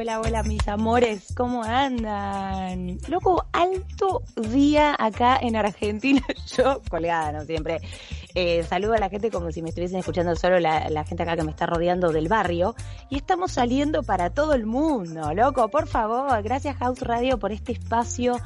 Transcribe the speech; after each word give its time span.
hola, 0.00 0.20
hola, 0.20 0.44
mis 0.44 0.68
amores, 0.68 1.34
¿cómo 1.36 1.64
andan? 1.64 2.98
Loco, 3.08 3.44
alto 3.52 4.22
día 4.36 4.94
acá 4.96 5.36
en 5.42 5.56
Argentina, 5.56 6.22
yo 6.56 6.80
colgada, 6.88 7.32
¿no? 7.32 7.44
Siempre. 7.44 7.80
Eh, 8.36 8.62
saludo 8.62 8.92
a 8.94 8.98
la 8.98 9.08
gente 9.08 9.32
como 9.32 9.50
si 9.50 9.60
me 9.60 9.70
estuviesen 9.70 9.98
escuchando 9.98 10.36
solo 10.36 10.60
la 10.60 11.04
gente 11.04 11.24
acá 11.24 11.34
que 11.34 11.42
me 11.42 11.50
está 11.50 11.66
rodeando 11.66 12.12
del 12.12 12.28
barrio. 12.28 12.76
Y 13.10 13.16
estamos 13.16 13.50
saliendo 13.50 14.04
para 14.04 14.30
todo 14.30 14.54
el 14.54 14.66
mundo, 14.66 15.34
loco, 15.34 15.68
por 15.68 15.88
favor. 15.88 16.40
Gracias 16.44 16.76
House 16.76 17.00
Radio 17.00 17.40
por 17.40 17.50
este 17.50 17.72
espacio. 17.72 18.36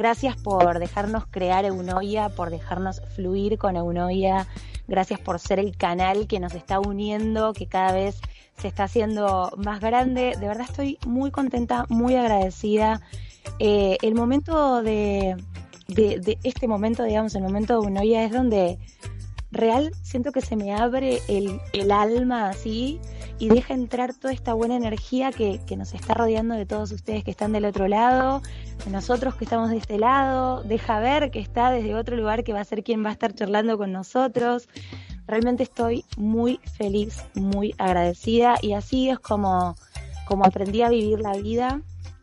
Gracias 0.00 0.34
por 0.34 0.78
dejarnos 0.78 1.26
crear 1.26 1.66
Eunoia, 1.66 2.30
por 2.30 2.48
dejarnos 2.48 3.02
fluir 3.14 3.58
con 3.58 3.76
Eunoia. 3.76 4.46
Gracias 4.88 5.20
por 5.20 5.38
ser 5.38 5.58
el 5.58 5.76
canal 5.76 6.26
que 6.26 6.40
nos 6.40 6.54
está 6.54 6.80
uniendo, 6.80 7.52
que 7.52 7.66
cada 7.66 7.92
vez 7.92 8.18
se 8.56 8.68
está 8.68 8.84
haciendo 8.84 9.52
más 9.58 9.80
grande. 9.80 10.36
De 10.40 10.48
verdad 10.48 10.64
estoy 10.66 10.96
muy 11.06 11.30
contenta, 11.30 11.84
muy 11.90 12.16
agradecida. 12.16 13.02
Eh, 13.58 13.98
el 14.00 14.14
momento 14.14 14.82
de, 14.82 15.36
este 16.44 16.66
momento, 16.66 17.04
digamos, 17.04 17.34
el 17.34 17.42
momento 17.42 17.78
de 17.78 17.86
Unoya 17.86 18.24
es 18.24 18.32
donde 18.32 18.78
real 19.50 19.92
siento 20.00 20.32
que 20.32 20.40
se 20.40 20.56
me 20.56 20.74
abre 20.74 21.20
el 21.28 21.92
alma 21.92 22.48
así 22.48 22.98
y 23.40 23.48
deja 23.48 23.72
entrar 23.72 24.14
toda 24.14 24.34
esta 24.34 24.52
buena 24.52 24.76
energía 24.76 25.32
que, 25.32 25.60
que, 25.66 25.74
nos 25.74 25.94
está 25.94 26.12
rodeando 26.12 26.54
de 26.54 26.66
todos 26.66 26.92
ustedes 26.92 27.24
que 27.24 27.30
están 27.30 27.52
del 27.52 27.64
otro 27.64 27.88
lado, 27.88 28.42
de 28.84 28.90
nosotros 28.90 29.34
que 29.34 29.44
estamos 29.44 29.70
de 29.70 29.78
este 29.78 29.98
lado, 29.98 30.62
deja 30.62 31.00
ver 31.00 31.30
que 31.30 31.40
está 31.40 31.72
desde 31.72 31.94
otro 31.94 32.16
lugar 32.16 32.44
que 32.44 32.52
va 32.52 32.60
a 32.60 32.64
ser 32.64 32.84
quien 32.84 33.02
va 33.02 33.08
a 33.08 33.12
estar 33.12 33.34
charlando 33.34 33.78
con 33.78 33.92
nosotros. 33.92 34.68
Realmente 35.26 35.62
estoy 35.62 36.04
muy 36.18 36.60
feliz, 36.76 37.24
muy 37.34 37.74
agradecida 37.78 38.56
y 38.60 38.74
así 38.74 39.08
es 39.08 39.18
como, 39.18 39.74
como 40.28 40.44
aprendí 40.44 40.82
a 40.82 40.90
vivir 40.90 41.20
la 41.20 41.32
vida, 41.32 41.80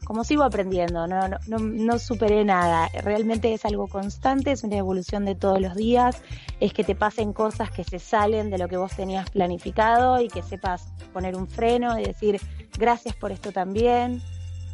como 0.08 0.24
sigo 0.24 0.44
aprendiendo, 0.44 1.06
no, 1.06 1.28
no, 1.28 1.38
no, 1.48 1.60
no 1.60 2.00
superé 2.00 2.46
nada, 2.46 2.88
realmente 3.04 3.54
es 3.54 3.66
algo 3.66 3.88
constante, 3.88 4.54
es 4.54 4.64
una 4.64 4.78
evolución 4.78 5.26
de 5.26 5.36
todos 5.36 5.60
los 5.60 5.76
días, 5.76 6.24
es 6.62 6.72
que 6.72 6.86
te 6.86 6.96
pasen 6.96 7.34
cosas 7.34 7.72
que 7.72 7.84
se 7.84 8.00
salen 8.00 8.50
de 8.50 8.58
lo 8.58 8.70
que 8.70 8.78
vos 8.78 8.96
tenías 8.96 9.30
planificado 9.30 10.22
y 10.22 10.30
que 10.30 10.44
sepas 10.44 10.94
poner 11.12 11.36
un 11.36 11.46
freno 11.46 12.00
y 12.00 12.06
decir 12.06 12.40
gracias 12.80 13.18
por 13.18 13.34
esto 13.34 13.52
también, 13.52 14.22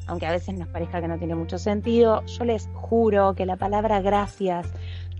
aunque 0.05 0.27
a 0.27 0.31
veces 0.31 0.53
nos 0.53 0.67
parezca 0.67 1.01
que 1.01 1.07
no 1.07 1.17
tiene 1.17 1.33
mucho 1.33 1.57
sentido, 1.57 2.23
yo 2.27 2.45
les 2.45 2.69
juro 2.75 3.33
que 3.33 3.47
la 3.47 3.55
palabra 3.55 4.01
gracias 4.01 4.67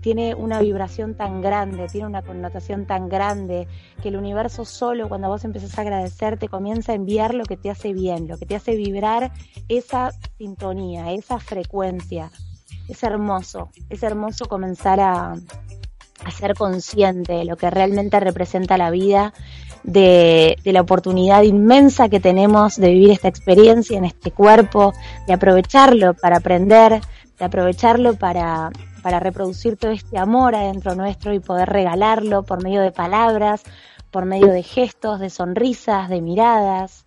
tiene 0.04 0.34
una 0.34 0.60
vibración 0.60 1.14
tan 1.14 1.40
grande, 1.40 1.86
tiene 1.86 2.06
una 2.06 2.20
connotación 2.20 2.84
tan 2.84 3.08
grande, 3.08 3.66
que 4.02 4.10
el 4.10 4.16
universo 4.16 4.66
solo 4.66 5.08
cuando 5.08 5.28
vos 5.28 5.46
empezás 5.46 5.78
a 5.78 5.80
agradecer 5.80 6.38
te 6.38 6.48
comienza 6.48 6.92
a 6.92 6.94
enviar 6.94 7.32
lo 7.32 7.44
que 7.44 7.56
te 7.56 7.70
hace 7.70 7.94
bien, 7.94 8.28
lo 8.28 8.36
que 8.36 8.44
te 8.44 8.54
hace 8.54 8.76
vibrar 8.76 9.32
esa 9.66 10.10
sintonía, 10.36 11.10
esa 11.12 11.38
frecuencia. 11.38 12.30
Es 12.86 13.02
hermoso, 13.02 13.70
es 13.88 14.02
hermoso 14.02 14.44
comenzar 14.44 15.00
a, 15.00 15.32
a 15.32 16.30
ser 16.30 16.52
consciente 16.52 17.32
de 17.32 17.46
lo 17.46 17.56
que 17.56 17.70
realmente 17.70 18.20
representa 18.20 18.76
la 18.76 18.90
vida, 18.90 19.32
de, 19.84 20.58
de, 20.62 20.72
la 20.74 20.82
oportunidad 20.82 21.44
inmensa 21.44 22.10
que 22.10 22.20
tenemos 22.20 22.76
de 22.76 22.90
vivir 22.90 23.10
esta 23.10 23.28
experiencia 23.28 23.96
en 23.96 24.04
este 24.04 24.32
cuerpo, 24.32 24.92
de 25.26 25.32
aprovecharlo 25.32 26.12
para 26.12 26.36
aprender, 26.36 27.00
de 27.38 27.44
aprovecharlo 27.46 28.16
para 28.16 28.70
para 29.04 29.20
reproducir 29.20 29.76
todo 29.76 29.90
este 29.90 30.16
amor 30.16 30.54
adentro 30.54 30.94
nuestro 30.94 31.34
y 31.34 31.38
poder 31.38 31.68
regalarlo 31.68 32.42
por 32.42 32.62
medio 32.64 32.80
de 32.80 32.90
palabras, 32.90 33.62
por 34.10 34.24
medio 34.24 34.46
de 34.46 34.62
gestos, 34.62 35.20
de 35.20 35.28
sonrisas, 35.28 36.08
de 36.08 36.22
miradas. 36.22 37.04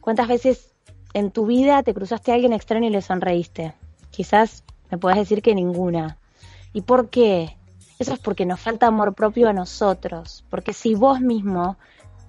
¿Cuántas 0.00 0.26
veces 0.26 0.74
en 1.14 1.30
tu 1.30 1.46
vida 1.46 1.84
te 1.84 1.94
cruzaste 1.94 2.32
a 2.32 2.34
alguien 2.34 2.52
extraño 2.52 2.88
y 2.88 2.90
le 2.90 3.02
sonreíste? 3.02 3.72
Quizás 4.10 4.64
me 4.90 4.98
puedes 4.98 5.16
decir 5.16 5.40
que 5.40 5.54
ninguna. 5.54 6.18
¿Y 6.72 6.80
por 6.82 7.08
qué? 7.08 7.56
Eso 8.00 8.14
es 8.14 8.18
porque 8.18 8.44
nos 8.44 8.58
falta 8.58 8.88
amor 8.88 9.14
propio 9.14 9.48
a 9.48 9.52
nosotros, 9.52 10.44
porque 10.50 10.72
si 10.72 10.96
vos 10.96 11.20
mismo 11.20 11.76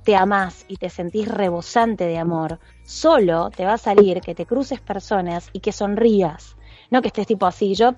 te 0.03 0.15
amás 0.15 0.65
y 0.67 0.77
te 0.77 0.91
sentís 0.91 1.27
rebosante 1.27 2.05
de 2.05 2.19
amor, 2.19 2.59
solo 2.85 3.49
te 3.49 3.65
va 3.65 3.73
a 3.73 3.79
salir 3.79 4.21
que 4.21 4.35
te 4.35 4.45
cruces 4.45 4.79
personas 4.79 5.49
y 5.51 5.61
que 5.61 5.71
sonrías, 5.71 6.57
no 6.91 7.01
que 7.01 7.07
estés 7.07 7.25
tipo 7.25 7.47
así, 7.47 7.73
yo 7.73 7.95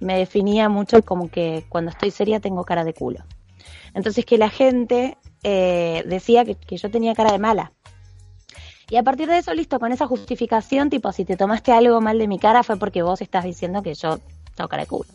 me 0.00 0.18
definía 0.18 0.68
mucho 0.68 1.02
como 1.02 1.30
que 1.30 1.64
cuando 1.68 1.90
estoy 1.90 2.10
seria 2.10 2.40
tengo 2.40 2.64
cara 2.64 2.84
de 2.84 2.94
culo. 2.94 3.24
Entonces 3.94 4.24
que 4.24 4.38
la 4.38 4.50
gente 4.50 5.16
eh, 5.42 6.02
decía 6.06 6.44
que, 6.44 6.54
que, 6.54 6.76
yo 6.76 6.90
tenía 6.90 7.14
cara 7.14 7.32
de 7.32 7.38
mala. 7.38 7.72
Y 8.88 8.96
a 8.96 9.02
partir 9.02 9.28
de 9.28 9.38
eso, 9.38 9.52
listo, 9.52 9.80
con 9.80 9.90
esa 9.90 10.06
justificación, 10.06 10.90
tipo, 10.90 11.10
si 11.12 11.24
te 11.24 11.36
tomaste 11.36 11.72
algo 11.72 12.00
mal 12.00 12.18
de 12.18 12.28
mi 12.28 12.38
cara 12.38 12.62
fue 12.62 12.76
porque 12.76 13.02
vos 13.02 13.20
estás 13.20 13.44
diciendo 13.44 13.82
que 13.82 13.94
yo 13.94 14.20
tengo 14.54 14.68
cara 14.68 14.84
de 14.84 14.88
culo. 14.88 15.08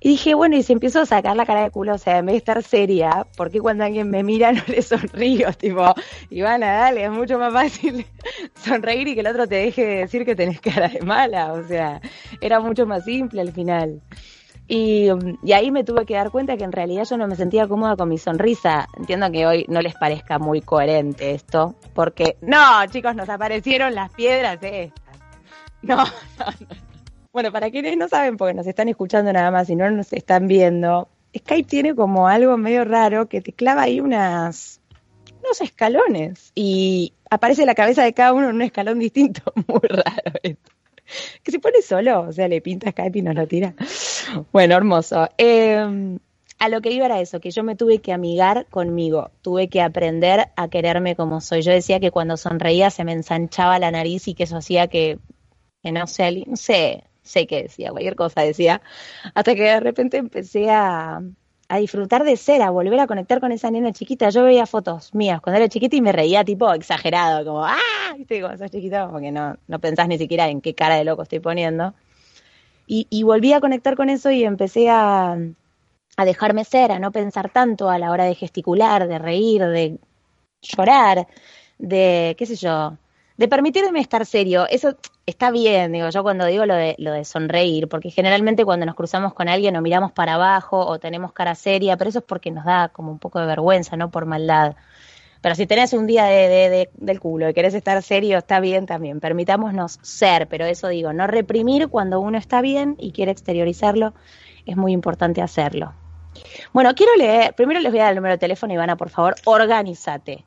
Y 0.00 0.10
dije, 0.10 0.34
bueno, 0.34 0.56
y 0.56 0.62
si 0.62 0.72
empiezo 0.72 1.00
a 1.00 1.06
sacar 1.06 1.36
la 1.36 1.44
cara 1.44 1.64
de 1.64 1.70
culo, 1.70 1.94
o 1.94 1.98
sea, 1.98 2.18
en 2.18 2.26
vez 2.26 2.34
de 2.34 2.38
estar 2.38 2.62
seria, 2.62 3.26
¿por 3.36 3.50
qué 3.50 3.60
cuando 3.60 3.84
alguien 3.84 4.08
me 4.10 4.22
mira 4.22 4.52
no 4.52 4.62
le 4.68 4.82
sonrío? 4.82 5.52
Tipo, 5.58 5.94
Ivana, 6.30 6.72
dale, 6.72 7.04
es 7.04 7.10
mucho 7.10 7.38
más 7.38 7.52
fácil 7.52 8.06
sonreír 8.54 9.08
y 9.08 9.14
que 9.14 9.20
el 9.20 9.26
otro 9.26 9.48
te 9.48 9.56
deje 9.56 9.84
de 9.84 9.96
decir 9.96 10.24
que 10.24 10.36
tenés 10.36 10.60
cara 10.60 10.88
de 10.88 11.00
mala. 11.00 11.52
O 11.52 11.64
sea, 11.64 12.00
era 12.40 12.60
mucho 12.60 12.86
más 12.86 13.04
simple 13.04 13.40
al 13.40 13.52
final. 13.52 14.00
Y, 14.70 15.08
y, 15.42 15.52
ahí 15.52 15.70
me 15.70 15.82
tuve 15.82 16.04
que 16.04 16.14
dar 16.14 16.30
cuenta 16.30 16.58
que 16.58 16.64
en 16.64 16.72
realidad 16.72 17.04
yo 17.08 17.16
no 17.16 17.26
me 17.26 17.36
sentía 17.36 17.66
cómoda 17.66 17.96
con 17.96 18.08
mi 18.08 18.18
sonrisa. 18.18 18.86
Entiendo 18.98 19.32
que 19.32 19.46
hoy 19.46 19.64
no 19.68 19.80
les 19.80 19.94
parezca 19.94 20.38
muy 20.38 20.60
coherente 20.60 21.32
esto, 21.32 21.74
porque 21.94 22.36
no, 22.42 22.86
chicos, 22.90 23.16
nos 23.16 23.30
aparecieron 23.30 23.94
las 23.94 24.12
piedras 24.12 24.58
estas. 24.60 25.18
No, 25.80 25.96
no, 25.96 26.04
no. 26.60 26.87
Bueno, 27.32 27.52
para 27.52 27.70
quienes 27.70 27.96
no 27.96 28.08
saben, 28.08 28.36
porque 28.36 28.54
nos 28.54 28.66
están 28.66 28.88
escuchando 28.88 29.32
nada 29.32 29.50
más 29.50 29.68
y 29.70 29.76
no 29.76 29.90
nos 29.90 30.12
están 30.12 30.48
viendo, 30.48 31.08
Skype 31.36 31.68
tiene 31.68 31.94
como 31.94 32.28
algo 32.28 32.56
medio 32.56 32.84
raro 32.84 33.28
que 33.28 33.40
te 33.40 33.52
clava 33.52 33.82
ahí 33.82 34.00
unas 34.00 34.80
unos 35.42 35.60
escalones 35.60 36.52
y 36.54 37.12
aparece 37.30 37.66
la 37.66 37.74
cabeza 37.74 38.02
de 38.02 38.12
cada 38.12 38.32
uno 38.32 38.48
en 38.48 38.56
un 38.56 38.62
escalón 38.62 38.98
distinto. 38.98 39.42
Muy 39.66 39.80
raro 39.88 40.32
esto. 40.42 40.72
Que 41.42 41.52
se 41.52 41.58
pone 41.58 41.80
solo, 41.80 42.20
o 42.22 42.32
sea, 42.32 42.48
le 42.48 42.60
pinta 42.60 42.90
Skype 42.90 43.18
y 43.18 43.22
nos 43.22 43.34
lo 43.34 43.46
tira. 43.46 43.74
Bueno, 44.52 44.76
hermoso. 44.76 45.28
Eh, 45.38 46.18
a 46.58 46.68
lo 46.68 46.80
que 46.80 46.90
iba 46.90 47.06
era 47.06 47.20
eso, 47.20 47.40
que 47.40 47.50
yo 47.50 47.62
me 47.62 47.76
tuve 47.76 48.00
que 48.00 48.12
amigar 48.12 48.66
conmigo, 48.66 49.30
tuve 49.42 49.68
que 49.68 49.80
aprender 49.80 50.48
a 50.56 50.68
quererme 50.68 51.14
como 51.14 51.40
soy. 51.40 51.62
Yo 51.62 51.72
decía 51.72 52.00
que 52.00 52.10
cuando 52.10 52.36
sonreía 52.36 52.90
se 52.90 53.04
me 53.04 53.12
ensanchaba 53.12 53.78
la 53.78 53.90
nariz 53.90 54.28
y 54.28 54.34
que 54.34 54.42
eso 54.42 54.56
hacía 54.56 54.88
que, 54.88 55.18
que 55.82 55.92
no 55.92 56.06
sé, 56.06 56.44
no 56.46 56.56
sé, 56.56 57.04
sé 57.28 57.46
qué 57.46 57.64
decía, 57.64 57.90
cualquier 57.90 58.16
cosa 58.16 58.42
decía, 58.42 58.82
hasta 59.34 59.54
que 59.54 59.62
de 59.62 59.80
repente 59.80 60.16
empecé 60.16 60.70
a, 60.70 61.22
a 61.68 61.78
disfrutar 61.78 62.24
de 62.24 62.36
ser, 62.36 62.62
a 62.62 62.70
volver 62.70 62.98
a 62.98 63.06
conectar 63.06 63.40
con 63.40 63.52
esa 63.52 63.70
nena 63.70 63.92
chiquita. 63.92 64.30
Yo 64.30 64.44
veía 64.44 64.66
fotos 64.66 65.14
mías 65.14 65.40
cuando 65.40 65.58
era 65.58 65.68
chiquita 65.68 65.96
y 65.96 66.00
me 66.00 66.12
reía 66.12 66.44
tipo 66.44 66.72
exagerado, 66.72 67.44
como, 67.44 67.64
¡ah! 67.64 67.76
¿Viste? 68.16 68.40
Como 68.40 68.56
sos 68.56 68.70
chiquita, 68.70 69.08
porque 69.10 69.30
no, 69.30 69.56
no 69.66 69.78
pensás 69.78 70.08
ni 70.08 70.18
siquiera 70.18 70.48
en 70.48 70.60
qué 70.60 70.74
cara 70.74 70.96
de 70.96 71.04
loco 71.04 71.22
estoy 71.22 71.40
poniendo. 71.40 71.94
Y, 72.86 73.06
y 73.10 73.22
volví 73.22 73.52
a 73.52 73.60
conectar 73.60 73.96
con 73.96 74.08
eso 74.08 74.30
y 74.30 74.44
empecé 74.44 74.88
a, 74.88 75.36
a 76.16 76.24
dejarme 76.24 76.64
ser, 76.64 76.90
a 76.90 76.98
no 76.98 77.12
pensar 77.12 77.50
tanto 77.50 77.90
a 77.90 77.98
la 77.98 78.10
hora 78.10 78.24
de 78.24 78.34
gesticular, 78.34 79.06
de 79.06 79.18
reír, 79.18 79.62
de 79.62 79.98
llorar, 80.62 81.28
de, 81.78 82.34
qué 82.38 82.46
sé 82.46 82.56
yo, 82.56 82.96
de 83.38 83.48
permitirme 83.48 84.00
estar 84.00 84.26
serio. 84.26 84.66
Eso 84.68 84.96
está 85.24 85.50
bien, 85.50 85.92
digo 85.92 86.10
yo 86.10 86.22
cuando 86.22 86.44
digo 86.44 86.66
lo 86.66 86.74
de, 86.74 86.96
lo 86.98 87.12
de 87.12 87.24
sonreír, 87.24 87.88
porque 87.88 88.10
generalmente 88.10 88.64
cuando 88.64 88.84
nos 88.84 88.96
cruzamos 88.96 89.32
con 89.32 89.48
alguien 89.48 89.76
o 89.76 89.80
miramos 89.80 90.12
para 90.12 90.34
abajo 90.34 90.84
o 90.84 90.98
tenemos 90.98 91.32
cara 91.32 91.54
seria, 91.54 91.96
pero 91.96 92.10
eso 92.10 92.18
es 92.18 92.24
porque 92.24 92.50
nos 92.50 92.64
da 92.64 92.88
como 92.88 93.12
un 93.12 93.20
poco 93.20 93.38
de 93.38 93.46
vergüenza, 93.46 93.96
no 93.96 94.10
por 94.10 94.26
maldad. 94.26 94.74
Pero 95.40 95.54
si 95.54 95.68
tenés 95.68 95.92
un 95.92 96.08
día 96.08 96.24
de, 96.24 96.48
de, 96.48 96.68
de, 96.68 96.90
del 96.94 97.20
culo 97.20 97.48
y 97.48 97.54
querés 97.54 97.74
estar 97.74 98.02
serio, 98.02 98.38
está 98.38 98.58
bien 98.58 98.86
también. 98.86 99.20
Permitámonos 99.20 100.00
ser, 100.02 100.48
pero 100.48 100.66
eso 100.66 100.88
digo, 100.88 101.12
no 101.12 101.28
reprimir 101.28 101.86
cuando 101.86 102.18
uno 102.18 102.38
está 102.38 102.60
bien 102.60 102.96
y 102.98 103.12
quiere 103.12 103.30
exteriorizarlo, 103.30 104.14
es 104.66 104.76
muy 104.76 104.90
importante 104.92 105.40
hacerlo. 105.40 105.94
Bueno, 106.72 106.92
quiero 106.96 107.14
leer, 107.14 107.54
primero 107.54 107.78
les 107.78 107.92
voy 107.92 108.00
a 108.00 108.04
dar 108.04 108.12
el 108.12 108.16
número 108.16 108.34
de 108.34 108.38
teléfono, 108.38 108.74
Ivana, 108.74 108.96
por 108.96 109.10
favor, 109.10 109.36
organízate. 109.44 110.44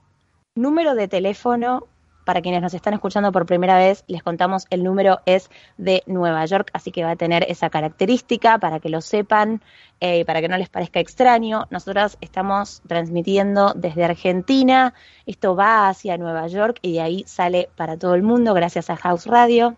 Número 0.55 0.93
de 0.93 1.07
teléfono, 1.07 1.87
para 2.25 2.41
quienes 2.41 2.61
nos 2.61 2.73
están 2.73 2.93
escuchando 2.93 3.31
por 3.31 3.45
primera 3.45 3.77
vez, 3.77 4.03
les 4.07 4.23
contamos, 4.23 4.65
el 4.69 4.83
número 4.83 5.19
es 5.25 5.49
de 5.77 6.03
Nueva 6.05 6.45
York, 6.45 6.69
así 6.73 6.91
que 6.91 7.03
va 7.03 7.11
a 7.11 7.15
tener 7.15 7.45
esa 7.49 7.69
característica 7.69 8.59
para 8.59 8.79
que 8.79 8.89
lo 8.89 9.01
sepan, 9.01 9.61
eh, 9.99 10.25
para 10.25 10.41
que 10.41 10.47
no 10.47 10.57
les 10.57 10.69
parezca 10.69 10.99
extraño. 10.99 11.67
Nosotras 11.69 12.17
estamos 12.21 12.81
transmitiendo 12.87 13.73
desde 13.75 14.05
Argentina, 14.05 14.93
esto 15.25 15.55
va 15.55 15.89
hacia 15.89 16.17
Nueva 16.17 16.47
York 16.47 16.79
y 16.81 16.93
de 16.93 17.01
ahí 17.01 17.23
sale 17.27 17.69
para 17.75 17.97
todo 17.97 18.15
el 18.15 18.23
mundo 18.23 18.53
gracias 18.53 18.89
a 18.89 18.97
House 18.97 19.25
Radio. 19.25 19.77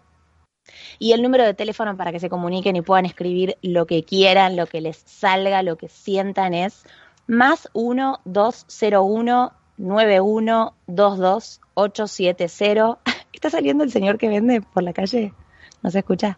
Y 0.98 1.12
el 1.12 1.22
número 1.22 1.44
de 1.44 1.54
teléfono 1.54 1.98
para 1.98 2.12
que 2.12 2.19
se 2.19 2.30
comuniquen 2.30 2.75
y 2.75 2.81
puedan 2.81 3.06
escribir 3.06 3.57
lo 3.62 3.86
que 3.86 4.04
quieran, 4.04 4.56
lo 4.56 4.66
que 4.66 4.80
les 4.80 4.98
salga, 4.98 5.62
lo 5.62 5.75
que 5.75 5.90
sientan 5.90 6.54
es 6.54 6.86
más 7.28 7.69
1 7.74 8.22
201 8.25 9.54
9122 9.78 11.62
870. 11.73 12.99
¿Está 13.33 13.49
saliendo 13.49 13.83
el 13.83 13.91
señor 13.91 14.17
que 14.17 14.29
vende 14.29 14.61
por 14.61 14.83
la 14.83 14.93
calle? 14.93 15.33
¿No 15.81 15.91
se 15.91 15.99
escucha? 15.99 16.37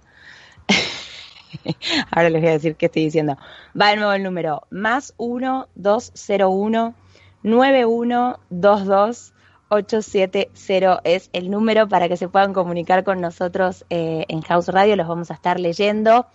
Ahora 2.12 2.30
les 2.30 2.42
voy 2.42 2.50
a 2.50 2.54
decir 2.54 2.76
qué 2.76 2.88
estoy 2.88 3.06
diciendo. 3.06 3.38
Va 3.80 3.90
de 3.90 3.98
nuevo 3.98 4.14
el 4.14 4.24
número 4.24 4.64
más 4.70 5.14
1 5.18 5.68
201 5.76 6.96
9122 7.44 9.34
870 9.70 11.02
es 11.04 11.30
el 11.34 11.50
número 11.50 11.88
para 11.88 12.08
que 12.08 12.18
se 12.18 12.28
puedan 12.28 12.54
comunicar 12.54 13.04
con 13.04 13.22
nosotros 13.22 13.86
eh, 13.90 14.26
en 14.28 14.42
House 14.42 14.68
Radio. 14.68 14.96
Los 14.96 15.08
vamos 15.08 15.32
a 15.32 15.34
estar 15.34 15.60
leyendo. 15.60 16.28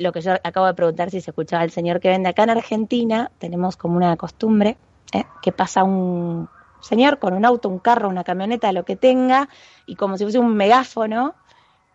Lo 0.00 0.12
que 0.12 0.20
yo 0.20 0.32
acabo 0.44 0.66
de 0.66 0.74
preguntar 0.74 1.10
si 1.10 1.20
se 1.20 1.30
escuchaba 1.30 1.64
el 1.64 1.70
señor 1.70 2.00
que 2.00 2.08
vende 2.08 2.28
acá 2.28 2.44
en 2.44 2.50
Argentina, 2.50 3.32
tenemos 3.38 3.76
como 3.76 3.96
una 3.96 4.16
costumbre 4.16 4.76
¿eh? 5.12 5.24
que 5.42 5.50
pasa 5.50 5.82
un 5.82 6.48
señor 6.80 7.18
con 7.18 7.34
un 7.34 7.44
auto, 7.44 7.68
un 7.68 7.78
carro, 7.78 8.08
una 8.08 8.24
camioneta, 8.24 8.72
lo 8.72 8.84
que 8.84 8.96
tenga, 8.96 9.48
y 9.86 9.96
como 9.96 10.16
si 10.16 10.24
fuese 10.24 10.38
un 10.38 10.54
megáfono, 10.56 11.34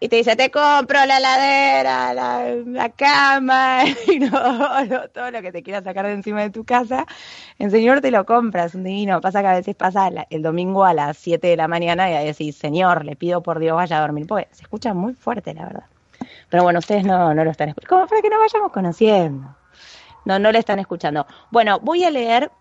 y 0.03 0.09
te 0.09 0.17
dice, 0.17 0.35
te 0.35 0.51
compro 0.51 1.05
la 1.05 1.17
ladera, 1.17 2.13
la, 2.13 2.89
cama, 2.89 3.83
y 4.07 4.19
no, 4.19 4.29
todo 5.13 5.31
lo 5.31 5.41
que 5.41 5.53
te 5.53 5.63
quieras 5.63 5.85
sacar 5.85 6.05
de 6.05 6.11
encima 6.11 6.41
de 6.41 6.49
tu 6.49 6.65
casa, 6.65 7.05
el 7.57 7.71
señor 7.71 8.01
te 8.01 8.11
lo 8.11 8.25
compra, 8.25 8.65
es 8.65 8.75
un 8.75 8.83
divino. 8.83 9.21
Pasa 9.21 9.39
que 9.39 9.47
a 9.47 9.53
veces 9.53 9.75
pasa 9.75 10.09
el 10.29 10.41
domingo 10.41 10.83
a 10.83 10.93
las 10.93 11.17
7 11.19 11.47
de 11.47 11.55
la 11.55 11.69
mañana 11.69 12.09
y 12.11 12.15
ahí 12.15 12.25
decís, 12.25 12.57
señor, 12.57 13.05
le 13.05 13.15
pido 13.15 13.41
por 13.41 13.59
Dios 13.59 13.77
vaya 13.77 13.97
a 13.97 14.01
dormir, 14.01 14.27
se 14.51 14.63
escucha 14.63 14.93
muy 14.93 15.13
fuerte, 15.13 15.53
la 15.53 15.67
verdad. 15.67 15.85
Pero 16.49 16.63
bueno, 16.63 16.79
ustedes 16.79 17.05
no, 17.05 17.33
no 17.33 17.45
lo 17.45 17.51
están 17.51 17.69
escuchando, 17.69 17.95
como 17.95 18.07
para 18.07 18.21
que 18.21 18.29
no 18.29 18.39
vayamos 18.39 18.73
conociendo. 18.73 19.55
No, 20.25 20.37
no 20.37 20.51
le 20.51 20.59
están 20.59 20.79
escuchando. 20.79 21.25
Bueno, 21.49 21.79
voy 21.79 22.03
a 22.03 22.09
leer 22.09 22.51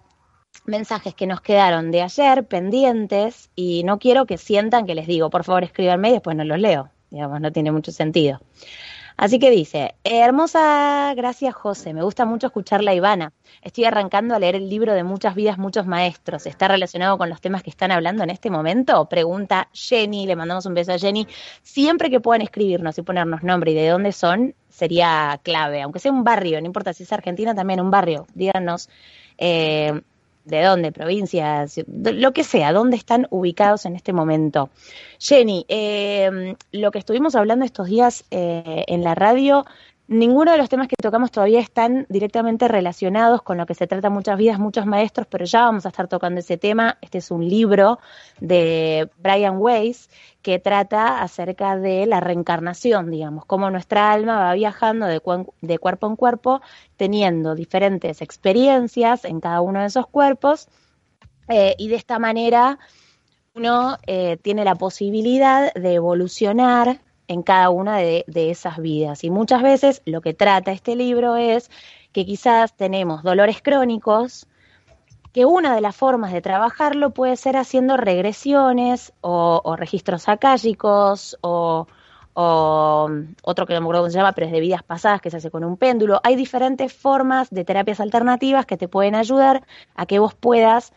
mensajes 0.65 1.15
que 1.15 1.27
nos 1.27 1.41
quedaron 1.41 1.91
de 1.91 2.03
ayer 2.03 2.47
pendientes 2.47 3.51
y 3.57 3.85
no 3.85 3.99
quiero 3.99 4.27
que 4.27 4.39
sientan 4.39 4.87
que 4.87 4.95
les 4.95 5.07
digo, 5.07 5.31
por 5.31 5.45
favor 5.45 5.65
escríbanme 5.65 6.11
y 6.11 6.13
después 6.13 6.37
no 6.37 6.45
los 6.45 6.59
leo 6.59 6.91
digamos, 7.13 7.41
no 7.41 7.53
tiene 7.53 7.71
mucho 7.71 7.93
sentido. 7.93 8.41
Así 9.19 9.39
que 9.39 9.51
dice, 9.51 9.95
hermosa, 10.03 11.13
gracias 11.15 11.55
José, 11.55 11.93
me 11.93 12.03
gusta 12.03 12.25
mucho 12.25 12.47
escuchar 12.47 12.83
la 12.83 12.95
Ivana. 12.95 13.33
Estoy 13.61 13.85
arrancando 13.85 14.35
a 14.35 14.39
leer 14.39 14.57
el 14.57 14.71
libro 14.71 14.95
de 14.95 15.05
Muchas 15.05 15.35
vidas, 15.35 15.59
muchos 15.59 15.87
maestros. 15.87 16.47
¿Está 16.47 16.67
relacionado 16.67 17.19
con 17.19 17.29
los 17.29 17.41
temas 17.43 17.63
que 17.63 17.69
están 17.69 17.93
hablando 17.93 18.25
en 18.25 18.31
este 18.31 18.49
momento? 18.49 19.07
Pregunta 19.11 19.69
Jenny, 19.75 20.27
le 20.27 20.35
mandamos 20.35 20.65
un 20.65 20.73
beso 20.73 20.93
a 20.93 20.99
Jenny. 20.99 21.29
Siempre 21.63 22.09
que 22.09 22.21
puedan 22.21 22.41
escribirnos 22.41 22.97
y 22.97 23.03
ponernos 23.03 23.43
nombre 23.43 23.73
y 23.73 23.75
de 23.75 23.89
dónde 23.89 24.13
son, 24.13 24.55
sería 24.71 25.39
clave, 25.43 25.83
aunque 25.83 25.99
sea 25.99 26.11
un 26.11 26.25
barrio, 26.25 26.59
no 26.61 26.67
importa 26.67 26.95
si 26.95 27.03
es 27.03 27.13
Argentina, 27.13 27.55
también 27.55 27.81
un 27.81 27.91
barrio. 27.91 28.27
Díganos 28.35 28.89
eh, 29.37 30.01
de 30.45 30.63
dónde, 30.63 30.93
provincias, 30.93 31.81
lo 31.87 32.33
que 32.33 32.45
sea, 32.45 32.73
dónde 32.73 32.97
están 32.97 33.27
ubicados 33.31 33.87
en 33.87 33.97
este 33.97 34.13
momento. 34.13 34.71
Jenny, 35.19 35.65
eh, 35.69 36.55
lo 36.73 36.91
que 36.91 36.99
estuvimos 36.99 37.35
hablando 37.35 37.65
estos 37.65 37.87
días 37.87 38.25
eh, 38.31 38.85
en 38.89 39.05
la 39.05 39.15
radio 39.15 39.65
Ninguno 40.13 40.53
de 40.53 40.59
los 40.59 40.69
temas 40.69 40.89
que 40.89 40.97
tocamos 41.01 41.31
todavía 41.31 41.61
están 41.61 42.05
directamente 42.11 42.69
relacionados 42.69 43.41
con 43.41 43.57
lo 43.57 43.65
que 43.65 43.73
se 43.73 43.87
trata 43.87 44.11
muchas 44.11 44.37
vidas, 44.37 44.59
muchos 44.59 44.85
maestros, 44.85 45.27
pero 45.27 45.47
ya 45.47 45.63
vamos 45.63 45.87
a 45.87 45.89
estar 45.89 46.07
tocando 46.07 46.41
ese 46.41 46.59
tema. 46.59 46.99
Este 47.01 47.17
es 47.17 47.31
un 47.31 47.49
libro 47.49 47.99
de 48.39 49.09
Brian 49.17 49.57
Weiss 49.57 50.11
que 50.43 50.59
trata 50.59 51.23
acerca 51.23 51.79
de 51.79 52.05
la 52.05 52.21
reencarnación, 52.21 53.11
digamos, 53.11 53.47
cómo 53.47 53.71
nuestra 53.71 54.13
alma 54.13 54.37
va 54.37 54.53
viajando 54.53 55.07
de, 55.07 55.21
cuerpo 55.79 56.07
en 56.09 56.17
cuerpo, 56.17 56.61
teniendo 56.99 57.55
diferentes 57.55 58.21
experiencias 58.21 59.25
en 59.25 59.41
cada 59.41 59.63
uno 59.63 59.81
de 59.81 59.87
esos 59.87 60.07
cuerpos, 60.09 60.69
eh, 61.49 61.75
y 61.79 61.89
de 61.89 61.97
esta 61.97 62.19
manera 62.19 62.79
uno 63.55 63.97
eh, 64.07 64.37
tiene 64.43 64.63
la 64.67 64.75
posibilidad 64.75 65.73
de 65.73 65.95
evolucionar 65.95 67.01
en 67.33 67.43
cada 67.43 67.71
una 67.71 67.97
de, 67.99 68.25
esas 68.29 68.79
vidas. 68.79 69.25
Y 69.25 69.31
muchas 69.31 69.63
veces 69.63 70.03
lo 70.05 70.21
que 70.21 70.35
trata 70.35 70.73
este 70.73 70.97
libro 70.97 71.37
es 71.37 71.71
que 72.13 72.25
quizás 72.27 72.77
tenemos 72.77 73.23
dolores 73.23 73.63
crónicos, 73.63 74.47
que 75.33 75.47
una 75.47 75.75
de 75.75 75.81
las 75.81 75.97
formas 75.97 76.33
de 76.33 76.43
trabajarlo 76.43 77.11
puede 77.11 77.37
ser 77.37 77.57
haciendo 77.57 77.97
regresiones 77.97 79.13
o, 79.23 79.77
registros 79.77 80.29
acálicos 80.29 81.39
o, 81.41 81.87
o, 82.35 83.11
otro 83.43 83.67
que 83.67 83.73
no 83.73 83.81
me 83.81 83.87
acuerdo 83.87 84.03
cómo 84.03 84.11
se 84.11 84.19
llama, 84.19 84.33
pero 84.33 84.47
es 84.47 84.53
de 84.53 84.61
vidas 84.61 84.83
pasadas 84.83 85.23
que 85.23 85.31
se 85.31 85.39
hace 85.39 85.51
con 85.51 85.65
un 85.65 85.79
péndulo. 85.79 86.21
Hay 86.23 86.37
diferentes 86.37 86.93
formas 86.93 87.49
de 87.51 87.65
terapias 87.65 88.01
alternativas 88.01 88.67
que 88.67 88.77
te 88.77 88.89
pueden 88.89 89.15
ayudar 89.15 89.67
a 89.95 90.05
que 90.05 90.19
vos 90.19 90.35
puedas 90.35 90.93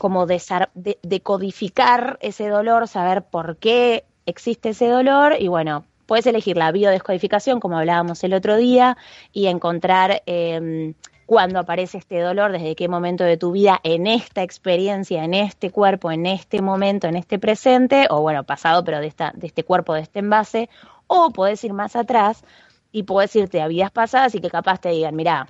como 0.00 0.24
decodificar 0.24 2.18
ese 2.22 2.48
dolor, 2.48 2.88
saber 2.88 3.22
por 3.22 3.58
qué 3.58 4.06
existe 4.30 4.70
ese 4.70 4.88
dolor 4.88 5.36
y 5.38 5.48
bueno, 5.48 5.84
puedes 6.06 6.26
elegir 6.26 6.56
la 6.56 6.72
biodescodificación, 6.72 7.60
como 7.60 7.78
hablábamos 7.78 8.24
el 8.24 8.34
otro 8.34 8.56
día, 8.56 8.96
y 9.32 9.46
encontrar 9.46 10.22
eh, 10.26 10.94
cuándo 11.30 11.60
aparece 11.60 11.98
este 11.98 12.18
dolor, 12.18 12.50
desde 12.50 12.74
qué 12.74 12.88
momento 12.88 13.22
de 13.22 13.36
tu 13.36 13.52
vida, 13.52 13.78
en 13.84 14.08
esta 14.08 14.42
experiencia, 14.42 15.22
en 15.22 15.34
este 15.34 15.70
cuerpo, 15.70 16.10
en 16.10 16.26
este 16.26 16.60
momento, 16.60 17.06
en 17.06 17.14
este 17.14 17.38
presente, 17.38 18.08
o 18.10 18.20
bueno, 18.20 18.42
pasado, 18.42 18.82
pero 18.82 18.98
de, 18.98 19.06
esta, 19.06 19.32
de 19.36 19.46
este 19.46 19.62
cuerpo, 19.62 19.94
de 19.94 20.00
este 20.00 20.18
envase, 20.18 20.68
o 21.06 21.30
puedes 21.30 21.62
ir 21.62 21.72
más 21.72 21.94
atrás 21.94 22.42
y 22.90 23.04
puedes 23.04 23.36
irte 23.36 23.62
a 23.62 23.68
vidas 23.68 23.92
pasadas 23.92 24.34
y 24.34 24.40
que 24.40 24.50
capaz 24.50 24.80
te 24.80 24.88
digan, 24.88 25.14
mira, 25.14 25.46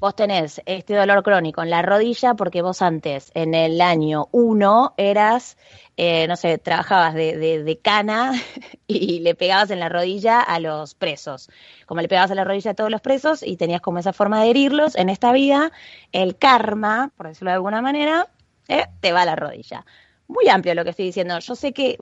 vos 0.00 0.14
tenés 0.14 0.60
este 0.66 0.94
dolor 0.94 1.22
crónico 1.22 1.62
en 1.62 1.70
la 1.70 1.82
rodilla 1.82 2.34
porque 2.34 2.62
vos 2.62 2.82
antes, 2.82 3.30
en 3.34 3.54
el 3.54 3.80
año 3.80 4.28
1, 4.32 4.94
eras, 4.96 5.56
eh, 5.96 6.26
no 6.28 6.36
sé, 6.36 6.58
trabajabas 6.58 7.14
de, 7.14 7.36
de, 7.36 7.78
cana 7.78 8.32
y 8.86 9.20
le 9.20 9.34
pegabas 9.34 9.70
en 9.70 9.80
la 9.80 9.88
rodilla 9.88 10.40
a 10.40 10.60
los 10.60 10.94
presos. 10.94 11.50
Como 11.86 12.00
le 12.00 12.08
pegabas 12.08 12.30
en 12.30 12.36
la 12.36 12.44
rodilla 12.44 12.72
a 12.72 12.74
todos 12.74 12.90
los 12.90 13.00
presos 13.00 13.42
y 13.42 13.56
tenías 13.56 13.80
como 13.80 13.98
esa 13.98 14.12
forma 14.12 14.42
de 14.42 14.50
herirlos, 14.50 14.96
en 14.96 15.08
esta 15.08 15.32
vida, 15.32 15.72
el 16.12 16.36
karma, 16.38 17.12
por 17.16 17.28
decirlo 17.28 17.50
de 17.50 17.56
alguna 17.56 17.82
manera, 17.82 18.28
eh, 18.68 18.86
te 19.00 19.12
va 19.12 19.22
a 19.22 19.26
la 19.26 19.36
rodilla. 19.36 19.84
Muy 20.28 20.48
amplio 20.48 20.74
lo 20.74 20.84
que 20.84 20.90
estoy 20.90 21.06
diciendo. 21.06 21.38
Yo 21.38 21.54
sé 21.54 21.72
que 21.72 21.98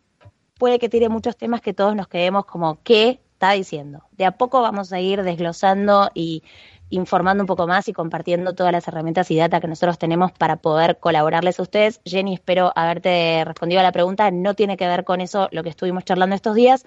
puede 0.58 0.78
que 0.78 0.88
tire 0.88 1.08
muchos 1.08 1.36
temas 1.36 1.60
que 1.60 1.72
todos 1.72 1.94
nos 1.94 2.08
quedemos 2.08 2.44
como, 2.44 2.82
¿qué 2.82 3.20
está 3.32 3.52
diciendo? 3.52 4.04
De 4.12 4.24
a 4.24 4.32
poco 4.32 4.62
vamos 4.62 4.92
a 4.92 5.00
ir 5.00 5.22
desglosando 5.22 6.10
y 6.14 6.42
informando 6.90 7.42
un 7.42 7.46
poco 7.46 7.66
más 7.66 7.88
y 7.88 7.92
compartiendo 7.92 8.54
todas 8.54 8.72
las 8.72 8.86
herramientas 8.88 9.30
y 9.30 9.36
data 9.36 9.60
que 9.60 9.68
nosotros 9.68 9.98
tenemos 9.98 10.32
para 10.32 10.56
poder 10.56 10.98
colaborarles 10.98 11.58
a 11.58 11.62
ustedes. 11.62 12.00
Jenny, 12.04 12.34
espero 12.34 12.72
haberte 12.74 13.44
respondido 13.44 13.80
a 13.80 13.82
la 13.82 13.92
pregunta. 13.92 14.30
No 14.30 14.54
tiene 14.54 14.76
que 14.76 14.86
ver 14.86 15.04
con 15.04 15.20
eso 15.20 15.48
lo 15.52 15.62
que 15.62 15.70
estuvimos 15.70 16.04
charlando 16.04 16.36
estos 16.36 16.54
días, 16.54 16.84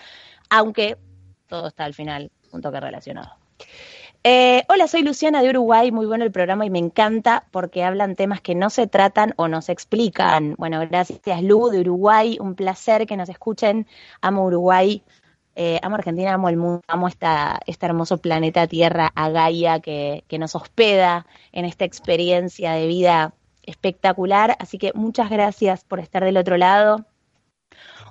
aunque 0.50 0.98
todo 1.48 1.68
está 1.68 1.86
al 1.86 1.94
final 1.94 2.32
un 2.51 2.62
toque 2.62 2.79
relacionado. 2.79 3.32
Eh, 4.25 4.63
hola, 4.68 4.88
soy 4.89 5.01
Luciana 5.01 5.41
de 5.41 5.50
Uruguay, 5.50 5.94
muy 5.94 6.06
bueno 6.06 6.25
el 6.25 6.32
programa 6.32 6.65
y 6.65 6.70
me 6.70 6.79
encanta 6.79 7.46
porque 7.51 7.86
hablan 7.86 8.18
temas 8.18 8.41
que 8.41 8.53
no 8.53 8.70
se 8.70 8.86
tratan 8.86 9.34
o 9.38 9.48
no 9.48 9.62
se 9.62 9.72
explican. 9.72 10.56
Bueno, 10.58 10.82
gracias 10.89 11.41
Lu 11.41 11.70
de 11.70 11.79
Uruguay, 11.79 12.38
un 12.41 12.56
placer 12.56 13.08
que 13.08 13.15
nos 13.15 13.29
escuchen. 13.29 13.88
Amo 14.20 14.44
Uruguay, 14.44 15.03
eh, 15.61 15.77
amo 15.83 15.95
Argentina, 15.95 16.35
amo 16.35 16.47
el 16.47 16.55
mundo, 16.55 16.81
amo 16.87 17.09
esta, 17.09 17.59
este 17.65 17.85
hermoso 17.85 18.17
planeta 18.19 18.65
Tierra, 18.65 19.11
a 19.13 19.29
Gaia, 19.29 19.81
que, 19.81 20.23
que 20.29 20.39
nos 20.39 20.55
hospeda 20.55 21.25
en 21.51 21.65
esta 21.65 21.83
experiencia 21.83 22.71
de 22.71 22.87
vida 22.87 23.33
espectacular. 23.63 24.55
Así 24.59 24.77
que 24.77 24.93
muchas 24.93 25.29
gracias 25.29 25.83
por 25.83 25.99
estar 25.99 26.23
del 26.23 26.37
otro 26.37 26.55
lado. 26.55 27.05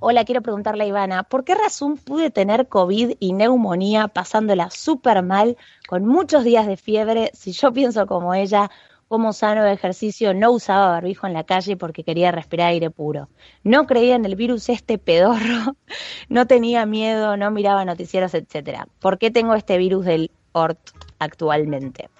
Hola, 0.02 0.26
quiero 0.26 0.42
preguntarle 0.42 0.84
a 0.84 0.88
Ivana, 0.88 1.22
¿por 1.22 1.44
qué 1.44 1.54
razón 1.54 1.96
pude 1.96 2.30
tener 2.30 2.68
COVID 2.68 3.16
y 3.18 3.32
neumonía 3.32 4.08
pasándola 4.08 4.68
súper 4.68 5.22
mal, 5.22 5.56
con 5.88 6.04
muchos 6.04 6.44
días 6.44 6.66
de 6.66 6.76
fiebre? 6.76 7.30
Si 7.32 7.52
yo 7.52 7.72
pienso 7.72 8.06
como 8.06 8.34
ella, 8.34 8.70
como 9.08 9.32
sano 9.32 9.64
de 9.64 9.72
ejercicio, 9.72 10.34
no 10.34 10.50
usaba 10.52 10.90
barbijo 10.90 11.26
en 11.26 11.32
la 11.32 11.44
calle 11.44 11.76
porque 11.76 12.04
quería 12.04 12.30
respirar 12.30 12.68
aire 12.68 12.90
puro. 12.90 13.28
No 13.64 13.86
creía 13.86 14.14
en 14.14 14.24
el 14.24 14.36
virus 14.36 14.68
este 14.68 14.98
pedorro, 14.98 15.76
no 16.28 16.46
tenía 16.46 16.86
miedo, 16.86 17.36
no 17.36 17.50
miraba 17.50 17.84
noticieros, 17.84 18.34
etcétera. 18.34 18.86
¿Por 19.00 19.18
qué 19.18 19.30
tengo 19.30 19.54
este 19.54 19.78
virus 19.78 20.04
del 20.04 20.30
ORT 20.52 20.78
actualmente? 21.18 22.10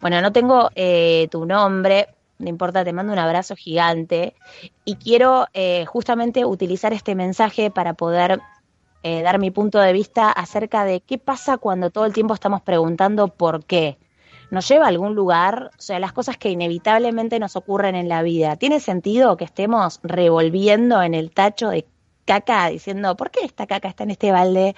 Bueno, 0.00 0.20
no 0.20 0.32
tengo 0.32 0.70
eh, 0.74 1.28
tu 1.30 1.44
nombre, 1.44 2.08
no 2.38 2.48
importa, 2.48 2.84
te 2.84 2.92
mando 2.92 3.12
un 3.12 3.18
abrazo 3.18 3.54
gigante 3.54 4.34
y 4.84 4.96
quiero 4.96 5.46
eh, 5.54 5.84
justamente 5.86 6.44
utilizar 6.44 6.92
este 6.92 7.14
mensaje 7.14 7.70
para 7.70 7.94
poder 7.94 8.40
eh, 9.04 9.22
dar 9.22 9.38
mi 9.38 9.50
punto 9.50 9.78
de 9.78 9.92
vista 9.92 10.30
acerca 10.30 10.84
de 10.84 11.00
qué 11.00 11.18
pasa 11.18 11.58
cuando 11.58 11.90
todo 11.90 12.04
el 12.04 12.12
tiempo 12.12 12.34
estamos 12.34 12.62
preguntando 12.62 13.28
por 13.28 13.64
qué. 13.64 13.98
¿Nos 14.52 14.68
lleva 14.68 14.84
a 14.84 14.88
algún 14.88 15.14
lugar? 15.14 15.70
O 15.78 15.80
sea, 15.80 15.98
las 15.98 16.12
cosas 16.12 16.36
que 16.36 16.50
inevitablemente 16.50 17.38
nos 17.38 17.56
ocurren 17.56 17.94
en 17.94 18.06
la 18.10 18.22
vida. 18.22 18.56
¿Tiene 18.56 18.80
sentido 18.80 19.38
que 19.38 19.44
estemos 19.44 19.98
revolviendo 20.02 21.00
en 21.00 21.14
el 21.14 21.30
tacho 21.30 21.70
de 21.70 21.86
caca 22.26 22.68
diciendo, 22.68 23.16
¿por 23.16 23.30
qué 23.30 23.46
esta 23.46 23.66
caca 23.66 23.88
está 23.88 24.04
en 24.04 24.10
este 24.10 24.30
balde? 24.30 24.74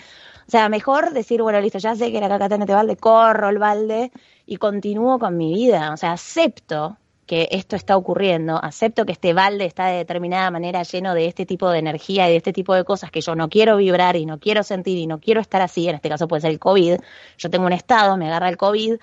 O 0.47 0.51
sea, 0.53 0.69
mejor 0.69 1.13
decir, 1.13 1.43
bueno, 1.43 1.61
listo, 1.61 1.79
ya 1.79 1.97
sé 1.97 2.13
que 2.13 2.21
la 2.21 2.29
caca 2.29 2.45
está 2.45 2.55
en 2.55 2.63
este 2.63 2.73
balde, 2.73 2.97
corro 2.97 3.49
el 3.49 3.59
balde 3.59 4.13
y 4.47 4.59
continúo 4.59 5.19
con 5.19 5.37
mi 5.37 5.53
vida. 5.53 5.93
O 5.93 5.97
sea, 5.97 6.13
acepto 6.13 6.97
que 7.27 7.49
esto 7.51 7.75
está 7.75 7.97
ocurriendo, 7.97 8.63
acepto 8.63 9.05
que 9.05 9.11
este 9.11 9.35
balde 9.35 9.65
está 9.65 9.87
de 9.87 9.97
determinada 9.97 10.53
manera 10.53 10.85
lleno 10.85 11.15
de 11.15 11.27
este 11.27 11.47
tipo 11.47 11.69
de 11.69 11.81
energía 11.81 12.29
y 12.29 12.31
de 12.31 12.37
este 12.37 12.53
tipo 12.53 12.77
de 12.77 12.85
cosas 12.85 13.11
que 13.11 13.23
yo 13.23 13.35
no 13.35 13.49
quiero 13.49 13.79
vibrar 13.79 14.15
y 14.15 14.25
no 14.25 14.39
quiero 14.39 14.63
sentir 14.63 14.99
y 14.99 15.09
no 15.09 15.19
quiero 15.19 15.41
estar 15.41 15.63
así, 15.63 15.89
en 15.89 15.97
este 15.97 16.11
caso 16.11 16.29
puede 16.29 16.43
ser 16.43 16.53
el 16.53 16.61
COVID, 16.61 16.99
yo 17.39 17.51
tengo 17.51 17.67
un 17.67 17.73
estado, 17.73 18.17
me 18.17 18.29
agarra 18.29 18.51
el 18.51 18.57
COVID 18.57 18.99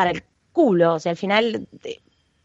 para 0.00 0.12
el 0.12 0.24
culo, 0.52 0.94
o 0.94 0.98
sea, 0.98 1.10
al 1.10 1.18
final, 1.18 1.68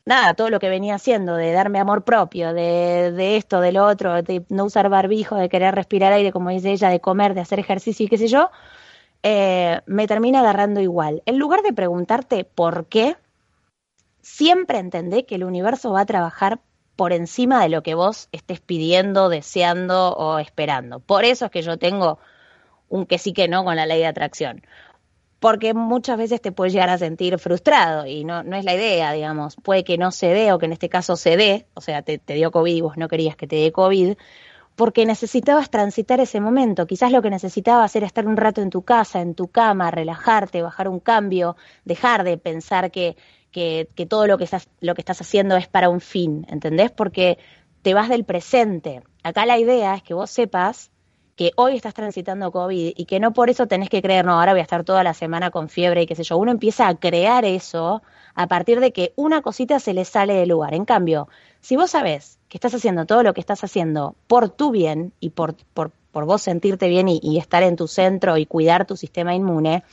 nada, 0.04 0.34
todo 0.34 0.50
lo 0.50 0.60
que 0.60 0.68
venía 0.68 0.96
haciendo, 0.96 1.36
de 1.36 1.54
darme 1.54 1.80
amor 1.80 2.04
propio, 2.04 2.54
de, 2.54 3.14
de 3.14 3.38
esto, 3.38 3.62
de 3.62 3.72
lo 3.72 3.86
otro, 3.86 4.22
de 4.22 4.44
no 4.50 4.66
usar 4.66 4.90
barbijo, 4.90 5.38
de 5.38 5.48
querer 5.48 5.74
respirar 5.74 6.12
aire, 6.12 6.34
como 6.34 6.50
dice 6.50 6.74
ella, 6.74 6.90
de 6.90 7.00
comer, 7.00 7.34
de 7.34 7.40
hacer 7.40 7.60
ejercicio 7.60 8.06
y 8.06 8.10
qué 8.10 8.18
sé 8.18 8.28
yo, 8.28 8.52
eh, 9.24 9.80
me 9.86 10.06
termina 10.06 10.42
agarrando 10.42 10.82
igual. 10.82 11.24
En 11.26 11.38
lugar 11.40 11.62
de 11.62 11.72
preguntarte 11.72 12.44
por 12.44 12.88
qué, 12.88 13.16
siempre 14.22 14.80
entendé 14.80 15.26
que 15.26 15.36
el 15.36 15.46
universo 15.46 15.94
va 15.94 16.02
a 16.02 16.06
trabajar 16.06 16.60
por 16.98 17.14
encima 17.14 17.64
de 17.64 17.70
lo 17.70 17.84
que 17.84 17.96
vos 17.96 18.28
estés 18.34 18.60
pidiendo, 18.60 19.30
deseando 19.30 20.14
o 20.14 20.40
esperando. 20.40 21.00
Por 21.00 21.24
eso 21.24 21.46
es 21.46 21.52
que 21.52 21.62
yo 21.62 21.78
tengo 21.78 22.20
un 22.90 23.06
que 23.06 23.18
sí 23.18 23.32
que 23.32 23.48
no 23.48 23.64
con 23.64 23.78
la 23.78 23.86
ley 23.86 24.00
de 24.00 24.08
atracción. 24.08 24.62
Porque 25.46 25.76
muchas 25.76 26.18
veces 26.18 26.42
te 26.42 26.52
puedes 26.52 26.74
llegar 26.74 26.90
a 26.90 26.98
sentir 26.98 27.38
frustrado 27.38 28.08
y 28.08 28.24
no, 28.24 28.42
no 28.42 28.56
es 28.56 28.66
la 28.66 28.74
idea, 28.74 29.12
digamos. 29.12 29.56
Puede 29.58 29.84
que 29.84 29.96
no 29.96 30.10
se 30.10 30.28
dé 30.28 30.52
o 30.52 30.58
que 30.58 30.66
en 30.66 30.72
este 30.74 30.90
caso 30.90 31.16
se 31.16 31.38
dé, 31.38 31.68
o 31.76 31.82
sea, 31.82 32.02
te, 32.02 32.18
te 32.18 32.34
dio 32.34 32.50
COVID 32.50 32.76
y 32.76 32.82
vos 32.82 32.98
no 32.98 33.08
querías 33.08 33.36
que 33.36 33.46
te 33.46 33.58
dé 33.58 33.72
COVID, 33.72 34.16
porque 34.76 35.06
necesitabas 35.06 35.70
transitar 35.70 36.20
ese 36.20 36.42
momento. 36.42 36.88
Quizás 36.88 37.12
lo 37.12 37.22
que 37.22 37.30
necesitabas 37.30 37.96
era 37.96 38.08
estar 38.08 38.26
un 38.26 38.38
rato 38.38 38.64
en 38.64 38.72
tu 38.72 38.82
casa, 38.82 39.22
en 39.22 39.36
tu 39.36 39.50
cama, 39.50 39.92
relajarte, 39.92 40.64
bajar 40.64 40.88
un 40.88 41.00
cambio, 41.00 41.56
dejar 41.84 42.24
de 42.24 42.40
pensar 42.40 42.90
que 42.90 43.16
que, 43.52 44.08
todo 44.10 44.28
lo 44.28 44.38
que, 44.38 44.44
estás, 44.44 44.68
lo 44.82 44.96
que 44.96 45.02
estás 45.02 45.22
haciendo 45.22 45.56
es 45.56 45.68
para 45.70 45.88
un 45.88 46.02
fin, 46.02 46.46
¿entendés? 46.50 46.92
Porque 46.92 47.38
te 47.84 47.94
vas 47.94 48.10
del 48.10 48.26
presente. 48.26 49.02
Acá 49.24 49.46
la 49.46 49.58
idea 49.58 49.96
es 49.96 50.04
que 50.04 50.14
vos 50.14 50.30
sepas 50.30 50.92
que 51.36 51.52
hoy 51.56 51.76
estás 51.76 51.94
transitando 51.94 52.52
COVID 52.52 52.94
y 52.96 53.06
que 53.06 53.20
no 53.20 53.34
por 53.34 53.50
eso 53.50 53.68
tenés 53.68 53.90
que 53.90 54.02
creer, 54.02 54.26
no, 54.26 54.40
ahora 54.40 54.54
voy 54.54 54.62
a 54.62 54.64
estar 54.64 54.84
toda 54.84 55.04
la 55.04 55.14
semana 55.14 55.52
con 55.52 55.68
fiebre 55.70 56.02
y 56.02 56.06
qué 56.06 56.16
sé 56.16 56.24
yo. 56.24 56.38
Uno 56.38 56.52
empieza 56.52 56.88
a 56.88 56.96
crear 56.96 57.44
eso 57.44 58.02
a 58.36 58.48
partir 58.48 58.80
de 58.80 58.92
que 58.94 59.14
una 59.16 59.42
cosita 59.42 59.80
se 59.80 59.94
le 59.94 60.06
sale 60.06 60.34
del 60.34 60.50
lugar. 60.50 60.74
En 60.74 60.86
cambio, 60.86 61.28
si 61.60 61.76
vos 61.76 61.92
sabés 61.92 62.40
que 62.48 62.58
estás 62.58 62.74
haciendo 62.74 63.06
todo 63.06 63.24
lo 63.24 63.34
que 63.34 63.42
estás 63.42 63.64
haciendo 63.64 64.16
por 64.28 64.50
tu 64.50 64.72
bien 64.72 65.12
y 65.20 65.32
por, 65.32 65.56
por, 65.74 65.92
por 66.12 66.26
vos 66.26 66.42
sentirte 66.42 66.88
bien 66.88 67.08
y 67.10 67.38
estar 67.38 67.64
en 67.64 67.76
tu 67.76 67.88
centro 67.88 68.38
y 68.38 68.46
cuidar 68.46 68.86
tu 68.86 68.96
sistema 68.96 69.36
inmune, 69.36 69.84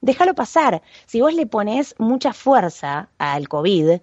déjalo 0.00 0.34
pasar. 0.34 0.82
Si 1.06 1.20
vos 1.20 1.34
le 1.34 1.46
pones 1.46 1.94
mucha 1.98 2.32
fuerza 2.32 3.08
al 3.18 3.48
COVID, 3.48 4.00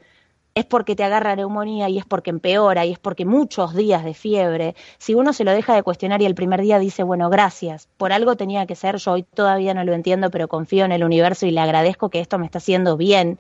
es 0.56 0.66
porque 0.66 0.96
te 0.96 1.04
agarra 1.04 1.36
neumonía 1.36 1.90
y 1.90 1.98
es 1.98 2.06
porque 2.06 2.30
empeora 2.30 2.86
y 2.86 2.94
es 2.94 3.00
porque 3.00 3.26
muchos 3.26 3.76
días 3.76 4.06
de 4.06 4.14
fiebre, 4.14 4.74
si 4.98 5.14
uno 5.14 5.34
se 5.34 5.44
lo 5.44 5.52
deja 5.52 5.76
de 5.76 5.84
cuestionar 5.84 6.22
y 6.22 6.26
el 6.26 6.34
primer 6.34 6.62
día 6.62 6.80
dice, 6.80 7.04
bueno, 7.04 7.30
gracias, 7.30 7.90
por 7.98 8.14
algo 8.14 8.38
tenía 8.38 8.66
que 8.66 8.76
ser, 8.76 8.96
yo 8.96 9.12
hoy 9.12 9.24
todavía 9.24 9.74
no 9.74 9.84
lo 9.84 9.94
entiendo, 9.94 10.32
pero 10.32 10.48
confío 10.48 10.86
en 10.86 10.94
el 10.94 11.04
universo 11.04 11.46
y 11.46 11.52
le 11.52 11.60
agradezco 11.60 12.10
que 12.10 12.22
esto 12.22 12.40
me 12.40 12.46
está 12.46 12.60
haciendo 12.60 12.96
bien 12.96 13.38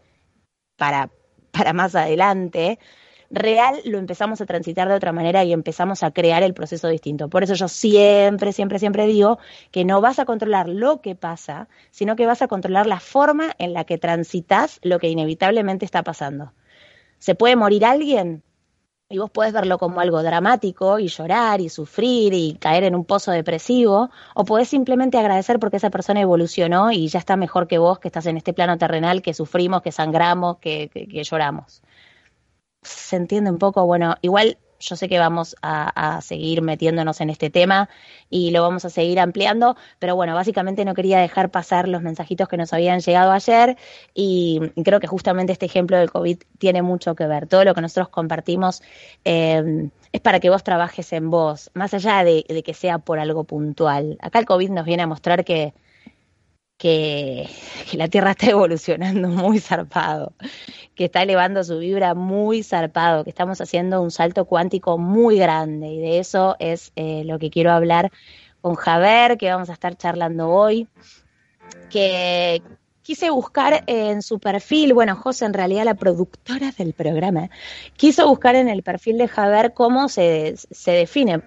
para, 0.76 1.10
para 1.52 1.72
más 1.72 1.96
adelante, 1.96 2.80
real 3.30 3.80
lo 3.86 3.98
empezamos 3.98 4.42
a 4.42 4.46
transitar 4.46 4.90
de 4.90 4.96
otra 4.96 5.14
manera 5.14 5.46
y 5.46 5.54
empezamos 5.54 6.04
a 6.04 6.12
crear 6.12 6.44
el 6.44 6.54
proceso 6.54 6.90
distinto. 6.90 7.30
Por 7.30 7.44
eso 7.44 7.54
yo 7.54 7.70
siempre, 7.70 8.52
siempre, 8.52 8.78
siempre 8.78 9.08
digo 9.08 9.40
que 9.72 9.86
no 9.86 10.02
vas 10.02 10.20
a 10.20 10.26
controlar 10.26 10.68
lo 10.68 11.00
que 11.00 11.16
pasa, 11.16 11.70
sino 11.92 12.18
que 12.18 12.26
vas 12.26 12.42
a 12.42 12.50
controlar 12.50 12.88
la 12.88 13.00
forma 13.00 13.54
en 13.58 13.72
la 13.72 13.86
que 13.86 13.98
transitas 13.98 14.80
lo 14.84 15.00
que 15.00 15.08
inevitablemente 15.08 15.86
está 15.86 16.04
pasando. 16.04 16.52
¿Se 17.26 17.34
puede 17.34 17.56
morir 17.56 17.84
alguien? 17.86 18.44
Y 19.10 19.18
vos 19.18 19.32
puedes 19.32 19.52
verlo 19.52 19.80
como 19.80 20.00
algo 20.00 20.22
dramático 20.22 21.00
y 21.00 21.08
llorar 21.08 21.60
y 21.60 21.70
sufrir 21.70 22.36
y 22.36 22.54
caer 22.60 22.84
en 22.84 22.94
un 22.94 23.04
pozo 23.04 23.32
depresivo, 23.32 24.12
o 24.36 24.46
podés 24.46 24.70
simplemente 24.70 25.18
agradecer 25.18 25.60
porque 25.60 25.78
esa 25.78 25.90
persona 25.90 26.22
evolucionó 26.22 26.92
y 26.92 27.08
ya 27.08 27.18
está 27.18 27.36
mejor 27.36 27.68
que 27.68 27.80
vos, 27.80 27.98
que 27.98 28.10
estás 28.10 28.28
en 28.28 28.38
este 28.38 28.54
plano 28.54 28.78
terrenal, 28.78 29.24
que 29.24 29.34
sufrimos, 29.34 29.82
que 29.82 29.92
sangramos, 29.92 30.58
que, 30.60 30.90
que 30.90 31.24
lloramos 31.24 31.82
se 32.86 33.16
entiende 33.16 33.50
un 33.50 33.58
poco, 33.58 33.86
bueno, 33.86 34.16
igual 34.22 34.58
yo 34.86 34.96
sé 34.96 35.10
que 35.10 35.20
vamos 35.20 35.56
a, 35.62 36.22
seguir 36.22 36.62
metiéndonos 36.62 37.22
en 37.22 37.30
este 37.30 37.50
tema 37.50 37.90
y 38.30 38.52
lo 38.52 38.62
vamos 38.62 38.86
a 38.86 38.90
seguir 38.90 39.20
ampliando, 39.20 39.76
pero 40.00 40.16
bueno, 40.16 40.34
básicamente 40.36 40.86
no 40.86 40.94
quería 40.94 41.20
dejar 41.20 41.52
pasar 41.52 41.88
los 41.88 42.02
mensajitos 42.02 42.48
que 42.48 42.58
nos 42.58 42.74
habían 42.74 43.00
llegado 43.00 43.32
ayer 43.32 43.78
y 44.14 44.62
creo 44.84 45.00
que 45.00 45.08
justamente 45.08 45.52
este 45.54 45.66
ejemplo 45.66 45.98
del 45.98 46.12
COVID 46.12 46.38
tiene 46.58 46.82
mucho 46.82 47.16
que 47.16 47.28
ver. 47.28 47.48
Todo 47.48 47.64
lo 47.64 47.74
que 47.74 47.82
nosotros 47.82 48.10
compartimos 48.10 48.82
eh, 49.24 49.90
es 50.12 50.22
para 50.22 50.40
que 50.40 50.50
vos 50.50 50.64
trabajes 50.64 51.12
en 51.14 51.30
vos, 51.30 51.72
más 51.74 51.94
allá 51.94 52.24
de 52.24 52.64
que 52.64 52.74
sea 52.74 53.00
por 53.00 53.20
algo 53.20 53.44
puntual. 53.44 54.18
Acá 54.22 54.40
el 54.40 54.46
COVID 54.46 54.70
nos 54.70 54.86
viene 54.86 55.04
a 55.04 55.08
mostrar 55.08 55.44
que 55.44 55.74
que, 56.78 57.50
la 57.94 58.08
Tierra 58.08 58.32
está 58.32 58.48
evolucionando 58.52 59.30
muy 59.30 59.60
zarpado, 59.60 60.34
que 60.96 61.06
está 61.06 61.24
elevando 61.24 61.64
su 61.64 61.80
vibra 61.80 62.14
muy 62.14 62.64
zarpado, 62.64 63.24
que 63.24 63.30
estamos 63.30 63.62
haciendo 63.62 64.02
un 64.02 64.12
salto 64.12 64.46
cuántico 64.46 64.98
muy 64.98 65.38
grande. 65.38 65.88
Y 65.88 66.00
de 66.00 66.20
eso 66.20 66.56
es 66.60 66.92
eh, 66.96 67.24
lo 67.26 67.40
que 67.40 67.50
quiero 67.50 67.72
hablar 67.72 68.12
con 68.62 68.76
Javier, 68.76 69.38
que 69.38 69.50
vamos 69.52 69.70
a 69.70 69.74
estar 69.74 69.96
charlando 69.96 70.50
hoy, 70.50 70.88
que 71.90 72.62
quise 73.04 73.30
buscar 73.30 73.84
en 73.86 74.24
su 74.24 74.40
perfil, 74.40 74.94
bueno, 74.94 75.16
José 75.16 75.46
en 75.46 75.54
realidad 75.54 75.86
la 75.86 75.94
productora 75.94 76.72
del 76.72 76.94
programa, 76.94 77.52
quiso 77.96 78.28
buscar 78.28 78.56
en 78.56 78.68
el 78.68 78.82
perfil 78.82 79.20
de 79.20 79.28
Javier 79.28 79.74
cómo 79.76 80.10
se, 80.10 80.56
se 80.58 80.92
define 80.92 81.44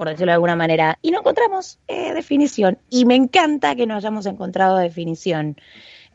por 0.00 0.08
decirlo 0.08 0.30
de 0.30 0.36
alguna 0.36 0.56
manera, 0.56 0.98
y 1.02 1.10
no 1.10 1.18
encontramos 1.18 1.78
eh, 1.86 2.14
definición. 2.14 2.78
Y 2.88 3.04
me 3.04 3.16
encanta 3.16 3.74
que 3.74 3.86
no 3.86 3.96
hayamos 3.96 4.24
encontrado 4.24 4.78
definición, 4.78 5.60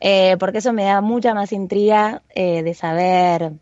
eh, 0.00 0.36
porque 0.40 0.58
eso 0.58 0.72
me 0.72 0.82
da 0.82 1.00
mucha 1.00 1.34
más 1.34 1.52
intriga 1.52 2.24
eh, 2.34 2.64
de 2.64 2.74
saber 2.74 3.52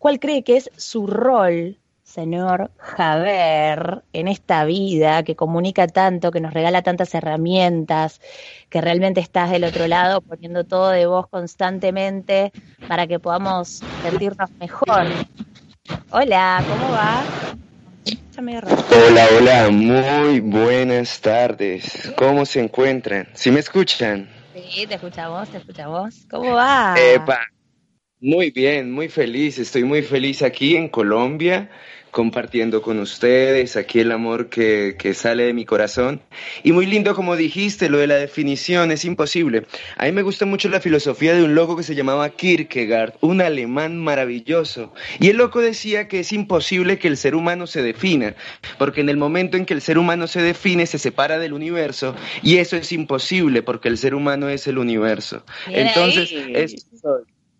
cuál 0.00 0.18
cree 0.18 0.42
que 0.42 0.56
es 0.56 0.68
su 0.76 1.06
rol, 1.06 1.78
señor 2.02 2.72
Javer, 2.76 4.02
en 4.12 4.26
esta 4.26 4.64
vida 4.64 5.22
que 5.22 5.36
comunica 5.36 5.86
tanto, 5.86 6.32
que 6.32 6.40
nos 6.40 6.52
regala 6.52 6.82
tantas 6.82 7.14
herramientas, 7.14 8.20
que 8.68 8.80
realmente 8.80 9.20
estás 9.20 9.52
del 9.52 9.62
otro 9.62 9.86
lado 9.86 10.22
poniendo 10.22 10.64
todo 10.64 10.88
de 10.88 11.06
voz 11.06 11.28
constantemente 11.28 12.50
para 12.88 13.06
que 13.06 13.20
podamos 13.20 13.80
sentirnos 14.02 14.50
mejor. 14.58 15.06
Hola, 16.10 16.64
¿cómo 16.68 16.90
va? 16.90 17.22
Hola, 18.06 19.28
hola, 19.36 19.70
muy 19.70 20.40
buenas 20.40 21.20
tardes. 21.20 22.12
¿Cómo 22.16 22.44
se 22.44 22.60
encuentran? 22.60 23.28
¿Sí 23.34 23.50
me 23.50 23.60
escuchan? 23.60 24.28
Sí, 24.54 24.86
te 24.86 24.94
escuchamos, 24.94 25.50
te 25.50 25.58
escuchamos. 25.58 26.26
¿Cómo 26.30 26.52
va? 26.52 26.94
muy 28.20 28.50
bien, 28.50 28.92
muy 28.92 29.08
feliz. 29.08 29.58
Estoy 29.58 29.84
muy 29.84 30.02
feliz 30.02 30.42
aquí 30.42 30.76
en 30.76 30.88
Colombia 30.88 31.70
compartiendo 32.10 32.82
con 32.82 32.98
ustedes 32.98 33.76
aquí 33.76 34.00
el 34.00 34.12
amor 34.12 34.48
que, 34.48 34.96
que, 34.98 35.14
sale 35.14 35.44
de 35.44 35.52
mi 35.52 35.64
corazón. 35.64 36.20
Y 36.62 36.72
muy 36.72 36.86
lindo 36.86 37.14
como 37.14 37.36
dijiste, 37.36 37.88
lo 37.88 37.98
de 37.98 38.06
la 38.06 38.16
definición 38.16 38.90
es 38.90 39.04
imposible. 39.04 39.66
A 39.96 40.06
mí 40.06 40.12
me 40.12 40.22
gusta 40.22 40.46
mucho 40.46 40.68
la 40.68 40.80
filosofía 40.80 41.34
de 41.34 41.42
un 41.42 41.54
loco 41.54 41.76
que 41.76 41.82
se 41.82 41.94
llamaba 41.94 42.30
Kierkegaard, 42.30 43.14
un 43.20 43.40
alemán 43.40 43.98
maravilloso. 43.98 44.92
Y 45.20 45.28
el 45.28 45.36
loco 45.36 45.60
decía 45.60 46.08
que 46.08 46.20
es 46.20 46.32
imposible 46.32 46.98
que 46.98 47.08
el 47.08 47.16
ser 47.16 47.34
humano 47.34 47.66
se 47.66 47.82
defina, 47.82 48.34
porque 48.78 49.02
en 49.02 49.08
el 49.08 49.16
momento 49.16 49.56
en 49.56 49.66
que 49.66 49.74
el 49.74 49.82
ser 49.82 49.98
humano 49.98 50.26
se 50.26 50.40
define 50.40 50.86
se 50.86 50.98
separa 50.98 51.38
del 51.38 51.52
universo 51.52 52.14
y 52.42 52.58
eso 52.58 52.76
es 52.76 52.92
imposible 52.92 53.62
porque 53.62 53.88
el 53.88 53.98
ser 53.98 54.14
humano 54.14 54.48
es 54.48 54.66
el 54.66 54.78
universo. 54.78 55.44
Entonces, 55.66 56.86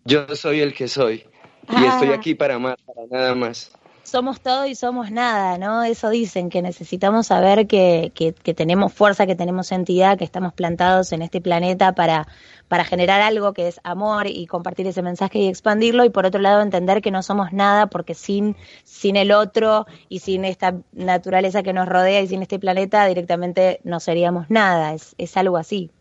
yo 0.05 0.35
soy 0.35 0.61
el 0.61 0.73
que 0.73 0.87
soy 0.87 1.25
y 1.69 1.85
estoy 1.85 2.09
ah. 2.09 2.15
aquí 2.15 2.35
para 2.35 2.55
amar, 2.55 2.77
para 2.85 3.07
nada 3.09 3.35
más. 3.35 3.71
Somos 4.07 4.39
todo 4.39 4.65
y 4.65 4.73
somos 4.75 5.11
nada, 5.11 5.57
¿no? 5.57 5.83
Eso 5.83 6.09
dicen, 6.09 6.49
que 6.49 6.61
necesitamos 6.61 7.27
saber 7.27 7.67
que, 7.67 8.11
que, 8.15 8.33
que, 8.33 8.53
tenemos 8.53 8.93
fuerza, 8.93 9.25
que 9.27 9.35
tenemos 9.35 9.71
entidad, 9.71 10.17
que 10.17 10.23
estamos 10.23 10.53
plantados 10.53 11.11
en 11.11 11.21
este 11.21 11.41
planeta 11.41 11.93
para, 11.93 12.25
para 12.69 12.85
generar 12.85 13.21
algo 13.21 13.53
que 13.53 13.67
es 13.67 13.81
amor 13.83 14.27
y 14.27 14.47
compartir 14.47 14.87
ese 14.87 15.01
mensaje 15.01 15.39
y 15.39 15.47
expandirlo, 15.47 16.05
y 16.05 16.09
por 16.09 16.25
otro 16.25 16.39
lado 16.41 16.61
entender 16.61 17.01
que 17.01 17.11
no 17.11 17.21
somos 17.21 17.51
nada 17.51 17.87
porque 17.87 18.13
sin, 18.13 18.55
sin 18.85 19.17
el 19.17 19.31
otro 19.31 19.85
y 20.07 20.19
sin 20.19 20.45
esta 20.45 20.75
naturaleza 20.93 21.61
que 21.61 21.73
nos 21.73 21.87
rodea 21.87 22.21
y 22.21 22.27
sin 22.27 22.41
este 22.41 22.59
planeta 22.59 23.05
directamente 23.07 23.81
no 23.83 23.99
seríamos 23.99 24.49
nada, 24.49 24.93
es, 24.93 25.15
es 25.17 25.35
algo 25.35 25.57
así. 25.57 25.91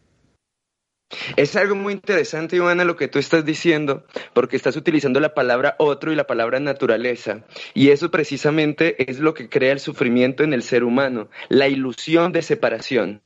Es 1.36 1.54
algo 1.54 1.76
muy 1.76 1.92
interesante, 1.92 2.56
Ivana, 2.56 2.84
lo 2.84 2.96
que 2.96 3.08
tú 3.08 3.18
estás 3.18 3.44
diciendo, 3.44 4.04
porque 4.32 4.56
estás 4.56 4.76
utilizando 4.76 5.20
la 5.20 5.34
palabra 5.34 5.76
otro 5.78 6.12
y 6.12 6.16
la 6.16 6.26
palabra 6.26 6.58
naturaleza. 6.58 7.44
Y 7.74 7.90
eso 7.90 8.10
precisamente 8.10 9.10
es 9.10 9.20
lo 9.20 9.32
que 9.32 9.48
crea 9.48 9.72
el 9.72 9.80
sufrimiento 9.80 10.42
en 10.42 10.52
el 10.52 10.62
ser 10.62 10.82
humano, 10.82 11.28
la 11.48 11.68
ilusión 11.68 12.32
de 12.32 12.42
separación. 12.42 13.22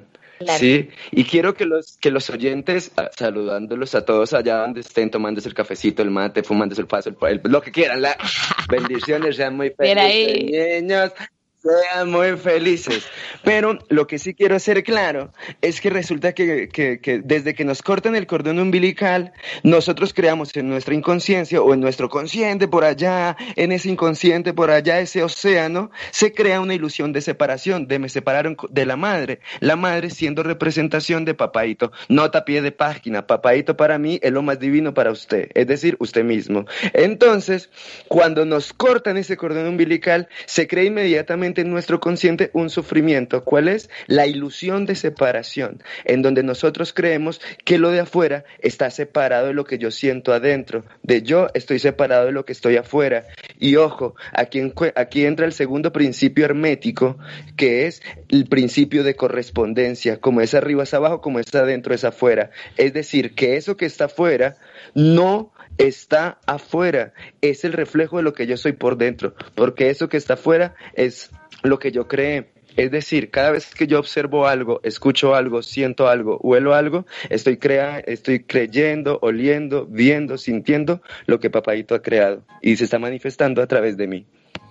Sí, 0.59 0.89
y 1.11 1.25
quiero 1.25 1.53
que 1.53 1.67
los, 1.67 1.99
que 1.99 2.11
los 2.11 2.31
oyentes, 2.31 2.93
ah, 2.97 3.11
saludándolos 3.15 3.95
a 3.95 4.07
todos 4.07 4.33
allá 4.33 4.57
donde 4.57 4.81
estén 4.81 5.11
tomándose 5.11 5.49
el 5.49 5.55
cafecito, 5.55 6.03
el 6.03 6.11
mate, 6.11 6.43
fumándose 6.43 6.81
el 6.81 6.87
paso, 6.87 7.11
el, 7.11 7.41
lo 7.45 7.61
que 7.61 7.71
quieran, 7.71 8.01
la 8.01 8.17
bendiciones, 8.71 9.37
sean 9.37 9.57
muy 9.57 9.71
felices, 9.71 10.83
niños 10.83 11.13
sean 11.63 12.11
muy 12.11 12.37
felices. 12.37 13.05
Pero 13.45 13.79
lo 13.89 14.07
que 14.07 14.19
sí 14.19 14.35
quiero 14.35 14.57
hacer 14.57 14.83
claro 14.83 15.33
es 15.61 15.81
que 15.81 15.91
resulta 15.91 16.33
que, 16.33 16.69
que, 16.69 17.21
desde 17.25 17.55
que 17.55 17.65
nos 17.65 17.83
cortan 17.83 18.17
el 18.17 18.27
cordón 18.27 18.59
umbilical, 18.59 19.33
nosotros 19.63 20.15
creamos 20.15 20.57
en 20.57 20.69
nuestra 20.69 20.95
inconsciencia 20.95 21.61
o 21.61 21.75
en 21.75 21.81
nuestro 21.81 22.09
consciente 22.09 22.69
por 22.69 22.85
allá, 22.85 23.37
en 23.57 23.73
ese 23.73 23.91
inconsciente 23.91 24.53
por 24.53 24.71
allá, 24.71 25.01
ese 25.01 25.23
océano, 25.23 25.91
se 26.11 26.33
crea 26.33 26.61
una 26.61 26.75
ilusión 26.75 27.13
de 27.13 27.21
separación, 27.21 27.87
de 27.87 27.99
me 27.99 28.09
separaron 28.09 28.57
de 28.71 28.87
la 28.87 28.97
madre, 28.97 29.41
la 29.61 29.77
madre 29.77 30.11
siendo 30.11 30.43
representación 30.43 31.25
de 31.25 31.35
papaito. 31.35 31.93
Nota 32.09 32.45
pie 32.45 32.63
de 32.63 32.73
página, 32.73 33.27
papaito 33.27 33.77
para 33.77 33.99
mí 33.99 34.19
es 34.23 34.33
lo 34.33 34.43
más 34.43 34.59
divino 34.59 34.95
para 34.95 35.11
usted, 35.11 35.51
es 35.55 35.67
decir, 35.67 35.97
usted 35.99 36.25
mismo. 36.25 36.65
Entonces, 36.95 37.71
cuando 38.09 38.45
nos 38.45 38.73
cortan 38.73 39.17
ese 39.17 39.37
cordón 39.37 39.67
umbilical, 39.67 40.29
se 40.47 40.67
crea 40.67 40.85
inmediatamente 40.85 41.50
en 41.59 41.71
nuestro 41.71 42.01
consciente 42.01 42.51
un 42.53 42.71
sufrimiento. 42.71 43.45
¿Cuál 43.45 43.69
es? 43.69 43.91
La 44.07 44.27
ilusión 44.27 44.87
de 44.87 44.95
separación, 44.95 45.83
en 46.05 46.23
donde 46.23 46.43
nosotros 46.43 46.93
creemos 46.93 47.41
que 47.65 47.79
lo 47.79 47.91
de 47.91 48.01
afuera 48.01 48.45
está 48.61 48.91
separado 48.91 49.49
de 49.49 49.55
lo 49.55 49.65
que 49.65 49.79
yo 49.79 49.91
siento 49.91 50.33
adentro. 50.33 50.85
De 51.03 51.23
yo 51.23 51.49
estoy 51.55 51.79
separado 51.79 52.27
de 52.27 52.33
lo 52.33 52.45
que 52.45 52.53
estoy 52.53 52.77
afuera. 52.77 53.27
Y 53.59 53.77
ojo, 53.77 54.15
aquí, 54.33 54.61
aquí 54.95 55.25
entra 55.25 55.47
el 55.47 55.53
segundo 55.53 55.93
principio 55.93 56.45
hermético, 56.45 57.19
que 57.57 57.87
es 57.87 58.03
el 58.29 58.47
principio 58.47 59.05
de 59.05 59.17
correspondencia. 59.17 60.21
Como 60.21 60.41
es 60.41 60.55
arriba 60.55 60.85
es 60.85 60.95
abajo, 60.95 61.21
como 61.21 61.41
es 61.41 61.55
adentro 61.55 61.95
es 61.95 62.05
afuera. 62.05 62.51
Es 62.77 62.93
decir, 62.93 63.35
que 63.35 63.57
eso 63.57 63.77
que 63.77 63.87
está 63.87 64.07
afuera 64.07 64.57
no 64.95 65.53
está 65.79 66.39
afuera, 66.47 67.13
es 67.41 67.65
el 67.65 67.73
reflejo 67.73 68.19
de 68.19 68.23
lo 68.23 68.35
que 68.35 68.47
yo 68.47 68.57
soy 68.57 68.73
por 68.73 68.97
dentro, 68.97 69.35
porque 69.55 69.91
eso 69.91 70.09
que 70.09 70.17
está 70.17 70.35
afuera 70.35 70.75
es 70.95 71.31
lo 71.63 71.79
que 71.79 71.93
yo 71.93 72.09
creé. 72.09 72.51
Es 72.77 72.91
decir, 72.91 73.31
cada 73.31 73.51
vez 73.51 73.75
que 73.75 73.87
yo 73.87 73.99
observo 73.99 74.47
algo, 74.47 74.81
escucho 74.85 75.35
algo, 75.35 75.63
siento 75.63 76.09
algo, 76.09 76.39
huelo 76.39 76.75
algo, 76.75 77.05
estoy, 77.29 77.57
crea 77.57 77.99
estoy 77.99 78.41
creyendo, 78.45 79.19
oliendo, 79.23 79.87
viendo, 79.87 80.39
sintiendo 80.39 81.03
lo 81.27 81.41
que 81.41 81.51
Papaito 81.51 81.95
ha 81.95 82.03
creado 82.03 82.43
y 82.63 82.77
se 82.77 82.85
está 82.85 82.99
manifestando 82.99 83.61
a 83.61 83.67
través 83.67 83.97
de 83.97 84.07
mí. 84.07 84.27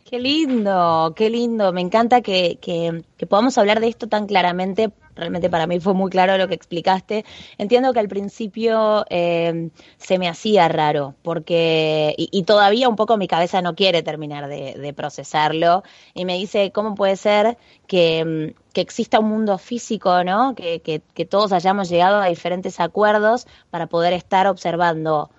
Qué 0.09 0.17
lindo, 0.17 1.13
qué 1.15 1.29
lindo. 1.29 1.71
Me 1.71 1.81
encanta 1.81 2.21
que, 2.21 2.57
que, 2.59 3.03
que, 3.15 3.27
podamos 3.27 3.59
hablar 3.59 3.79
de 3.79 3.89
esto 3.89 4.07
tan 4.07 4.25
claramente. 4.25 4.89
Realmente 5.19 5.49
para 5.49 5.67
mí 5.67 5.79
fue 5.79 5.93
muy 5.93 6.09
claro 6.09 6.37
lo 6.37 6.47
que 6.47 6.55
explicaste. 6.55 7.25
Entiendo 7.57 7.93
que 7.93 7.99
al 7.99 8.07
principio 8.07 9.05
eh, 9.09 9.69
se 9.97 10.17
me 10.17 10.27
hacía 10.27 10.67
raro, 10.67 11.15
porque, 11.21 12.15
y, 12.17 12.43
todavía 12.43 12.89
un 12.89 12.95
poco 12.95 13.17
mi 13.17 13.27
cabeza 13.27 13.61
no 13.61 13.75
quiere 13.75 14.01
terminar 14.01 14.47
de, 14.47 14.93
procesarlo. 14.95 15.83
Y 16.13 16.25
me 16.25 16.37
dice, 16.37 16.71
¿cómo 16.71 16.95
puede 16.95 17.15
ser 17.15 17.57
que, 17.87 18.55
que 18.73 18.81
exista 18.81 19.19
un 19.19 19.29
mundo 19.29 19.57
físico, 19.57 20.23
¿no? 20.23 20.55
Que, 20.55 20.81
que, 20.81 21.01
que 21.13 21.25
todos 21.25 21.51
hayamos 21.51 21.89
llegado 21.89 22.21
a 22.21 22.27
diferentes 22.27 22.79
acuerdos 22.79 23.45
para 23.69 23.87
poder 23.87 24.13
estar 24.13 24.47
observando 24.47 25.29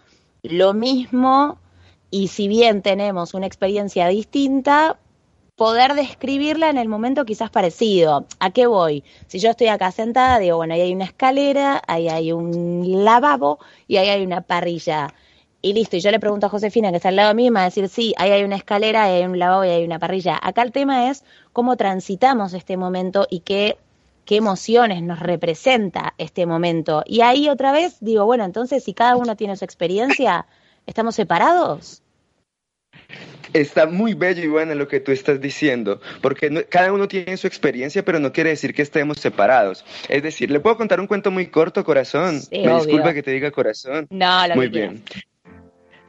lo 0.43 0.75
mismo 0.75 1.59
y 2.11 2.29
si 2.29 2.49
bien 2.49 2.83
tenemos 2.83 3.35
una 3.35 3.47
experiencia 3.47 4.09
distinta, 4.09 4.99
poder 5.61 5.93
describirla 5.93 6.71
en 6.71 6.79
el 6.79 6.89
momento 6.89 7.27
quizás 7.27 7.51
parecido. 7.51 8.25
¿A 8.39 8.49
qué 8.49 8.67
voy? 8.67 9.05
Si 9.27 9.39
yo 9.41 9.51
estoy 9.51 9.67
acá 9.67 9.93
sentada, 9.93 10.39
digo, 10.39 10.57
bueno, 10.57 10.73
ahí 10.73 10.81
hay 10.81 10.95
una 10.95 11.05
escalera, 11.05 11.83
ahí 11.87 12.09
hay 12.09 12.33
un 12.33 13.05
lavabo 13.05 13.59
y 13.87 13.99
ahí 13.99 14.09
hay 14.09 14.25
una 14.25 14.41
parrilla. 14.41 15.13
Y 15.61 15.75
listo, 15.75 15.99
y 15.99 16.01
yo 16.01 16.11
le 16.13 16.19
pregunto 16.19 16.47
a 16.47 16.49
Josefina, 16.49 16.89
que 16.89 16.97
está 16.97 17.11
al 17.11 17.17
lado 17.17 17.35
mío, 17.35 17.53
me 17.53 17.61
va 17.61 17.65
a 17.65 17.65
decir, 17.67 17.91
sí, 17.91 18.15
ahí 18.17 18.31
hay 18.31 18.43
una 18.43 18.57
escalera, 18.57 19.03
ahí 19.03 19.17
hay 19.17 19.27
un 19.27 19.39
lavabo 19.39 19.67
y 19.67 19.69
hay 19.69 19.85
una 19.85 19.99
parrilla. 19.99 20.41
Acá 20.43 20.63
el 20.63 20.73
tema 20.73 21.11
es 21.11 21.25
cómo 21.53 21.77
transitamos 21.77 22.55
este 22.55 22.79
momento 22.79 23.27
y 23.29 23.41
qué, 23.41 23.77
qué 24.25 24.37
emociones 24.37 25.03
nos 25.03 25.21
representa 25.21 26.15
este 26.17 26.47
momento. 26.47 27.03
Y 27.05 27.21
ahí 27.21 27.51
otra 27.51 27.71
vez 27.71 27.99
digo, 28.01 28.25
bueno, 28.25 28.47
entonces 28.47 28.83
si 28.83 28.95
cada 28.95 29.15
uno 29.15 29.37
tiene 29.37 29.59
su 29.59 29.67
experiencia, 29.67 30.47
¿Estamos 30.87 31.15
separados? 31.15 32.03
Está 33.53 33.87
muy 33.87 34.15
bello 34.15 34.45
y 34.45 34.47
bueno 34.47 34.75
lo 34.77 34.87
que 34.87 35.01
tú 35.01 35.11
estás 35.11 35.41
diciendo, 35.41 36.01
porque 36.23 36.67
cada 36.69 36.93
uno 36.93 37.09
tiene 37.09 37.37
su 37.37 37.49
experiencia, 37.49 38.05
pero 38.05 38.21
no 38.21 38.33
quiere 38.33 38.51
decir 38.51 38.73
que 38.75 38.83
estemos 38.83 39.19
separados. 39.19 39.85
Es 40.09 40.23
decir, 40.23 40.53
le 40.53 40.61
puedo 40.61 40.77
contar 40.77 41.01
un 41.01 41.09
cuento 41.09 41.33
muy 41.33 41.49
corto, 41.49 41.85
corazón. 41.85 42.41
Me 42.53 42.75
disculpa 42.77 43.13
que 43.13 43.25
te 43.25 43.33
diga 43.33 43.51
corazón. 43.51 44.07
No, 44.11 44.47
lo 44.47 44.55
muy 44.55 44.69
bien. 44.69 45.03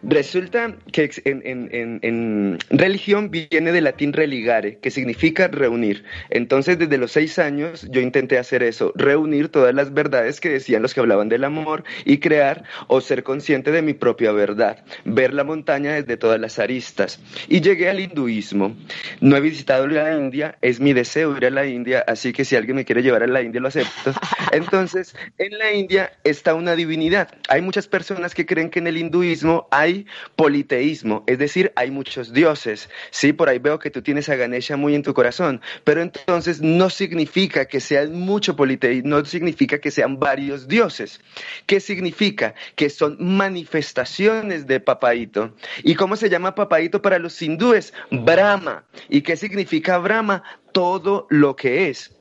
Resulta 0.03 0.75
que 0.91 1.11
en, 1.25 2.57
religión 2.69 3.29
viene 3.29 3.71
del 3.71 3.83
latín 3.83 4.13
religare, 4.13 4.79
que 4.79 4.89
significa 4.89 5.47
reunir. 5.47 6.03
Entonces, 6.29 6.79
desde 6.79 6.97
los 6.97 7.11
seis 7.11 7.37
años 7.37 7.87
yo 7.91 8.01
intenté 8.01 8.39
hacer 8.39 8.63
eso, 8.63 8.93
reunir 8.95 9.49
todas 9.49 9.75
las 9.75 9.93
verdades 9.93 10.39
que 10.39 10.49
decían 10.49 10.81
los 10.81 10.93
que 10.93 11.01
hablaban 11.01 11.29
del 11.29 11.43
amor 11.43 11.83
y 12.03 12.17
crear 12.17 12.63
o 12.87 12.99
ser 13.01 13.23
consciente 13.23 13.71
de 13.71 13.81
mi 13.81 13.93
propia 13.93 14.31
verdad, 14.31 14.83
ver 15.05 15.33
la 15.33 15.43
montaña 15.43 15.93
desde 15.93 16.17
todas 16.17 16.39
las 16.39 16.57
aristas. 16.57 17.19
Y 17.47 17.61
llegué 17.61 17.89
al 17.89 17.99
hinduismo. 17.99 18.75
No 19.19 19.37
he 19.37 19.41
visitado 19.41 19.87
la 19.87 20.17
India, 20.17 20.57
es 20.61 20.79
mi 20.79 20.93
deseo 20.93 21.37
ir 21.37 21.45
a 21.45 21.51
la 21.51 21.65
India, 21.67 22.03
así 22.07 22.33
que 22.33 22.45
si 22.45 22.55
alguien 22.55 22.77
me 22.77 22.85
quiere 22.85 23.03
llevar 23.03 23.23
a 23.23 23.27
la 23.27 23.41
India 23.41 23.61
lo 23.61 23.67
acepto. 23.67 24.13
Entonces, 24.51 25.15
en 25.37 25.57
la 25.57 25.73
India 25.73 26.11
está 26.23 26.55
una 26.55 26.75
divinidad. 26.75 27.29
Hay 27.49 27.61
muchas 27.61 27.87
personas 27.87 28.33
que 28.33 28.45
creen 28.45 28.69
que 28.69 28.79
en 28.79 28.87
el 28.87 28.97
hinduismo 28.97 29.67
hay 29.71 29.90
politeísmo, 30.36 31.23
es 31.27 31.38
decir, 31.38 31.71
hay 31.75 31.91
muchos 31.91 32.34
dioses. 32.34 32.89
Sí, 33.10 33.34
por 33.34 33.49
ahí 33.49 33.60
veo 33.60 33.80
que 33.80 33.91
tú 33.91 34.01
tienes 34.01 34.30
a 34.30 34.36
Ganesha 34.36 34.77
muy 34.77 34.95
en 34.95 35.04
tu 35.04 35.13
corazón, 35.13 35.62
pero 35.84 36.01
entonces 36.01 36.62
no 36.62 36.89
significa 36.89 37.65
que 37.65 37.80
sea 37.80 38.08
mucho 38.08 38.56
politeísmo, 38.56 39.10
no 39.10 39.25
significa 39.25 39.80
que 39.80 39.91
sean 39.91 40.19
varios 40.19 40.67
dioses. 40.67 41.19
¿Qué 41.65 41.80
significa? 41.80 42.54
Que 42.75 42.89
son 42.89 43.17
manifestaciones 43.19 44.67
de 44.67 44.80
Papaito. 44.80 45.56
¿Y 45.84 45.95
cómo 45.95 46.15
se 46.15 46.30
llama 46.30 46.56
Papaito 46.56 47.01
para 47.01 47.19
los 47.19 47.41
hindúes? 47.41 47.93
Brahma. 48.10 48.84
¿Y 49.10 49.21
qué 49.21 49.36
significa 49.36 49.97
Brahma? 49.97 50.43
Todo 50.71 51.27
lo 51.30 51.56
que 51.56 51.89
es. 51.89 52.12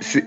Sí, 0.00 0.22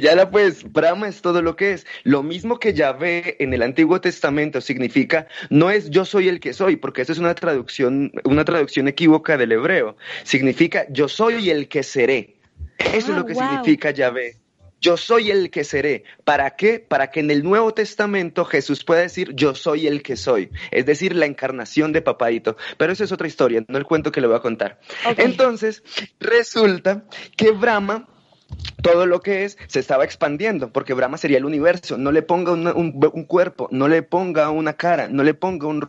la 0.00 0.30
pues, 0.30 0.70
Brahma 0.70 1.08
es 1.08 1.22
todo 1.22 1.42
lo 1.42 1.56
que 1.56 1.72
es. 1.72 1.86
Lo 2.04 2.22
mismo 2.22 2.58
que 2.58 2.72
Yahvé 2.72 3.36
en 3.40 3.52
el 3.52 3.62
Antiguo 3.62 4.00
Testamento 4.00 4.60
significa, 4.60 5.26
no 5.50 5.70
es 5.70 5.90
yo 5.90 6.04
soy 6.04 6.28
el 6.28 6.40
que 6.40 6.52
soy, 6.52 6.76
porque 6.76 7.02
esa 7.02 7.12
es 7.12 7.18
una 7.18 7.34
traducción, 7.34 8.12
una 8.24 8.44
traducción 8.44 8.88
equívoca 8.88 9.36
del 9.36 9.52
hebreo. 9.52 9.96
Significa 10.24 10.86
yo 10.90 11.08
soy 11.08 11.50
el 11.50 11.68
que 11.68 11.82
seré. 11.82 12.36
Eso 12.78 12.96
es 12.96 13.08
lo 13.08 13.20
ah, 13.20 13.26
que 13.26 13.34
significa 13.34 13.90
Yahvé. 13.90 14.36
Yo 14.80 14.96
soy 14.96 15.30
el 15.30 15.50
que 15.50 15.62
seré. 15.62 16.04
¿Para 16.24 16.56
qué? 16.56 16.80
Para 16.80 17.10
que 17.10 17.20
en 17.20 17.30
el 17.30 17.42
Nuevo 17.42 17.74
Testamento 17.74 18.44
Jesús 18.46 18.82
pueda 18.82 19.02
decir 19.02 19.34
yo 19.34 19.54
soy 19.54 19.86
el 19.86 20.02
que 20.02 20.16
soy. 20.16 20.50
Es 20.70 20.86
decir, 20.86 21.14
la 21.14 21.26
encarnación 21.26 21.92
de 21.92 22.00
Papaito. 22.00 22.56
Pero 22.78 22.92
eso 22.92 23.04
es 23.04 23.12
otra 23.12 23.28
historia, 23.28 23.62
no 23.68 23.76
el 23.76 23.84
cuento 23.84 24.10
que 24.10 24.20
le 24.20 24.26
voy 24.26 24.36
a 24.36 24.40
contar. 24.40 24.80
Entonces, 25.18 25.82
resulta 26.18 27.04
que 27.36 27.50
Brahma 27.50 28.08
todo 28.82 29.06
lo 29.06 29.20
que 29.20 29.44
es 29.44 29.58
se 29.66 29.80
estaba 29.80 30.04
expandiendo, 30.04 30.72
porque 30.72 30.94
Brahma 30.94 31.18
sería 31.18 31.38
el 31.38 31.44
universo. 31.44 31.98
No 31.98 32.12
le 32.12 32.22
ponga 32.22 32.52
un, 32.52 33.24
cuerpo, 33.24 33.68
no 33.70 33.88
le 33.88 34.02
ponga 34.02 34.50
una 34.50 34.74
cara, 34.74 35.08
no 35.08 35.22
le 35.22 35.34
ponga 35.34 35.66
un, 35.66 35.88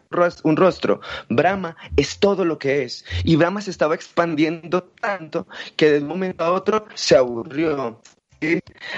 rostro. 0.56 1.02
Brahma 1.30 1.76
es 1.96 2.20
todo 2.20 2.46
lo 2.46 2.58
que 2.58 2.84
es. 2.84 3.06
Y 3.24 3.36
Brahma 3.36 3.62
se 3.62 3.72
estaba 3.72 3.96
expandiendo 3.96 4.84
tanto 4.84 5.48
que 5.76 5.92
de 5.92 6.00
un 6.00 6.08
momento 6.08 6.44
a 6.44 6.52
otro 6.52 6.86
se 6.94 7.16
aburrió 7.16 8.02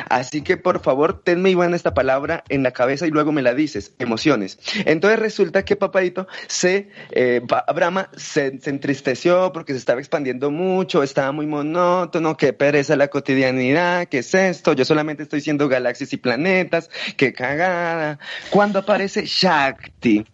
Así 0.09 0.41
que 0.41 0.57
por 0.57 0.81
favor, 0.81 1.21
tenme 1.23 1.49
Iván 1.49 1.73
esta 1.73 1.93
palabra 1.93 2.43
en 2.49 2.63
la 2.63 2.71
cabeza 2.71 3.05
y 3.07 3.11
luego 3.11 3.31
me 3.31 3.41
la 3.41 3.53
dices, 3.53 3.93
emociones. 3.99 4.59
Entonces 4.85 5.19
resulta 5.19 5.65
que 5.65 5.75
papadito 5.75 6.27
se, 6.47 6.89
eh, 7.11 7.41
Brahma 7.73 8.09
se, 8.15 8.59
se, 8.59 8.69
entristeció 8.69 9.51
porque 9.51 9.73
se 9.73 9.79
estaba 9.79 9.99
expandiendo 9.99 10.51
mucho, 10.51 11.03
estaba 11.03 11.31
muy 11.31 11.45
monótono, 11.45 12.37
qué 12.37 12.53
pereza 12.53 12.95
la 12.95 13.09
cotidianidad, 13.09 14.07
qué 14.07 14.19
es 14.19 14.33
esto, 14.33 14.73
yo 14.73 14.85
solamente 14.85 15.23
estoy 15.23 15.41
siendo 15.41 15.67
galaxias 15.67 16.13
y 16.13 16.17
planetas, 16.17 16.89
qué 17.17 17.33
cagada. 17.33 18.19
Cuando 18.49 18.79
aparece 18.79 19.25
Shakti, 19.25 20.25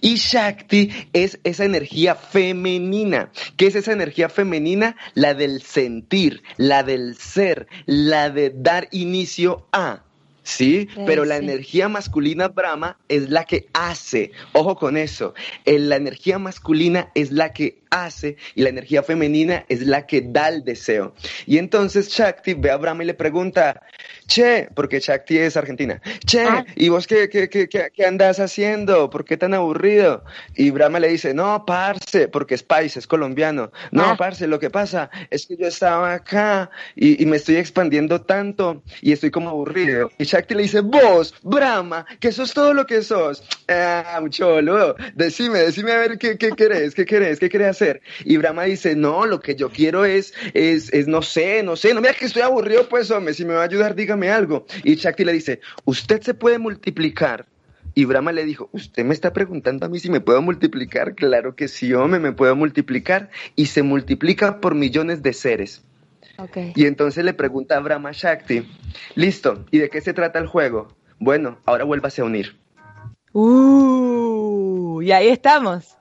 y 0.00 0.16
Shakti 0.16 0.90
es 1.12 1.38
esa 1.44 1.64
energía 1.64 2.14
femenina. 2.14 3.30
¿Qué 3.56 3.66
es 3.66 3.74
esa 3.74 3.92
energía 3.92 4.28
femenina? 4.28 4.96
La 5.14 5.34
del 5.34 5.62
sentir, 5.62 6.42
la 6.56 6.82
del 6.82 7.16
ser, 7.16 7.68
la 7.86 8.30
de 8.30 8.50
dar 8.54 8.88
inicio 8.90 9.66
a. 9.72 10.04
¿sí? 10.42 10.88
Pero 11.06 11.24
la 11.24 11.36
energía 11.36 11.88
masculina 11.88 12.48
Brahma 12.48 12.98
es 13.08 13.30
la 13.30 13.44
que 13.44 13.68
hace. 13.72 14.32
Ojo 14.52 14.76
con 14.76 14.96
eso. 14.96 15.34
La 15.64 15.96
energía 15.96 16.38
masculina 16.38 17.10
es 17.14 17.32
la 17.32 17.52
que 17.52 17.81
hace 17.92 18.36
y 18.54 18.62
la 18.62 18.70
energía 18.70 19.02
femenina 19.02 19.64
es 19.68 19.82
la 19.82 20.06
que 20.06 20.22
da 20.22 20.48
el 20.48 20.64
deseo. 20.64 21.14
Y 21.46 21.58
entonces 21.58 22.08
Shakti 22.08 22.54
ve 22.54 22.70
a 22.70 22.76
Brahma 22.78 23.04
y 23.04 23.06
le 23.06 23.14
pregunta, 23.14 23.82
che, 24.26 24.68
porque 24.74 24.98
Shakti 24.98 25.38
es 25.38 25.56
argentina, 25.56 26.00
che, 26.26 26.42
ah. 26.42 26.64
¿y 26.74 26.88
vos 26.88 27.06
qué, 27.06 27.28
qué, 27.28 27.48
qué, 27.48 27.68
qué, 27.68 28.06
andas 28.06 28.40
haciendo? 28.40 29.10
¿Por 29.10 29.24
qué 29.24 29.36
tan 29.36 29.52
aburrido? 29.52 30.24
Y 30.56 30.70
Brahma 30.70 30.98
le 31.00 31.08
dice, 31.08 31.34
no, 31.34 31.64
parce, 31.66 32.28
porque 32.28 32.54
es 32.54 32.62
país, 32.62 32.96
es 32.96 33.06
colombiano. 33.06 33.70
No, 33.90 34.04
ah. 34.04 34.16
parce, 34.16 34.46
lo 34.46 34.58
que 34.58 34.70
pasa 34.70 35.10
es 35.30 35.46
que 35.46 35.56
yo 35.56 35.66
estaba 35.66 36.14
acá 36.14 36.70
y, 36.96 37.22
y, 37.22 37.26
me 37.26 37.36
estoy 37.36 37.56
expandiendo 37.56 38.22
tanto 38.22 38.82
y 39.02 39.12
estoy 39.12 39.30
como 39.30 39.50
aburrido. 39.50 40.10
Y 40.18 40.24
Shakti 40.24 40.54
le 40.54 40.62
dice, 40.62 40.80
vos, 40.80 41.34
Brahma, 41.42 42.06
que 42.18 42.32
sos 42.32 42.54
todo 42.54 42.72
lo 42.72 42.86
que 42.86 43.02
sos. 43.02 43.44
Ah, 43.68 44.20
cholo, 44.30 44.96
decime, 45.14 45.58
decime 45.58 45.92
a 45.92 45.98
ver 45.98 46.18
qué, 46.18 46.38
qué 46.38 46.50
querés, 46.50 46.94
qué 46.94 47.04
querés, 47.04 47.38
qué 47.38 47.50
querés 47.50 47.68
hacer 47.68 47.81
y 48.24 48.36
Brahma 48.36 48.64
dice, 48.64 48.96
no, 48.96 49.26
lo 49.26 49.40
que 49.40 49.54
yo 49.54 49.70
quiero 49.70 50.04
es, 50.04 50.34
es, 50.54 50.92
es, 50.92 51.06
no 51.06 51.22
sé, 51.22 51.62
no 51.62 51.76
sé, 51.76 51.94
no 51.94 52.00
mira 52.00 52.14
que 52.14 52.26
estoy 52.26 52.42
aburrido, 52.42 52.88
pues 52.88 53.10
hombre, 53.10 53.34
si 53.34 53.44
me 53.44 53.54
va 53.54 53.62
a 53.62 53.64
ayudar, 53.64 53.94
dígame 53.94 54.30
algo. 54.30 54.66
Y 54.84 54.94
Shakti 54.94 55.24
le 55.24 55.32
dice, 55.32 55.60
usted 55.84 56.22
se 56.22 56.34
puede 56.34 56.58
multiplicar. 56.58 57.46
Y 57.94 58.06
Brahma 58.06 58.32
le 58.32 58.44
dijo, 58.44 58.70
¿usted 58.72 59.04
me 59.04 59.12
está 59.12 59.32
preguntando 59.32 59.84
a 59.84 59.88
mí 59.88 59.98
si 59.98 60.10
me 60.10 60.20
puedo 60.20 60.40
multiplicar? 60.40 61.14
Claro 61.14 61.54
que 61.54 61.68
sí, 61.68 61.92
hombre, 61.92 62.20
me 62.20 62.32
puedo 62.32 62.56
multiplicar. 62.56 63.28
Y 63.54 63.66
se 63.66 63.82
multiplica 63.82 64.60
por 64.60 64.74
millones 64.74 65.22
de 65.22 65.34
seres. 65.34 65.82
Okay. 66.38 66.72
Y 66.74 66.86
entonces 66.86 67.22
le 67.24 67.34
pregunta 67.34 67.76
a 67.76 67.80
Brahma 67.80 68.12
Shakti, 68.12 68.66
listo, 69.14 69.66
¿y 69.70 69.78
de 69.78 69.90
qué 69.90 70.00
se 70.00 70.14
trata 70.14 70.38
el 70.38 70.46
juego? 70.46 70.88
Bueno, 71.18 71.58
ahora 71.66 71.84
vuélvase 71.84 72.22
a 72.22 72.24
unir. 72.24 72.56
Uh, 73.32 75.02
y 75.02 75.12
ahí 75.12 75.28
estamos. 75.28 75.96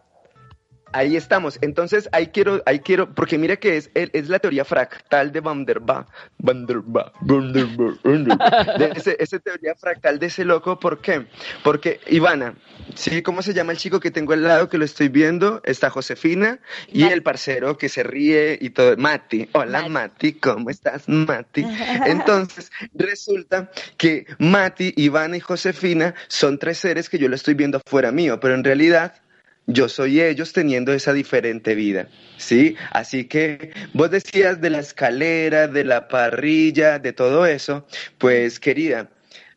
Ahí 0.93 1.15
estamos. 1.15 1.57
Entonces, 1.61 2.09
ahí 2.11 2.27
quiero, 2.27 2.61
ahí 2.65 2.79
quiero, 2.79 3.13
porque 3.13 3.37
mira 3.37 3.55
que 3.55 3.77
es, 3.77 3.91
es 3.93 4.29
la 4.29 4.39
teoría 4.39 4.65
fractal 4.65 5.31
de 5.31 5.39
Van 5.39 5.65
der 5.65 5.79
Ba, 5.79 6.07
Van 6.37 6.65
der 6.65 6.79
Ba, 6.79 7.11
Van 7.21 7.53
der 7.53 7.67
Ba, 7.67 8.77
de 8.77 8.91
ese, 8.95 9.15
esa 9.19 9.39
teoría 9.39 9.75
fractal 9.75 10.19
de 10.19 10.27
ese 10.27 10.45
loco. 10.45 10.79
¿Por 10.79 11.01
qué? 11.01 11.27
Porque, 11.63 11.99
Ivana, 12.07 12.55
¿sí? 12.95 13.21
¿Cómo 13.21 13.41
se 13.41 13.53
llama 13.53 13.71
el 13.71 13.77
chico 13.77 13.99
que 13.99 14.11
tengo 14.11 14.33
al 14.33 14.43
lado 14.43 14.69
que 14.69 14.77
lo 14.77 14.85
estoy 14.85 15.09
viendo? 15.09 15.61
Está 15.63 15.89
Josefina 15.89 16.59
y 16.91 17.03
el 17.03 17.23
parcero 17.23 17.77
que 17.77 17.89
se 17.89 18.03
ríe 18.03 18.57
y 18.59 18.71
todo. 18.71 18.97
Mati. 18.97 19.49
Hola, 19.53 19.87
Mati. 19.87 20.33
¿Cómo 20.33 20.69
estás, 20.69 21.07
Mati? 21.07 21.65
Entonces, 22.05 22.71
resulta 22.93 23.71
que 23.97 24.25
Mati, 24.39 24.93
Ivana 24.97 25.37
y 25.37 25.39
Josefina 25.39 26.13
son 26.27 26.57
tres 26.57 26.77
seres 26.77 27.09
que 27.09 27.17
yo 27.17 27.27
lo 27.29 27.35
estoy 27.35 27.53
viendo 27.53 27.79
afuera 27.85 28.11
mío, 28.11 28.39
pero 28.39 28.55
en 28.55 28.63
realidad 28.63 29.20
yo 29.67 29.87
soy 29.89 30.21
ellos 30.21 30.53
teniendo 30.53 30.93
esa 30.93 31.13
diferente 31.13 31.75
vida, 31.75 32.07
¿sí? 32.37 32.75
Así 32.91 33.25
que 33.25 33.71
vos 33.93 34.11
decías 34.11 34.59
de 34.61 34.69
la 34.69 34.79
escalera, 34.79 35.67
de 35.67 35.83
la 35.83 36.07
parrilla, 36.07 36.99
de 36.99 37.13
todo 37.13 37.45
eso, 37.45 37.85
pues 38.17 38.59
querida, 38.59 39.09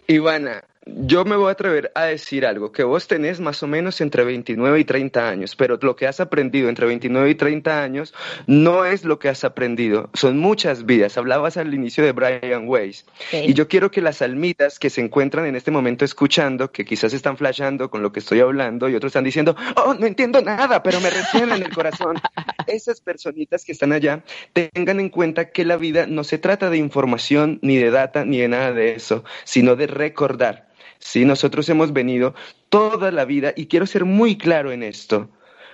Ivana, 0.08 0.64
yo 0.86 1.26
me 1.26 1.36
voy 1.36 1.50
a 1.50 1.52
atrever 1.52 1.92
a 1.94 2.06
decir 2.06 2.44
algo, 2.44 2.72
que 2.72 2.84
vos 2.84 3.08
tenés 3.08 3.40
más 3.40 3.62
o 3.62 3.68
menos 3.68 4.02
entre 4.02 4.24
29 4.24 4.80
y 4.80 4.84
30 4.84 5.30
años, 5.30 5.56
pero 5.56 5.78
lo 5.80 5.96
que 5.96 6.08
has 6.08 6.20
aprendido 6.20 6.70
entre 6.70 6.88
29 6.88 7.30
y 7.30 7.36
30 7.36 7.84
años 7.84 8.16
no 8.48 8.86
es 8.86 9.06
lo 9.06 9.20
que 9.20 9.30
has 9.30 9.44
aprendido, 9.44 10.10
son 10.14 10.40
muchas 10.40 10.88
vidas. 10.88 11.18
Hablabas 11.18 11.58
al 11.58 11.74
inicio 11.74 12.04
de 12.04 12.14
Brian 12.14 12.68
Weiss. 12.68 13.06
Y 13.32 13.54
yo 13.54 13.68
quiero 13.68 13.92
que 13.92 14.02
las 14.02 14.24
almitas 14.24 14.80
que 14.80 14.90
se 14.90 15.02
encuentran 15.02 15.46
en 15.46 15.56
este 15.56 15.70
momento 15.70 16.04
escuchando, 16.04 16.72
que 16.72 16.84
quizás 16.84 17.14
están 17.14 17.38
flashando 17.38 17.92
con 17.92 18.02
lo 18.02 18.12
que 18.12 18.20
estoy 18.20 18.40
hablando 18.40 18.90
y 18.90 18.96
otros 18.96 19.12
están 19.12 19.24
diciendo, 19.24 19.56
oh, 19.76 19.94
no 19.94 20.08
entiendo 20.08 20.42
nada, 20.42 20.82
pero 20.82 21.00
me 21.00 21.12
resuena 21.12 21.58
en 21.58 21.64
el 21.64 21.74
corazón. 21.74 22.18
Esas 22.68 23.02
personitas 23.02 23.66
que 23.66 23.72
están 23.72 23.92
allá, 23.92 24.24
tengan 24.54 25.00
en 25.00 25.10
cuenta 25.10 25.52
que 25.52 25.64
la 25.64 25.78
vida 25.78 26.08
no 26.08 26.24
se 26.24 26.40
trata 26.40 26.70
de 26.70 26.78
información, 26.78 27.60
ni 27.62 27.78
de 27.78 27.92
data, 27.92 28.26
ni 28.26 28.40
de 28.40 28.48
nada 28.48 28.72
de 28.72 28.94
eso, 28.94 29.24
sino 29.44 29.76
de 29.76 29.88
recordar 29.88 30.71
Sí, 31.02 31.26
nosotros 31.26 31.68
hemos 31.70 31.94
venido 31.94 32.36
toda 32.70 33.12
la 33.12 33.26
vida 33.26 33.54
y 33.56 33.68
quiero 33.68 33.86
ser 33.88 34.06
muy 34.06 34.38
claro 34.38 34.72
en 34.72 34.84
esto. 34.84 35.30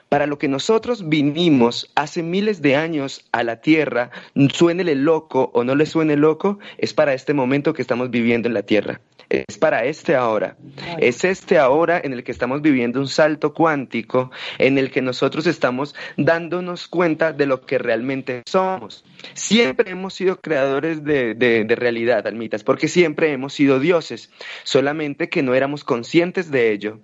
Para 0.10 0.28
lo 0.28 0.38
que 0.38 0.48
nosotros 0.48 1.10
vinimos 1.10 1.91
hace 1.96 2.24
miles 2.24 2.62
de 2.62 2.76
años 2.76 3.26
a 3.32 3.43
la 3.43 3.62
tierra, 3.62 4.12
suénele 4.54 4.96
loco 4.96 5.52
o 5.54 5.63
no 5.63 5.76
le 5.76 5.86
suene 5.86 6.15
loco, 6.15 6.60
es 6.78 6.93
para 6.93 7.13
este 7.13 7.34
momento 7.34 7.74
que 7.74 7.82
estamos 7.82 8.10
viviendo 8.10 8.48
en 8.48 8.54
la 8.54 8.63
tierra. 8.63 9.02
Es 9.30 9.58
para 9.58 9.84
este 9.84 10.15
ahora. 10.15 10.56
Es 11.00 11.26
este 11.26 11.58
ahora 11.58 12.00
en 12.02 12.13
el 12.13 12.24
que 12.24 12.32
estamos 12.32 12.62
viviendo 12.62 13.02
un 13.02 13.10
salto 13.10 13.54
cuántico, 13.54 14.32
en 14.58 14.78
el 14.78 14.89
que 14.89 15.02
nosotros 15.02 15.48
estamos 15.48 15.96
dándonos 16.15 16.88
cuenta 16.88 17.34
de 17.34 17.46
lo 17.46 17.65
que 17.65 17.78
realmente 17.78 18.43
somos. 18.46 19.04
Siempre 19.34 19.91
hemos 19.91 20.13
sido 20.13 20.39
creadores 20.39 21.04
de, 21.04 21.34
de 21.36 21.76
realidad, 21.76 22.26
almitas, 22.26 22.63
porque 22.63 22.88
siempre 22.88 23.34
hemos 23.34 23.54
sido 23.54 23.82
dioses, 23.82 24.32
solamente 24.63 25.28
que 25.28 25.43
no 25.43 25.54
éramos 25.54 25.84
conscientes 25.84 26.50
de 26.50 26.72
ello. 26.72 27.00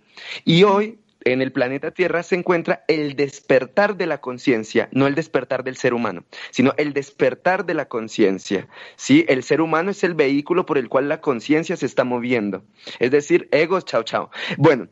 Y 0.46 0.64
hoy 0.64 1.00
en 1.26 1.42
el 1.42 1.52
planeta 1.52 1.92
Tierra 1.92 2.24
se 2.24 2.36
encuentra 2.36 2.84
el 2.88 3.16
despertar 3.16 3.96
de 3.96 4.08
la 4.08 4.20
conciencia, 4.20 4.90
no 4.92 5.08
el 5.08 5.16
despertar 5.16 5.64
del 5.64 5.78
ser 5.78 5.94
humano, 5.94 6.24
sino 6.52 6.74
el 6.78 6.94
despertar 6.94 7.66
de 7.66 7.74
la 7.74 7.86
conciencia. 7.86 8.68
¿sí? 8.96 9.26
El 9.28 9.44
ser 9.44 9.62
humano 9.62 9.92
es 9.92 10.04
el 10.04 10.14
vehículo 10.14 10.66
por 10.66 10.78
el 10.78 10.90
cual 10.90 11.10
la 11.10 11.22
conciencia 11.22 11.76
se 11.78 11.86
está 11.86 12.04
moviendo. 12.04 12.64
Es 13.00 13.12
decir, 13.12 13.48
egos, 13.52 13.86
chao, 13.86 14.04
chao. 14.04 14.30
Bueno, 14.58 14.88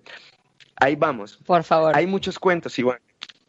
ahí 0.78 0.96
vamos. 0.96 1.40
Por 1.46 1.64
favor. 1.64 1.96
Hay 1.96 2.08
muchos 2.08 2.40
cuentos, 2.40 2.78
Iván. 2.80 3.00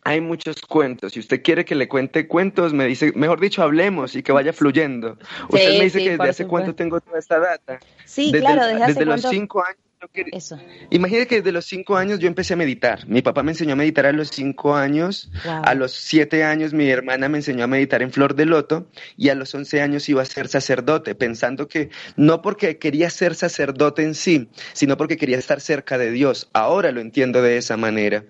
hay 0.05 0.21
muchos 0.21 0.61
cuentos. 0.63 1.13
Si 1.13 1.21
usted 1.21 1.43
quiere 1.43 1.65
que 1.65 1.75
le 1.75 1.89
cuente 1.89 2.27
cuentos, 2.27 2.73
me 2.73 2.87
dice, 2.87 3.13
mejor 3.15 3.41
dicho, 3.41 3.63
hablemos 3.63 4.17
y 4.17 4.23
que 4.23 4.33
vaya 4.33 4.53
fluyendo. 4.53 5.19
usted 5.49 5.79
me 5.79 5.85
dice 5.85 5.99
que 5.99 6.11
desde 6.11 6.29
hace 6.29 6.47
cuánto 6.47 6.75
tengo 6.75 7.01
toda 7.01 7.19
esta 7.19 7.39
data. 7.39 7.81
Sí, 8.05 8.33
claro, 8.33 8.67
desde, 8.67 8.87
desde 8.87 9.05
los 9.05 9.23
cinco 9.23 9.65
años 9.65 9.92
eso. 10.33 10.59
Imagínate 10.91 11.27
que 11.27 11.37
desde 11.37 11.53
los 11.53 11.65
cinco 11.65 11.97
años 11.97 12.19
yo 12.19 12.27
empecé 12.27 12.55
a 12.55 12.57
meditar. 12.57 13.07
Mi 13.07 13.23
papá 13.23 13.43
me 13.43 13.53
enseñó 13.53 13.75
a 13.75 13.77
meditar 13.77 14.07
a 14.07 14.13
los 14.13 14.29
cinco 14.29 14.75
años. 14.75 15.31
A 15.45 15.75
los 15.75 15.93
siete 15.93 16.45
años 16.45 16.73
mi 16.73 16.89
hermana 16.89 17.29
me 17.29 17.39
enseñó 17.39 17.65
a 17.65 17.67
meditar 17.67 18.03
en 18.03 18.11
flor 18.13 18.35
de 18.35 18.47
loto. 18.47 18.87
Y 19.17 19.29
a 19.29 19.35
los 19.35 19.55
once 19.55 19.81
años 19.81 20.09
iba 20.09 20.23
a 20.23 20.25
ser 20.25 20.49
sacerdote, 20.49 21.15
pensando 21.15 21.69
que 21.69 21.91
no 22.17 22.43
porque 22.43 22.79
quería 22.79 23.11
ser 23.11 23.35
sacerdote 23.35 24.03
en 24.03 24.15
sí, 24.15 24.49
sino 24.73 24.97
porque 24.97 25.17
quería 25.17 25.39
estar 25.39 25.61
cerca 25.61 25.99
de 25.99 26.11
Dios. 26.11 26.49
Ahora 26.53 26.91
lo 26.93 27.01
entiendo 27.01 27.43
de 27.43 27.57
esa 27.57 27.77
manera. 27.77 28.25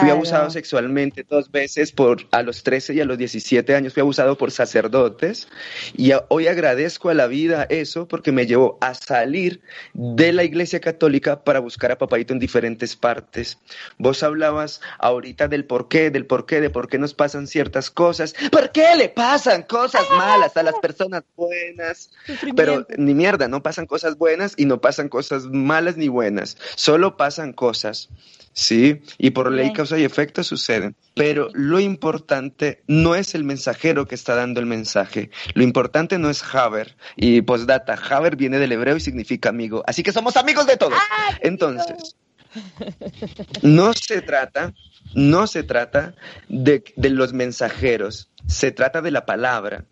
Fui 0.00 0.10
abusado 0.10 0.50
sexualmente 0.50 1.24
dos 1.28 1.50
veces 1.50 1.92
por 1.92 2.26
a 2.30 2.42
los 2.42 2.62
trece 2.62 2.94
y 2.94 3.00
a 3.00 3.04
los 3.04 3.18
diecisiete 3.18 3.74
años. 3.74 3.94
Fui 3.94 4.00
abusado 4.02 4.36
por 4.36 4.50
sacerdotes. 4.50 5.48
Y 5.96 6.12
hoy 6.28 6.48
agradezco 6.48 7.08
a 7.08 7.14
la 7.14 7.26
vida 7.26 7.66
eso 7.70 8.06
porque 8.06 8.32
me 8.32 8.46
llevó 8.46 8.78
a 8.80 8.94
salir 8.94 9.62
de 9.94 10.32
la 10.32 10.44
iglesia 10.44 10.80
católica 10.80 11.13
para 11.20 11.60
buscar 11.60 11.92
a 11.92 11.98
Papadito 11.98 12.32
en 12.32 12.38
diferentes 12.38 12.96
partes. 12.96 13.58
Vos 13.98 14.22
hablabas 14.22 14.80
ahorita 14.98 15.48
del 15.48 15.64
por 15.64 15.88
qué, 15.88 16.10
del 16.10 16.26
por 16.26 16.46
qué, 16.46 16.60
de 16.60 16.70
por 16.70 16.88
qué 16.88 16.98
nos 16.98 17.14
pasan 17.14 17.46
ciertas 17.46 17.90
cosas. 17.90 18.34
¿Por 18.50 18.72
qué 18.72 18.96
le 18.96 19.08
pasan 19.08 19.62
cosas 19.62 20.02
malas 20.10 20.56
a 20.56 20.62
las 20.62 20.74
personas 20.80 21.22
buenas? 21.36 22.10
Pero 22.56 22.86
ni 22.96 23.14
mierda, 23.14 23.48
no 23.48 23.62
pasan 23.62 23.86
cosas 23.86 24.18
buenas 24.18 24.54
y 24.56 24.66
no 24.66 24.80
pasan 24.80 25.08
cosas 25.08 25.44
malas 25.44 25.96
ni 25.96 26.08
buenas. 26.08 26.56
Solo 26.76 27.16
pasan 27.16 27.52
cosas. 27.52 28.08
¿sí? 28.54 29.02
Y 29.18 29.30
por 29.30 29.52
ley, 29.52 29.72
causa 29.72 29.98
y 29.98 30.04
efecto 30.04 30.42
suceden. 30.42 30.96
Pero 31.14 31.48
lo 31.52 31.78
importante 31.78 32.82
no 32.86 33.14
es 33.14 33.34
el 33.34 33.44
mensajero 33.44 34.06
que 34.06 34.14
está 34.14 34.34
dando 34.34 34.60
el 34.60 34.66
mensaje. 34.66 35.30
Lo 35.52 35.62
importante 35.62 36.18
no 36.18 36.30
es 36.30 36.42
Haber. 36.54 36.96
Y 37.16 37.42
postdata, 37.42 37.94
Haber 37.94 38.36
viene 38.36 38.58
del 38.58 38.72
hebreo 38.72 38.96
y 38.96 39.00
significa 39.00 39.50
amigo. 39.50 39.84
Así 39.86 40.02
que 40.02 40.12
somos 40.12 40.36
amigos 40.36 40.66
de 40.66 40.76
todos. 40.76 40.98
Entonces, 41.40 42.16
no 43.62 43.92
se 43.92 44.22
trata, 44.22 44.72
no 45.14 45.46
se 45.46 45.62
trata 45.62 46.14
de, 46.48 46.84
de 46.96 47.10
los 47.10 47.32
mensajeros. 47.32 48.30
Se 48.46 48.70
trata 48.72 49.00
de 49.00 49.10
la 49.10 49.26
palabra 49.26 49.84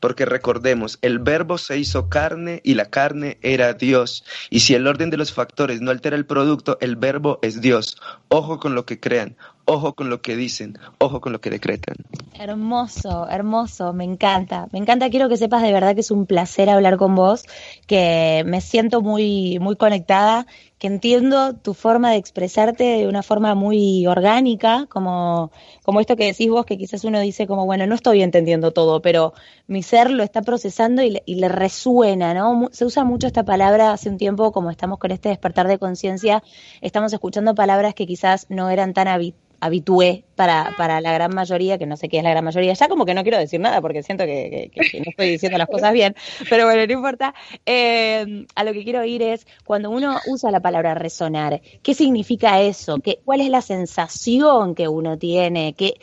porque 0.00 0.24
recordemos, 0.24 0.98
el 1.02 1.18
verbo 1.18 1.58
se 1.58 1.78
hizo 1.78 2.08
carne 2.08 2.60
y 2.64 2.74
la 2.74 2.86
carne 2.86 3.38
era 3.42 3.72
Dios. 3.72 4.24
Y 4.50 4.60
si 4.60 4.74
el 4.74 4.86
orden 4.86 5.10
de 5.10 5.16
los 5.16 5.32
factores 5.32 5.80
no 5.80 5.90
altera 5.90 6.16
el 6.16 6.26
producto, 6.26 6.78
el 6.80 6.96
verbo 6.96 7.38
es 7.42 7.60
Dios. 7.60 8.00
Ojo 8.28 8.58
con 8.58 8.74
lo 8.74 8.86
que 8.86 9.00
crean, 9.00 9.36
ojo 9.66 9.94
con 9.94 10.10
lo 10.10 10.20
que 10.20 10.36
dicen, 10.36 10.78
ojo 10.98 11.20
con 11.20 11.32
lo 11.32 11.40
que 11.40 11.50
decretan. 11.50 11.96
Hermoso, 12.38 13.28
hermoso, 13.28 13.92
me 13.92 14.04
encanta, 14.04 14.68
me 14.72 14.78
encanta, 14.78 15.10
quiero 15.10 15.28
que 15.28 15.36
sepas 15.36 15.62
de 15.62 15.72
verdad 15.72 15.94
que 15.94 16.00
es 16.00 16.10
un 16.10 16.26
placer 16.26 16.68
hablar 16.68 16.96
con 16.96 17.14
vos, 17.14 17.44
que 17.86 18.42
me 18.46 18.60
siento 18.60 19.02
muy, 19.02 19.58
muy 19.60 19.76
conectada, 19.76 20.46
que 20.78 20.88
entiendo 20.88 21.54
tu 21.54 21.72
forma 21.72 22.10
de 22.10 22.16
expresarte 22.16 22.84
de 22.84 23.08
una 23.08 23.22
forma 23.22 23.54
muy 23.54 24.06
orgánica, 24.06 24.86
como, 24.90 25.50
como 25.82 26.00
esto 26.00 26.16
que 26.16 26.26
decís 26.26 26.50
vos, 26.50 26.66
que 26.66 26.76
quizás 26.76 27.04
uno 27.04 27.20
dice 27.20 27.46
como, 27.46 27.64
bueno, 27.64 27.86
no 27.86 27.94
estoy 27.94 28.22
entendiendo 28.22 28.72
todo, 28.72 29.00
pero 29.00 29.32
mi 29.66 29.82
ser 29.82 30.10
lo 30.10 30.22
está 30.22 30.42
procesando 30.42 31.02
y 31.02 31.10
le, 31.10 31.22
y 31.24 31.36
le 31.36 31.48
resuena, 31.48 32.34
¿no? 32.34 32.68
Se 32.72 32.84
usa 32.84 33.04
mucho 33.04 33.26
esta 33.26 33.44
palabra 33.44 33.92
hace 33.92 34.10
un 34.10 34.18
tiempo, 34.18 34.52
como 34.52 34.70
estamos 34.70 34.98
con 34.98 35.10
este 35.12 35.28
despertar 35.30 35.68
de 35.68 35.78
conciencia, 35.78 36.42
estamos 36.80 37.12
escuchando 37.12 37.54
palabras 37.54 37.94
que 37.94 38.06
quizás 38.06 38.46
no 38.50 38.68
eran 38.68 38.92
tan 38.92 39.08
habituales 39.08 39.44
habitué 39.64 40.24
para, 40.36 40.74
para 40.76 41.00
la 41.00 41.10
gran 41.14 41.34
mayoría, 41.34 41.78
que 41.78 41.86
no 41.86 41.96
sé 41.96 42.10
qué 42.10 42.18
es 42.18 42.22
la 42.22 42.28
gran 42.28 42.44
mayoría, 42.44 42.74
ya 42.74 42.86
como 42.86 43.06
que 43.06 43.14
no 43.14 43.22
quiero 43.22 43.38
decir 43.38 43.58
nada 43.60 43.80
porque 43.80 44.02
siento 44.02 44.26
que, 44.26 44.70
no 44.76 45.04
estoy 45.06 45.30
diciendo 45.30 45.56
las 45.56 45.68
cosas 45.68 45.94
bien, 45.94 46.14
pero 46.50 46.66
bueno, 46.66 46.86
no 46.86 46.92
importa. 46.92 47.34
Eh, 47.64 48.44
a 48.54 48.64
lo 48.64 48.74
que 48.74 48.84
quiero 48.84 49.02
ir 49.04 49.22
es, 49.22 49.46
cuando 49.64 49.88
uno 49.88 50.18
usa 50.26 50.50
la 50.50 50.60
palabra 50.60 50.94
resonar, 50.94 51.62
¿qué 51.82 51.94
significa 51.94 52.60
eso? 52.60 52.98
¿Qué, 52.98 53.20
¿Cuál 53.24 53.40
es 53.40 53.48
la 53.48 53.62
sensación 53.62 54.74
que 54.74 54.86
uno 54.86 55.16
tiene? 55.16 55.72
¿Qué, 55.72 55.94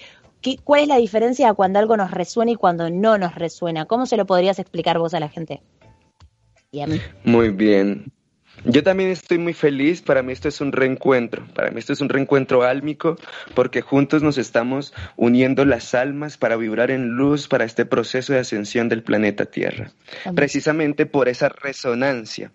qué, 0.42 0.58
¿Cuál 0.64 0.82
es 0.82 0.88
la 0.88 0.98
diferencia 0.98 1.54
cuando 1.54 1.78
algo 1.78 1.96
nos 1.98 2.10
resuena 2.10 2.54
y 2.54 2.56
cuando 2.56 2.90
no 2.90 3.20
nos 3.20 3.36
resuena? 3.36 3.86
¿Cómo 3.86 4.08
se 4.08 4.18
lo 4.18 4.26
podrías 4.26 4.58
explicar 4.58 4.98
vos 4.98 5.14
a 5.14 5.20
la 5.20 5.30
gente? 5.30 5.62
Y 6.72 6.82
a 6.82 6.88
mí. 6.88 7.00
Muy 7.26 7.50
bien. 7.50 8.12
Yo 8.66 8.84
también 8.84 9.10
estoy 9.10 9.40
muy 9.40 9.54
feliz, 9.54 10.02
para 10.02 10.22
mí 10.22 10.34
esto 10.34 10.48
es 10.48 10.62
un 10.62 10.72
reencuentro, 10.72 11.48
para 11.56 11.72
mí 11.72 11.80
esto 11.80 11.94
es 11.94 12.02
un 12.02 12.10
reencuentro 12.10 12.64
álmico 12.64 13.18
porque 13.56 13.82
juntos 13.82 14.22
nos 14.22 14.38
estamos 14.38 14.94
uniendo 15.16 15.66
las 15.66 15.96
almas 15.96 16.38
para 16.38 16.58
vibrar 16.58 16.92
en 16.92 17.10
luz 17.10 17.48
para 17.48 17.66
este 17.66 17.86
proceso 17.86 18.34
de 18.34 18.40
ascensión 18.40 18.88
del 18.88 19.02
planeta 19.02 19.46
Tierra, 19.46 19.92
precisamente 20.36 21.08
por 21.08 21.28
esa 21.28 21.50
resonancia. 21.50 22.52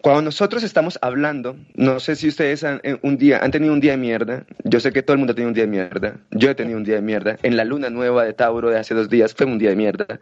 Cuando 0.00 0.22
nosotros 0.22 0.62
estamos 0.62 0.98
hablando, 1.02 1.56
no 1.74 2.00
sé 2.00 2.16
si 2.16 2.28
ustedes 2.28 2.64
han, 2.64 2.80
eh, 2.82 2.98
un 3.02 3.18
día, 3.18 3.38
han 3.42 3.50
tenido 3.50 3.72
un 3.72 3.80
día 3.80 3.92
de 3.92 3.98
mierda, 3.98 4.44
yo 4.64 4.80
sé 4.80 4.92
que 4.92 5.02
todo 5.02 5.14
el 5.14 5.18
mundo 5.18 5.32
ha 5.32 5.34
tenido 5.34 5.48
un 5.48 5.54
día 5.54 5.64
de 5.64 5.70
mierda, 5.70 6.16
yo 6.30 6.50
he 6.50 6.54
tenido 6.54 6.78
un 6.78 6.84
día 6.84 6.96
de 6.96 7.02
mierda, 7.02 7.36
en 7.42 7.56
la 7.56 7.64
luna 7.64 7.90
nueva 7.90 8.24
de 8.24 8.32
Tauro 8.32 8.70
de 8.70 8.78
hace 8.78 8.94
dos 8.94 9.08
días 9.08 9.34
fue 9.34 9.46
un 9.46 9.58
día 9.58 9.70
de 9.70 9.76
mierda, 9.76 10.20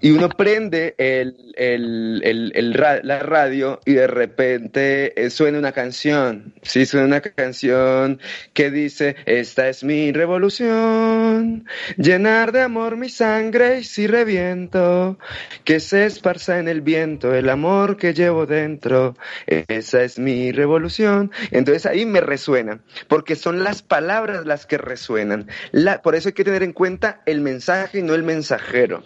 y 0.00 0.10
uno 0.10 0.28
prende 0.28 0.94
el, 0.98 1.52
el, 1.56 2.22
el, 2.24 2.70
la 3.02 3.18
radio 3.18 3.80
y 3.84 3.94
de 3.94 4.06
repente 4.06 5.20
eh, 5.20 5.30
suena 5.30 5.58
una 5.58 5.72
canción, 5.72 6.54
sí, 6.62 6.86
suena 6.86 7.06
una 7.06 7.20
canción 7.20 8.20
que 8.52 8.70
dice, 8.70 9.16
esta 9.26 9.68
es 9.68 9.84
mi 9.84 10.12
revolución, 10.12 11.66
llenar 11.96 12.52
de 12.52 12.62
amor 12.62 12.96
mi 12.96 13.08
sangre 13.08 13.80
y 13.80 13.84
si 13.84 14.06
reviento, 14.06 15.18
que 15.64 15.80
se 15.80 16.06
esparza 16.06 16.58
en 16.58 16.68
el 16.68 16.80
viento 16.80 17.34
el 17.34 17.48
amor 17.48 17.96
que 17.96 18.14
llevo 18.14 18.46
dentro, 18.46 19.16
esa 19.46 20.02
es 20.02 20.18
mi 20.18 20.52
revolución. 20.52 21.30
Entonces 21.50 21.86
ahí 21.86 22.06
me 22.06 22.20
resuena, 22.20 22.80
porque 23.08 23.36
son 23.36 23.62
las 23.64 23.82
palabras 23.82 24.46
las 24.46 24.66
que 24.66 24.78
resuenan. 24.78 25.48
La, 25.72 26.02
por 26.02 26.14
eso 26.14 26.28
hay 26.28 26.34
que 26.34 26.44
tener 26.44 26.62
en 26.62 26.72
cuenta 26.72 27.22
el 27.26 27.40
mensaje 27.40 27.98
y 27.98 28.02
no 28.02 28.14
el 28.14 28.22
mensajero, 28.22 29.02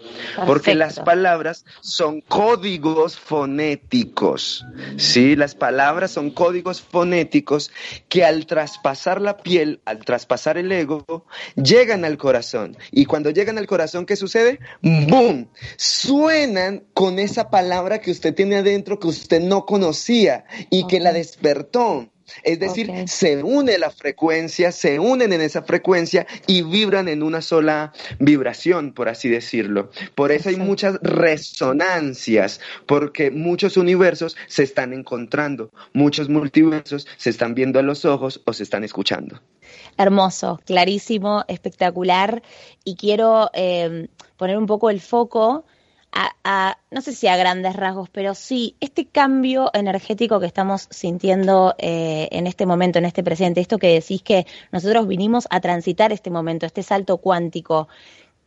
porque 0.46 0.74
las 0.84 1.00
palabras 1.00 1.64
son 1.80 2.20
códigos 2.20 3.18
fonéticos. 3.18 4.66
Sí, 4.98 5.34
las 5.34 5.54
palabras 5.54 6.10
son 6.10 6.30
códigos 6.30 6.82
fonéticos 6.82 7.70
que 8.10 8.22
al 8.22 8.44
traspasar 8.44 9.22
la 9.22 9.38
piel, 9.38 9.80
al 9.86 10.04
traspasar 10.04 10.58
el 10.58 10.70
ego, 10.70 11.24
llegan 11.56 12.04
al 12.04 12.18
corazón. 12.18 12.76
Y 12.90 13.06
cuando 13.06 13.30
llegan 13.30 13.56
al 13.56 13.66
corazón, 13.66 14.04
¿qué 14.04 14.14
sucede? 14.14 14.60
¡Boom! 14.82 15.48
Suenan 15.78 16.84
con 16.92 17.18
esa 17.18 17.48
palabra 17.48 18.00
que 18.02 18.10
usted 18.10 18.34
tiene 18.34 18.56
adentro 18.56 18.98
que 18.98 19.08
usted 19.08 19.40
no 19.40 19.64
conocía 19.64 20.44
y 20.68 20.86
que 20.86 21.00
la 21.00 21.14
despertó. 21.14 22.10
Es 22.42 22.58
decir, 22.58 22.90
se 23.06 23.42
une 23.42 23.78
la 23.78 23.90
frecuencia, 23.90 24.72
se 24.72 24.98
unen 24.98 25.32
en 25.32 25.40
esa 25.40 25.62
frecuencia 25.62 26.26
y 26.46 26.62
vibran 26.62 27.08
en 27.08 27.22
una 27.22 27.42
sola 27.42 27.92
vibración, 28.18 28.92
por 28.92 29.08
así 29.08 29.28
decirlo. 29.28 29.90
Por 30.14 30.32
eso 30.32 30.48
hay 30.48 30.56
muchas 30.56 30.98
resonancias, 31.02 32.60
porque 32.86 33.30
muchos 33.30 33.76
universos 33.76 34.36
se 34.46 34.62
están 34.62 34.92
encontrando, 34.92 35.70
muchos 35.92 36.28
multiversos 36.28 37.06
se 37.16 37.30
están 37.30 37.54
viendo 37.54 37.78
a 37.78 37.82
los 37.82 38.04
ojos 38.04 38.42
o 38.46 38.52
se 38.52 38.62
están 38.62 38.84
escuchando. 38.84 39.40
Hermoso, 39.96 40.60
clarísimo, 40.64 41.44
espectacular. 41.48 42.42
Y 42.84 42.96
quiero 42.96 43.50
eh, 43.54 44.08
poner 44.36 44.58
un 44.58 44.66
poco 44.66 44.90
el 44.90 45.00
foco 45.00 45.64
a, 46.14 46.78
no 46.90 47.00
sé 47.00 47.12
si 47.12 47.26
a 47.26 47.36
grandes 47.36 47.74
rasgos, 47.74 48.08
pero 48.08 48.34
sí, 48.34 48.76
este 48.80 49.06
cambio 49.06 49.70
energético 49.74 50.40
que 50.40 50.46
estamos 50.46 50.86
sintiendo 50.90 51.74
eh, 51.78 52.28
en 52.30 52.46
este 52.46 52.66
momento, 52.66 52.98
en 52.98 53.04
este 53.04 53.24
presente, 53.24 53.60
esto 53.60 53.78
que 53.78 53.88
decís 53.88 54.22
que 54.22 54.46
nosotros 54.70 55.08
vinimos 55.08 55.46
a 55.50 55.60
transitar 55.60 56.12
este 56.12 56.30
momento, 56.30 56.66
este 56.66 56.82
salto 56.82 57.18
cuántico, 57.18 57.88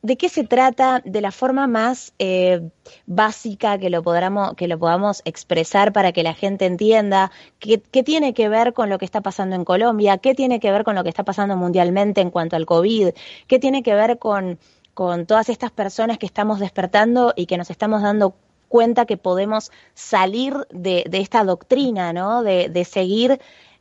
¿de 0.01 0.15
qué 0.15 0.29
se 0.29 0.43
trata 0.43 1.01
de 1.03 1.21
la 1.21 1.31
forma 1.31 1.67
más 1.67 2.13
eh, 2.19 2.69
básica 3.05 3.77
que 3.77 3.89
lo, 3.89 4.03
podamos, 4.03 4.53
que 4.53 4.67
lo 4.67 4.79
podamos 4.79 5.21
expresar 5.25 5.91
para 5.91 6.11
que 6.13 6.23
la 6.23 6.33
gente 6.33 6.65
entienda? 6.65 7.31
¿Qué, 7.59 7.81
¿Qué 7.81 8.03
tiene 8.03 8.33
que 8.33 8.47
ver 8.47 8.73
con 8.73 8.89
lo 8.89 8.99
que 8.99 9.05
está 9.05 9.21
pasando 9.21 9.55
en 9.55 9.65
Colombia? 9.65 10.19
¿Qué 10.19 10.35
tiene 10.35 10.59
que 10.59 10.71
ver 10.71 10.83
con 10.83 10.95
lo 10.95 11.03
que 11.03 11.09
está 11.09 11.23
pasando 11.23 11.57
mundialmente 11.57 12.21
en 12.21 12.29
cuanto 12.29 12.55
al 12.55 12.65
COVID? 12.65 13.09
¿Qué 13.47 13.59
tiene 13.59 13.83
que 13.83 13.95
ver 13.95 14.19
con 14.19 14.59
con 14.97 15.27
todas 15.27 15.49
estas 15.49 15.69
personas 15.69 16.17
que 16.17 16.25
estamos 16.25 16.59
despertando 16.59 17.31
y 17.35 17.45
que 17.45 17.55
nos 17.55 17.69
estamos 17.69 18.01
dando 18.01 18.33
cuenta 18.67 19.05
que 19.05 19.15
podemos 19.15 19.71
salir 19.93 20.55
de, 20.71 21.07
esta 21.11 21.43
doctrina, 21.43 22.13
¿no? 22.13 22.41
De, 22.41 22.83
seguir 22.83 23.39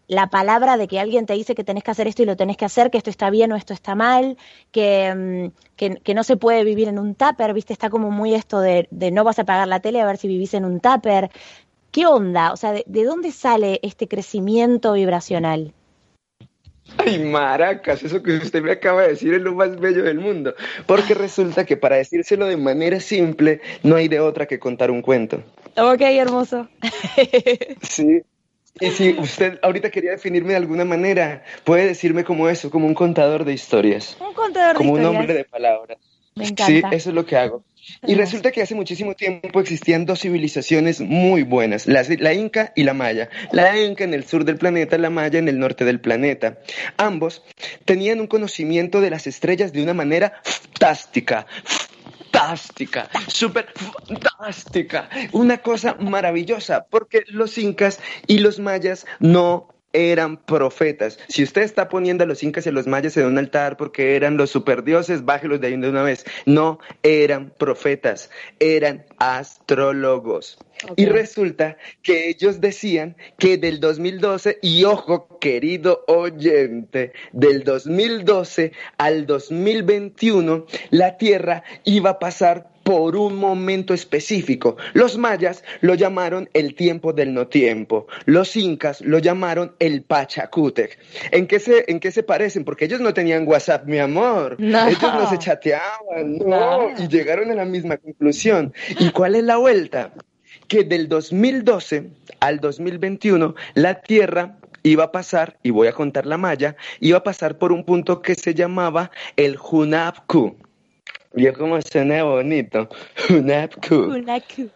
la 0.09 0.29
palabra 0.29 0.77
de 0.77 0.87
que 0.87 1.01
alguien 1.01 1.25
te 1.25 1.33
dice 1.33 1.55
que 1.55 1.65
tenés 1.65 1.85
que 1.85 1.91
hacer 1.91 2.07
esto 2.07 2.23
y 2.23 2.27
lo 2.27 2.37
tenés 2.37 2.59
que 2.59 2.67
hacer, 2.67 2.91
que 2.91 2.99
esto 2.99 3.09
está 3.09 3.31
bien 3.31 3.51
o 3.51 3.57
esto 3.57 3.73
está 3.73 3.95
mal, 3.95 4.37
que, 4.73 5.51
mm, 5.79 5.97
que, 6.05 6.15
no 6.15 6.23
se 6.23 6.37
puede 6.37 6.65
vivir 6.65 6.87
en 6.89 6.99
un 6.99 7.15
tupper, 7.15 7.55
¿viste? 7.55 7.73
Está 7.73 7.89
como 7.89 8.11
muy 8.11 8.35
esto 8.35 8.61
de, 8.61 8.87
no 9.11 9.25
vas 9.25 9.39
a 9.39 9.47
pagar 9.47 9.69
la 9.69 9.81
tele 9.81 10.03
a 10.03 10.07
ver 10.07 10.19
si 10.19 10.29
vivís 10.29 10.53
en 10.53 10.67
un 10.67 10.81
tupper. 10.81 11.31
¿Qué 11.93 12.05
onda? 12.07 12.53
O 12.53 12.59
sea, 12.59 12.73
¿de, 12.75 13.05
dónde 13.05 13.33
sale 13.33 13.81
este 13.83 14.07
crecimiento 14.07 14.93
vibracional? 14.93 15.73
Ay, 16.99 17.19
maracas, 17.19 18.03
eso 18.03 18.23
que 18.23 18.37
usted 18.37 18.63
me 18.63 18.73
acaba 18.73 19.03
de 19.03 19.09
decir 19.09 19.35
es 19.35 19.43
lo 19.43 19.55
más 19.55 19.79
bello 19.79 20.03
del 20.03 20.19
mundo. 20.19 20.55
Porque 20.87 21.15
resulta 21.15 21.65
que 21.65 21.77
para 21.77 21.97
decírselo 21.97 22.47
de 22.47 22.57
manera 22.57 23.01
simple, 23.01 23.61
no 23.83 23.97
hay 23.97 24.09
de 24.09 24.21
otra 24.21 24.47
que 24.47 24.59
contar 24.59 24.91
un 24.91 25.03
cuento. 25.03 25.43
Ok, 25.77 26.01
hermoso. 26.01 26.69
Sí. 27.83 28.23
Y 28.79 28.91
si 28.91 29.11
usted 29.19 29.59
ahorita 29.63 29.91
quería 29.91 30.11
definirme 30.11 30.51
de 30.51 30.57
alguna 30.57 30.85
manera, 30.85 31.45
puede 31.65 31.87
decirme 31.87 32.25
como 32.25 32.49
eso, 32.49 32.71
como 32.71 32.87
un 32.87 32.95
contador 32.95 33.45
de 33.45 33.55
historias. 33.55 34.19
Un 34.21 34.35
contador 34.35 34.75
de 34.75 34.79
como 34.79 34.91
historias. 34.97 35.11
un 35.11 35.17
hombre 35.17 35.35
de 35.35 35.45
palabras. 35.45 35.99
Me 36.35 36.45
encanta. 36.45 36.67
Sí, 36.67 36.83
eso 36.95 37.09
es 37.09 37.15
lo 37.15 37.25
que 37.25 37.37
hago. 37.37 37.63
Y 38.07 38.15
resulta 38.15 38.51
que 38.51 38.63
hace 38.63 38.75
muchísimo 38.75 39.15
tiempo 39.15 39.61
existían 39.61 40.07
dos 40.07 40.21
civilizaciones 40.21 41.01
muy 41.01 41.43
buenas, 41.43 41.87
la, 41.87 42.05
la 42.19 42.35
Inca 42.35 42.73
y 42.75 42.85
la 42.85 42.95
Maya. 42.95 43.29
La 43.53 43.79
Inca 43.79 44.05
en 44.05 44.15
el 44.15 44.25
sur 44.25 44.45
del 44.45 44.57
planeta, 44.57 44.99
la 44.99 45.11
Maya 45.11 45.39
en 45.39 45.49
el 45.49 45.59
norte 45.59 45.85
del 45.85 46.01
planeta. 46.01 46.59
Ambos 46.97 47.43
tenían 47.85 48.21
un 48.21 48.27
conocimiento 48.27 49.01
de 49.01 49.11
las 49.11 49.27
estrellas 49.27 49.73
de 49.73 49.83
una 49.83 49.95
manera 49.95 50.41
fantástica. 50.45 51.47
Fantástica, 52.33 53.09
súper 53.29 53.67
fantástica, 53.75 55.09
una 55.33 55.59
cosa 55.59 55.95
maravillosa, 55.95 56.85
porque 56.91 57.23
los 57.29 57.57
incas 57.57 57.99
y 58.27 58.41
los 58.41 58.59
mayas 58.59 59.07
no 59.21 59.76
eran 59.97 60.37
profetas. 60.37 61.19
Si 61.29 61.43
usted 61.43 61.63
está 61.63 61.89
poniendo 61.89 62.25
a 62.25 62.27
los 62.27 62.43
incas 62.43 62.67
y 62.67 62.69
a 62.69 62.73
los 62.73 62.87
mayas 62.87 63.17
en 63.17 63.27
un 63.27 63.39
altar 63.39 63.77
porque 63.77 64.15
eran 64.15 64.37
los 64.37 64.51
superdioses, 64.51 65.25
bájelos 65.25 65.61
de 65.61 65.69
ahí 65.69 65.77
de 65.77 65.89
una 65.89 66.03
vez. 66.03 66.25
No 66.45 66.79
eran 67.03 67.53
profetas, 67.59 68.31
eran 68.61 69.07
astrólogos. 69.19 70.59
Y 70.97 71.07
resulta 71.07 71.79
que 72.03 72.29
ellos 72.29 72.61
decían 72.61 73.17
que 73.39 73.57
del 73.57 73.81
2012, 73.81 74.59
y 74.61 74.85
ojo, 74.85 75.39
querido 75.41 76.05
oyente, 76.07 77.13
del 77.33 77.65
2012 77.65 78.73
al 78.99 79.27
2021, 79.27 80.67
la 80.91 81.17
Tierra 81.17 81.65
iba 81.85 82.11
a 82.11 82.19
pasar 82.19 82.76
por 82.87 83.17
un 83.17 83.35
momento 83.35 83.95
específico. 83.95 84.77
Los 84.93 85.19
mayas 85.19 85.65
lo 85.81 85.95
llamaron 85.95 86.49
el 86.55 86.77
tiempo 86.77 87.13
del 87.13 87.35
no 87.35 87.49
tiempo. 87.49 88.07
Los 88.27 88.55
incas 88.55 89.01
lo 89.01 89.19
llamaron 89.19 89.75
el 89.81 90.03
Pachacútec. 90.03 90.97
¿En 91.33 91.49
qué 91.49 91.59
se, 91.59 91.85
en 91.89 91.99
qué 91.99 92.13
se 92.13 92.23
parecen? 92.23 92.65
Porque 92.65 92.85
ellos 92.85 93.01
no 93.01 93.13
tenían 93.13 93.49
WhatsApp, 93.49 93.87
mi 93.87 93.99
amor. 93.99 94.55
No. 94.61 94.87
Ellos 94.87 95.03
no 95.03 95.29
se 95.29 95.37
chateaban, 95.37 96.39
no. 96.39 96.91
No. 96.91 96.91
Y 96.97 97.09
llegaron 97.09 97.51
a 97.51 97.57
la 97.57 97.65
misma 97.65 97.97
conclusión. 97.97 98.73
¿Y 99.01 99.11
cuál 99.11 99.35
es 99.35 99.43
la 99.43 99.57
vuelta? 99.57 100.13
que 100.69 100.83
del 100.83 101.09
2012 101.09 102.11
al 102.41 102.59
2021 102.59 103.55
la 103.75 104.01
Tierra 104.01 104.57
iba 104.83 105.05
a 105.05 105.13
pasar, 105.13 105.59
y 105.63 105.71
voy 105.71 105.89
a 105.89 105.93
contar 105.93 106.27
la 106.27 106.39
malla, 106.39 106.77
iba 106.99 107.19
a 107.19 107.23
pasar 107.23 107.59
por 107.59 107.73
un 107.73 107.85
punto 107.85 108.21
que 108.23 108.35
se 108.35 108.55
llamaba 108.55 109.11
el 109.37 109.59
Hunapku. 109.59 110.57
Yo 111.37 111.53
como 111.53 111.81
suena 111.83 112.25
bonito, 112.25 112.89
Hunapku, 113.31 113.95
Una 113.95 114.41
Q. 114.41 114.71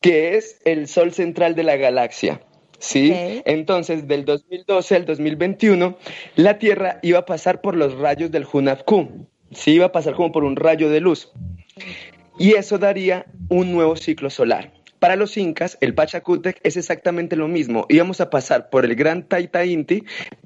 que 0.00 0.36
es 0.36 0.60
el 0.64 0.88
sol 0.88 1.12
central 1.12 1.54
de 1.54 1.62
la 1.62 1.76
galaxia. 1.76 2.40
¿Sí? 2.78 3.12
Entonces, 3.44 4.08
del 4.08 4.24
2012 4.24 4.96
al 4.96 5.04
2021, 5.04 5.96
la 6.36 6.58
Tierra 6.58 6.98
iba 7.02 7.20
a 7.20 7.26
pasar 7.26 7.60
por 7.60 7.76
los 7.76 7.96
rayos 7.98 8.30
del 8.30 8.46
Hunapku. 8.50 9.28
Sí, 9.52 9.72
iba 9.72 9.86
a 9.86 9.92
pasar 9.92 10.14
como 10.14 10.32
por 10.32 10.44
un 10.44 10.56
rayo 10.56 10.88
de 10.88 11.00
luz. 11.00 11.30
Y 12.38 12.54
eso 12.54 12.78
daría 12.78 13.26
un 13.50 13.72
nuevo 13.72 13.96
ciclo 13.96 14.30
solar. 14.30 14.72
Para 15.00 15.16
los 15.16 15.36
incas, 15.36 15.76
el 15.80 15.94
Pachacútec 15.94 16.60
es 16.62 16.76
exactamente 16.76 17.34
lo 17.34 17.48
mismo. 17.48 17.86
Íbamos 17.88 18.20
a 18.20 18.30
pasar 18.30 18.70
por 18.70 18.84
el 18.84 18.94
gran 18.94 19.24
Taita 19.26 19.64
Inti 19.64 20.04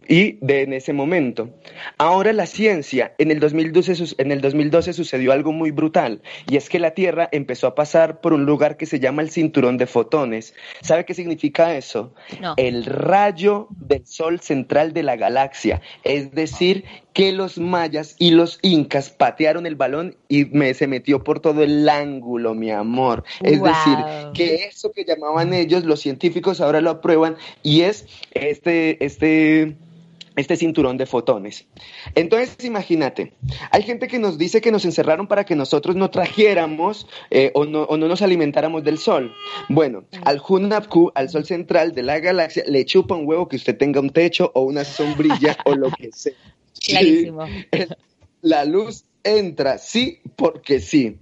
y 0.08 0.38
de 0.40 0.62
en 0.62 0.72
ese 0.72 0.92
momento. 0.92 1.50
Ahora 1.98 2.32
la 2.32 2.46
ciencia, 2.46 3.14
en 3.18 3.30
el, 3.32 3.40
2012, 3.40 3.94
su- 3.96 4.14
en 4.18 4.30
el 4.32 4.40
2012 4.40 4.92
sucedió 4.92 5.32
algo 5.32 5.52
muy 5.52 5.72
brutal, 5.72 6.22
y 6.48 6.56
es 6.56 6.68
que 6.68 6.78
la 6.78 6.92
Tierra 6.92 7.28
empezó 7.32 7.66
a 7.66 7.74
pasar 7.74 8.20
por 8.20 8.32
un 8.32 8.46
lugar 8.46 8.76
que 8.76 8.86
se 8.86 9.00
llama 9.00 9.22
el 9.22 9.30
cinturón 9.30 9.76
de 9.76 9.86
fotones. 9.86 10.54
¿Sabe 10.82 11.04
qué 11.04 11.14
significa 11.14 11.76
eso? 11.76 12.14
No. 12.40 12.54
El 12.56 12.84
rayo 12.84 13.66
del 13.70 14.06
sol 14.06 14.40
central 14.40 14.92
de 14.92 15.02
la 15.02 15.16
galaxia. 15.16 15.82
Es 16.04 16.30
decir, 16.32 16.84
que 17.14 17.32
los 17.32 17.58
mayas 17.58 18.16
y 18.18 18.32
los 18.32 18.58
incas 18.60 19.08
patearon 19.08 19.66
el 19.66 19.76
balón 19.76 20.16
y 20.28 20.44
me, 20.46 20.74
se 20.74 20.88
metió 20.88 21.22
por 21.24 21.38
todo 21.40 21.62
el 21.62 21.88
ángulo, 21.88 22.54
mi 22.54 22.70
amor. 22.72 23.24
Es 23.42 23.60
Wow. 23.60 23.68
decir, 23.68 23.98
que 24.34 24.66
eso 24.66 24.90
que 24.92 25.04
llamaban 25.04 25.54
ellos, 25.54 25.84
los 25.84 26.00
científicos 26.00 26.60
ahora 26.60 26.80
lo 26.80 26.90
aprueban 26.90 27.36
y 27.62 27.82
es 27.82 28.06
este, 28.32 29.02
este, 29.04 29.76
este 30.34 30.56
cinturón 30.56 30.96
de 30.96 31.06
fotones. 31.06 31.66
Entonces, 32.16 32.56
imagínate, 32.64 33.32
hay 33.70 33.84
gente 33.84 34.08
que 34.08 34.18
nos 34.18 34.36
dice 34.36 34.60
que 34.60 34.72
nos 34.72 34.84
encerraron 34.84 35.28
para 35.28 35.44
que 35.44 35.54
nosotros 35.54 35.94
no 35.94 36.10
trajéramos 36.10 37.06
eh, 37.30 37.52
o, 37.54 37.64
no, 37.64 37.82
o 37.84 37.96
no 37.96 38.08
nos 38.08 38.22
alimentáramos 38.22 38.82
del 38.82 38.98
sol. 38.98 39.32
Bueno, 39.68 40.02
al 40.24 40.42
Hunapku, 40.46 41.12
al 41.14 41.28
sol 41.30 41.44
central 41.44 41.94
de 41.94 42.02
la 42.02 42.18
galaxia, 42.18 42.64
le 42.66 42.84
chupa 42.84 43.14
un 43.14 43.24
huevo 43.24 43.46
que 43.48 43.54
usted 43.54 43.78
tenga 43.78 44.00
un 44.00 44.10
techo 44.10 44.50
o 44.54 44.62
una 44.62 44.84
sombrilla 44.84 45.56
o 45.64 45.76
lo 45.76 45.90
que 45.92 46.10
sea. 46.10 46.32
Sí, 46.74 46.92
Clarísimo. 46.92 47.46
la 48.42 48.64
luz 48.64 49.04
entra, 49.22 49.78
sí, 49.78 50.20
porque 50.36 50.80
sí. 50.80 51.18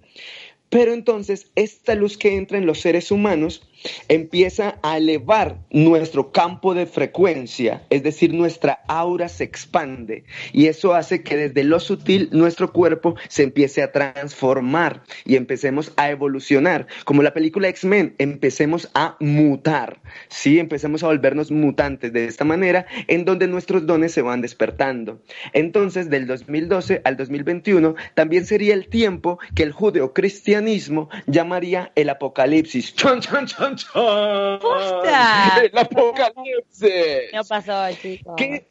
Pero 0.68 0.92
entonces 0.92 1.50
esta 1.54 1.94
luz 1.94 2.16
que 2.16 2.36
entra 2.36 2.58
en 2.58 2.66
los 2.66 2.80
seres 2.80 3.10
humanos 3.10 3.62
empieza 4.08 4.78
a 4.82 4.96
elevar 4.96 5.58
nuestro 5.70 6.32
campo 6.32 6.74
de 6.74 6.86
frecuencia, 6.86 7.82
es 7.90 8.02
decir, 8.02 8.32
nuestra 8.32 8.80
aura 8.88 9.28
se 9.28 9.44
expande 9.44 10.24
y 10.52 10.66
eso 10.66 10.94
hace 10.94 11.22
que 11.22 11.36
desde 11.36 11.64
lo 11.64 11.80
sutil 11.80 12.28
nuestro 12.32 12.72
cuerpo 12.72 13.16
se 13.28 13.42
empiece 13.42 13.82
a 13.82 13.92
transformar 13.92 15.02
y 15.24 15.36
empecemos 15.36 15.92
a 15.96 16.10
evolucionar. 16.10 16.86
Como 17.04 17.22
la 17.22 17.34
película 17.34 17.68
X-Men, 17.68 18.14
empecemos 18.18 18.90
a 18.94 19.16
mutar, 19.20 20.00
¿sí? 20.28 20.58
Empecemos 20.58 21.02
a 21.02 21.06
volvernos 21.06 21.50
mutantes 21.50 22.12
de 22.12 22.26
esta 22.26 22.44
manera 22.44 22.86
en 23.08 23.24
donde 23.24 23.48
nuestros 23.48 23.86
dones 23.86 24.12
se 24.12 24.22
van 24.22 24.40
despertando. 24.40 25.22
Entonces, 25.52 26.10
del 26.10 26.26
2012 26.26 27.02
al 27.04 27.16
2021 27.16 27.94
también 28.14 28.46
sería 28.46 28.74
el 28.74 28.88
tiempo 28.88 29.38
que 29.54 29.62
el 29.62 29.72
judeocristianismo 29.72 31.08
llamaría 31.26 31.92
el 31.94 32.10
apocalipsis. 32.10 32.94
¡Chon, 32.94 33.20
chon, 33.20 33.46
chon, 33.46 33.71
¡El 33.94 35.78
apocalipsis! 35.78 37.32
No 37.32 37.44
pasó, 37.44 37.88
chicos. 38.00 38.34
¿Qué, 38.36 38.68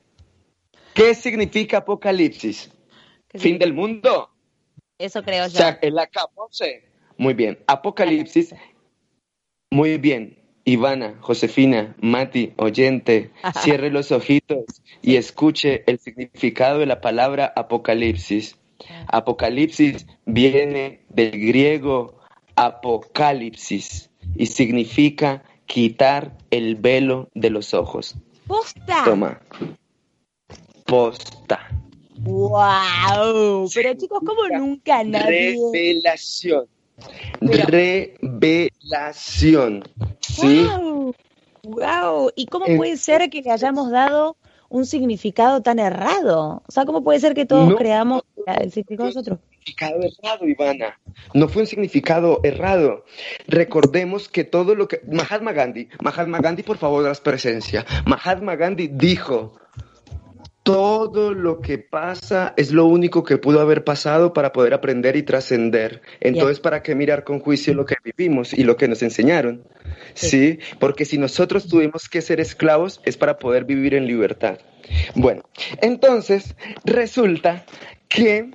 qué 0.93 1.15
significa 1.15 1.77
apocalipsis? 1.77 2.71
¿Qué 3.27 3.39
¿Fin 3.39 3.57
del 3.57 3.73
mundo? 3.73 4.29
Eso 4.97 5.23
creo 5.23 5.45
O 5.45 5.47
yo. 5.47 5.57
sea, 5.57 5.79
el 5.81 5.97
acabose. 5.97 6.83
Muy 7.17 7.33
bien. 7.33 7.59
Apocalipsis. 7.67 8.53
Muy 9.71 9.97
bien. 9.97 10.37
Ivana, 10.63 11.17
Josefina, 11.21 11.95
Mati, 11.99 12.53
oyente, 12.57 13.31
cierre 13.61 13.89
los 13.89 14.11
ojitos 14.11 14.65
y 15.01 15.15
escuche 15.15 15.83
el 15.87 15.97
significado 15.97 16.77
de 16.79 16.85
la 16.85 17.01
palabra 17.01 17.51
apocalipsis. 17.55 18.57
Apocalipsis 19.07 20.05
viene 20.25 21.01
del 21.09 21.31
griego 21.31 22.19
apocalipsis 22.55 24.10
y 24.35 24.45
significa 24.47 25.43
quitar 25.65 26.37
el 26.49 26.75
velo 26.75 27.29
de 27.33 27.49
los 27.49 27.73
ojos. 27.73 28.15
¡Posta! 28.47 29.03
Toma. 29.05 29.39
Posta. 30.85 31.69
¡Wow! 32.19 33.69
Pero 33.73 33.93
chicos, 33.95 34.19
¿cómo 34.25 34.47
nunca 34.49 35.03
nadie? 35.03 35.57
Revelación. 35.73 36.67
Pero- 37.39 37.65
Revelación. 37.67 39.83
¿Sí? 40.19 40.65
¡Wow! 40.65 41.15
¡Wow! 41.63 42.31
¿Y 42.35 42.45
cómo 42.47 42.65
puede 42.77 42.97
ser 42.97 43.29
que 43.29 43.41
le 43.41 43.51
hayamos 43.51 43.91
dado 43.91 44.35
un 44.71 44.85
significado 44.85 45.61
tan 45.61 45.77
errado? 45.79 46.63
O 46.67 46.71
sea, 46.71 46.85
¿cómo 46.85 47.03
puede 47.03 47.19
ser 47.19 47.33
que 47.33 47.45
todos 47.45 47.69
No, 47.69 47.75
creamos 47.75 48.23
el 48.47 48.71
significado 48.71 49.09
de 49.09 49.13
nosotros? 49.13 49.39
significado 49.63 49.99
errado, 50.01 50.47
Ivana. 50.47 50.99
No 51.35 51.47
fue 51.47 51.61
un 51.61 51.67
significado 51.67 52.39
errado. 52.43 53.05
Recordemos 53.47 54.27
que 54.27 54.43
todo 54.43 54.73
lo 54.73 54.87
que. 54.87 55.01
Mahatma 55.07 55.51
Gandhi, 55.51 55.87
Mahatma 56.01 56.39
Gandhi, 56.39 56.63
por 56.63 56.77
favor, 56.77 57.03
das 57.03 57.21
presencia. 57.21 57.85
Mahatma 58.05 58.55
Gandhi 58.55 58.87
dijo: 58.87 59.53
Todo 60.63 61.33
lo 61.33 61.59
que 61.59 61.77
pasa 61.77 62.53
es 62.57 62.71
lo 62.71 62.85
único 62.85 63.23
que 63.23 63.37
pudo 63.37 63.59
haber 63.59 63.83
pasado 63.83 64.33
para 64.33 64.51
poder 64.51 64.73
aprender 64.73 65.15
y 65.15 65.23
trascender. 65.23 66.01
Entonces, 66.21 66.59
¿para 66.59 66.81
qué 66.81 66.95
mirar 66.95 67.23
con 67.23 67.39
juicio 67.39 67.73
lo 67.73 67.85
que 67.85 67.95
vivimos 68.03 68.53
y 68.53 68.63
lo 68.63 68.77
que 68.77 68.87
nos 68.87 69.03
enseñaron? 69.03 69.63
¿Sí? 70.13 70.59
Porque 70.79 71.05
si 71.05 71.17
nosotros 71.17 71.67
tuvimos 71.67 72.09
que 72.09 72.21
ser 72.21 72.39
esclavos 72.39 73.01
es 73.05 73.17
para 73.17 73.39
poder 73.39 73.65
vivir 73.65 73.93
en 73.93 74.07
libertad. 74.07 74.59
Bueno, 75.15 75.43
entonces 75.81 76.55
resulta 76.85 77.65
que 78.07 78.51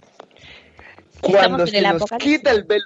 cuando 1.20 1.66
se 1.66 1.80
nos 1.80 2.04
quita 2.18 2.50
el 2.50 2.64
velo. 2.64 2.84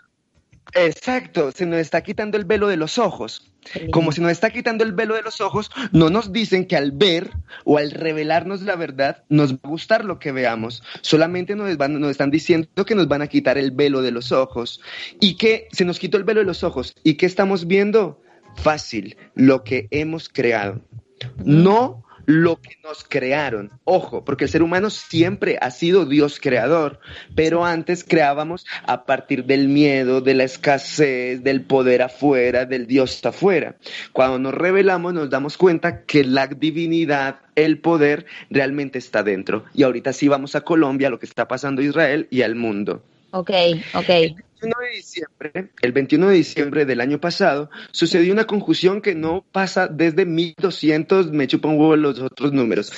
Exacto, 0.74 1.50
se 1.50 1.66
nos 1.66 1.80
está 1.80 2.02
quitando 2.02 2.36
el 2.36 2.44
velo 2.44 2.68
de 2.68 2.76
los 2.76 2.98
ojos. 2.98 3.52
Como 3.92 4.12
se 4.12 4.20
nos 4.20 4.30
está 4.30 4.50
quitando 4.50 4.84
el 4.84 4.92
velo 4.92 5.14
de 5.14 5.22
los 5.22 5.40
ojos, 5.40 5.70
no 5.92 6.10
nos 6.10 6.32
dicen 6.32 6.66
que 6.66 6.76
al 6.76 6.92
ver 6.92 7.30
o 7.64 7.76
al 7.76 7.90
revelarnos 7.90 8.62
la 8.62 8.76
verdad 8.76 9.24
nos 9.28 9.54
va 9.54 9.58
a 9.64 9.68
gustar 9.68 10.04
lo 10.04 10.18
que 10.18 10.32
veamos. 10.32 10.82
Solamente 11.02 11.56
nos, 11.56 11.76
nos 11.76 12.10
están 12.10 12.30
diciendo 12.30 12.86
que 12.86 12.94
nos 12.94 13.08
van 13.08 13.22
a 13.22 13.26
quitar 13.26 13.58
el 13.58 13.72
velo 13.72 14.00
de 14.00 14.12
los 14.12 14.32
ojos 14.32 14.80
y 15.20 15.36
que 15.36 15.68
se 15.72 15.84
nos 15.84 15.98
quitó 15.98 16.16
el 16.16 16.24
velo 16.24 16.40
de 16.40 16.46
los 16.46 16.62
ojos. 16.64 16.94
¿Y 17.02 17.14
qué 17.14 17.26
estamos 17.26 17.66
viendo? 17.66 18.22
Fácil, 18.56 19.16
lo 19.34 19.64
que 19.64 19.88
hemos 19.90 20.28
creado. 20.28 20.80
No 21.44 22.04
lo 22.26 22.60
que 22.60 22.76
nos 22.84 23.02
crearon. 23.02 23.70
Ojo, 23.84 24.24
porque 24.24 24.44
el 24.44 24.50
ser 24.50 24.62
humano 24.62 24.90
siempre 24.90 25.58
ha 25.60 25.70
sido 25.70 26.06
Dios 26.06 26.38
creador, 26.40 27.00
pero 27.34 27.64
antes 27.64 28.04
creábamos 28.04 28.66
a 28.86 29.04
partir 29.04 29.44
del 29.46 29.68
miedo, 29.68 30.20
de 30.20 30.34
la 30.34 30.44
escasez, 30.44 31.42
del 31.42 31.62
poder 31.62 32.02
afuera, 32.02 32.66
del 32.66 32.86
Dios 32.86 33.24
afuera. 33.26 33.76
Cuando 34.12 34.38
nos 34.38 34.54
revelamos 34.54 35.12
nos 35.12 35.28
damos 35.28 35.56
cuenta 35.56 36.04
que 36.04 36.22
la 36.24 36.46
divinidad, 36.46 37.40
el 37.56 37.78
poder 37.78 38.26
realmente 38.48 38.98
está 38.98 39.24
dentro. 39.24 39.64
Y 39.74 39.82
ahorita 39.82 40.12
sí 40.12 40.28
vamos 40.28 40.54
a 40.54 40.60
Colombia, 40.60 41.10
lo 41.10 41.18
que 41.18 41.26
está 41.26 41.48
pasando 41.48 41.82
a 41.82 41.84
Israel 41.84 42.28
y 42.30 42.42
al 42.42 42.54
mundo. 42.54 43.02
Ok, 43.32 43.50
ok. 43.94 44.10
21 44.60 44.76
de 44.80 44.96
diciembre, 44.96 45.70
el 45.80 45.92
21 45.92 46.28
de 46.28 46.34
diciembre 46.34 46.84
del 46.84 47.00
año 47.00 47.20
pasado, 47.20 47.70
sucedió 47.92 48.32
una 48.32 48.46
conjunción 48.46 49.00
que 49.00 49.14
no 49.14 49.44
pasa 49.52 49.88
desde 49.88 50.26
1200, 50.26 51.32
me 51.32 51.46
chupan 51.46 51.72
un 51.72 51.80
huevo 51.80 51.96
los 51.96 52.18
otros 52.20 52.52
números. 52.52 52.92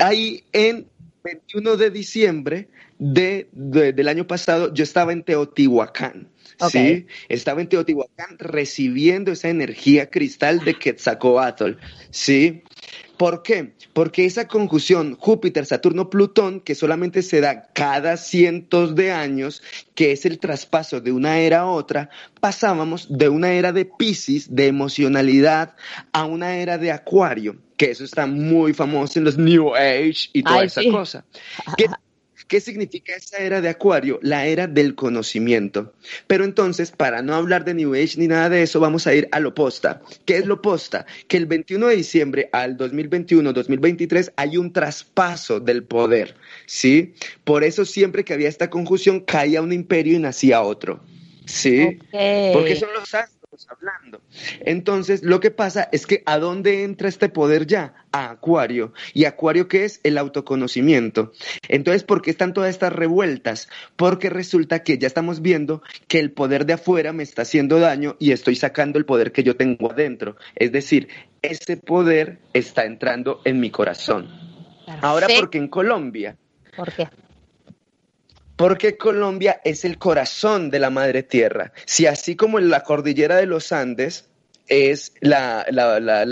Ahí 0.00 0.44
en 0.52 0.86
21 1.24 1.76
de 1.76 1.90
diciembre 1.90 2.68
de, 2.98 3.48
del 3.52 4.08
año 4.08 4.26
pasado, 4.26 4.72
yo 4.72 4.84
estaba 4.84 5.12
en 5.12 5.22
Teotihuacán. 5.22 6.28
Sí, 6.70 7.06
estaba 7.28 7.60
en 7.60 7.68
Teotihuacán 7.68 8.36
recibiendo 8.38 9.30
esa 9.30 9.48
energía 9.48 10.10
cristal 10.10 10.64
de 10.64 10.74
Quetzalcoatl. 10.74 11.72
Sí, 12.10 12.64
¿Por 13.18 13.42
qué? 13.42 13.74
Porque 13.92 14.24
esa 14.24 14.46
conjunción 14.46 15.16
Júpiter-Saturno-Plutón, 15.16 16.60
que 16.60 16.76
solamente 16.76 17.22
se 17.22 17.40
da 17.40 17.68
cada 17.74 18.16
cientos 18.16 18.94
de 18.94 19.10
años, 19.10 19.62
que 19.96 20.12
es 20.12 20.24
el 20.24 20.38
traspaso 20.38 21.00
de 21.00 21.10
una 21.10 21.40
era 21.40 21.60
a 21.60 21.66
otra, 21.66 22.10
pasábamos 22.40 23.08
de 23.10 23.28
una 23.28 23.52
era 23.52 23.72
de 23.72 23.84
Pisces, 23.84 24.54
de 24.54 24.68
emocionalidad, 24.68 25.74
a 26.12 26.24
una 26.24 26.56
era 26.56 26.78
de 26.78 26.92
Acuario, 26.92 27.56
que 27.76 27.90
eso 27.90 28.04
está 28.04 28.26
muy 28.26 28.72
famoso 28.72 29.18
en 29.18 29.24
los 29.24 29.36
New 29.36 29.74
Age 29.74 30.30
y 30.32 30.44
toda 30.44 30.62
esa 30.62 30.82
cosa. 30.90 31.24
¿Qué 32.48 32.60
significa 32.60 33.14
esa 33.14 33.36
era 33.38 33.60
de 33.60 33.68
Acuario? 33.68 34.18
La 34.22 34.46
era 34.46 34.66
del 34.66 34.94
conocimiento. 34.94 35.92
Pero 36.26 36.44
entonces, 36.44 36.90
para 36.90 37.20
no 37.20 37.34
hablar 37.34 37.66
de 37.66 37.74
New 37.74 37.94
Age 37.94 38.14
ni 38.16 38.26
nada 38.26 38.48
de 38.48 38.62
eso, 38.62 38.80
vamos 38.80 39.06
a 39.06 39.14
ir 39.14 39.28
a 39.32 39.38
lo 39.38 39.54
posta. 39.54 40.00
¿Qué 40.24 40.38
es 40.38 40.46
lo 40.46 40.62
posta? 40.62 41.04
Que 41.28 41.36
el 41.36 41.44
21 41.44 41.88
de 41.88 41.96
diciembre 41.96 42.48
al 42.52 42.78
2021-2023 42.78 44.32
hay 44.36 44.56
un 44.56 44.72
traspaso 44.72 45.60
del 45.60 45.84
poder, 45.84 46.36
¿sí? 46.64 47.12
Por 47.44 47.64
eso 47.64 47.84
siempre 47.84 48.24
que 48.24 48.32
había 48.32 48.48
esta 48.48 48.70
conjunción 48.70 49.20
caía 49.20 49.60
un 49.60 49.72
imperio 49.72 50.16
y 50.16 50.18
nacía 50.18 50.62
otro, 50.62 51.00
¿sí? 51.44 51.98
Porque 52.52 52.76
son 52.76 52.88
los 52.94 53.14
hablando. 53.68 54.20
Entonces, 54.60 55.22
lo 55.22 55.40
que 55.40 55.50
pasa 55.50 55.88
es 55.92 56.06
que 56.06 56.22
¿a 56.26 56.38
dónde 56.38 56.84
entra 56.84 57.08
este 57.08 57.28
poder 57.28 57.66
ya? 57.66 58.06
A 58.12 58.30
Acuario. 58.30 58.92
¿Y 59.14 59.24
Acuario 59.24 59.68
qué 59.68 59.84
es? 59.84 60.00
El 60.04 60.18
autoconocimiento. 60.18 61.32
Entonces, 61.68 62.04
¿por 62.04 62.22
qué 62.22 62.30
están 62.30 62.54
todas 62.54 62.70
estas 62.70 62.92
revueltas? 62.92 63.68
Porque 63.96 64.30
resulta 64.30 64.82
que 64.82 64.98
ya 64.98 65.06
estamos 65.06 65.42
viendo 65.42 65.82
que 66.06 66.18
el 66.18 66.32
poder 66.32 66.66
de 66.66 66.74
afuera 66.74 67.12
me 67.12 67.22
está 67.22 67.42
haciendo 67.42 67.80
daño 67.80 68.16
y 68.18 68.32
estoy 68.32 68.56
sacando 68.56 68.98
el 68.98 69.04
poder 69.04 69.32
que 69.32 69.42
yo 69.42 69.56
tengo 69.56 69.90
adentro. 69.90 70.36
Es 70.54 70.72
decir, 70.72 71.08
ese 71.42 71.76
poder 71.76 72.38
está 72.52 72.84
entrando 72.84 73.40
en 73.44 73.60
mi 73.60 73.70
corazón. 73.70 74.28
Ahora, 75.02 75.26
porque 75.38 75.58
en 75.58 75.68
Colombia? 75.68 76.36
¿Por 76.76 76.92
qué? 76.92 77.08
Porque 78.58 78.96
Colombia 78.96 79.60
es 79.64 79.84
el 79.84 79.98
corazón 79.98 80.68
de 80.70 80.80
la 80.80 80.90
madre 80.90 81.22
tierra. 81.22 81.72
Si 81.86 82.06
así 82.06 82.34
como 82.34 82.58
en 82.58 82.70
la 82.70 82.82
cordillera 82.82 83.36
de 83.36 83.46
los 83.46 83.70
Andes 83.70 84.28
es 84.66 85.12
la, 85.20 85.64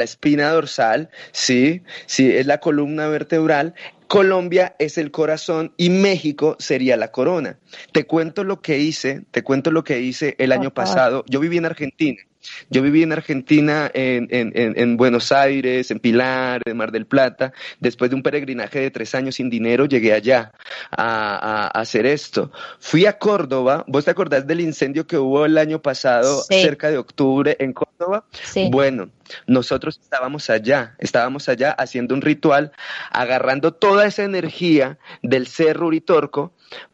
espina 0.02 0.50
dorsal, 0.50 1.08
¿sí? 1.30 1.82
sí, 2.06 2.34
es 2.34 2.46
la 2.46 2.58
columna 2.58 3.06
vertebral, 3.06 3.74
Colombia 4.08 4.74
es 4.80 4.98
el 4.98 5.12
corazón 5.12 5.72
y 5.76 5.88
México 5.88 6.56
sería 6.58 6.96
la 6.96 7.12
corona. 7.12 7.60
Te 7.92 8.06
cuento 8.06 8.42
lo 8.42 8.60
que 8.60 8.78
hice, 8.80 9.22
te 9.30 9.44
cuento 9.44 9.70
lo 9.70 9.84
que 9.84 10.00
hice 10.00 10.34
el 10.38 10.50
año 10.50 10.74
pasado. 10.74 11.24
Yo 11.28 11.38
viví 11.38 11.58
en 11.58 11.66
Argentina 11.66 12.18
yo 12.70 12.82
viví 12.82 13.02
en 13.02 13.12
Argentina, 13.12 13.90
en, 13.92 14.96
Buenos 14.96 15.32
Aires, 15.32 15.90
en 15.90 16.00
Pilar, 16.00 16.62
en 16.64 16.76
Mar 16.76 16.92
del 16.92 17.06
Plata. 17.06 17.52
Después 17.80 18.10
de 18.10 18.16
un 18.16 18.22
peregrinaje 18.22 18.80
de 18.80 18.90
tres 18.90 19.14
años 19.14 19.36
sin 19.36 19.50
dinero, 19.50 19.86
llegué 19.86 20.12
allá 20.12 20.52
a, 20.90 21.68
hacer 21.68 22.06
esto. 22.06 22.50
Fui 22.78 23.06
a 23.06 23.18
Córdoba. 23.18 23.84
¿Vos 23.86 24.04
te 24.04 24.10
acordás 24.10 24.46
del 24.46 24.60
incendio 24.60 25.06
que 25.06 25.18
hubo 25.18 25.44
el 25.44 25.58
año 25.58 25.80
pasado, 25.80 26.42
cerca 26.48 26.90
de 26.90 26.98
octubre, 26.98 27.56
en 27.58 27.72
Córdoba? 27.72 28.24
Sí. 28.30 28.68
Bueno, 28.70 29.10
nosotros 29.46 29.98
estábamos 30.02 30.50
allá, 30.50 30.94
estábamos 30.98 31.48
allá 31.48 31.72
haciendo 31.72 32.14
un 32.14 32.22
ritual, 32.22 32.72
agarrando 33.10 33.72
toda 33.72 34.06
esa 34.06 34.24
energía 34.24 34.98
del 35.22 35.46
Cerro 35.46 35.86
Uritorco 35.86 36.52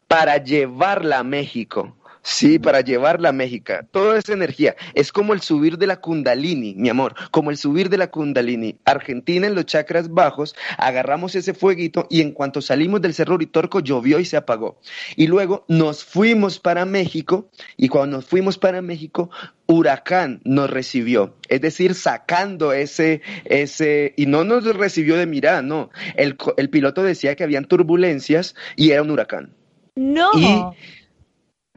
para 0.09 0.37
llevarla 0.37 1.21
a 1.21 1.25
México 1.25 1.97
Sí, 2.23 2.61
para 2.61 2.81
llevarla 2.83 3.31
a 3.31 3.33
México. 3.33 3.73
Toda 3.91 4.18
esa 4.18 4.33
energía. 4.33 4.77
Es 4.95 5.12
como 5.12 5.33
el 5.33 5.41
subir 5.41 5.77
de 5.77 5.89
la 5.89 6.01
Kundalini, 6.01 6.75
mi 6.77 6.89
amor, 6.89 7.14
como 7.33 7.51
el 7.51 7.57
subir 7.57 7.89
de 7.89 7.99
la 7.99 8.11
Kundalini. 8.11 8.77
Argentina 8.85 9.47
en 9.47 9.57
los 9.57 9.66
chakras 9.66 10.09
bajos, 10.09 10.55
agarramos 10.79 11.35
ese 11.35 11.53
fueguito 11.53 12.07
y 12.11 12.20
en 12.20 12.31
cuanto 12.31 12.62
salimos 12.62 13.01
del 13.01 13.14
Cerro 13.14 13.35
Uritorco 13.35 13.81
llovió 13.81 14.20
y 14.20 14.25
se 14.25 14.37
apagó. 14.37 14.79
Y 15.16 15.27
luego 15.27 15.64
nos 15.68 16.05
fuimos 16.05 16.61
para 16.61 16.85
México 16.85 17.49
y 17.77 17.89
cuando 17.89 18.18
nos 18.18 18.27
fuimos 18.27 18.57
para 18.57 18.83
México, 18.83 19.31
Huracán 19.66 20.41
nos 20.45 20.68
recibió, 20.68 21.37
es 21.49 21.61
decir, 21.61 21.95
sacando 21.95 22.73
ese, 22.73 23.23
ese, 23.45 24.12
y 24.16 24.27
no 24.27 24.45
nos 24.45 24.64
recibió 24.77 25.16
de 25.16 25.27
mirada, 25.27 25.62
no. 25.62 25.91
El, 26.16 26.37
el 26.57 26.68
piloto 26.68 27.03
decía 27.03 27.37
que 27.37 27.45
habían 27.45 27.64
turbulencias 27.64 28.55
y 28.77 28.91
era 28.91 29.03
un 29.03 29.11
huracán. 29.11 29.55
No. 29.95 30.31
Y 30.35 30.62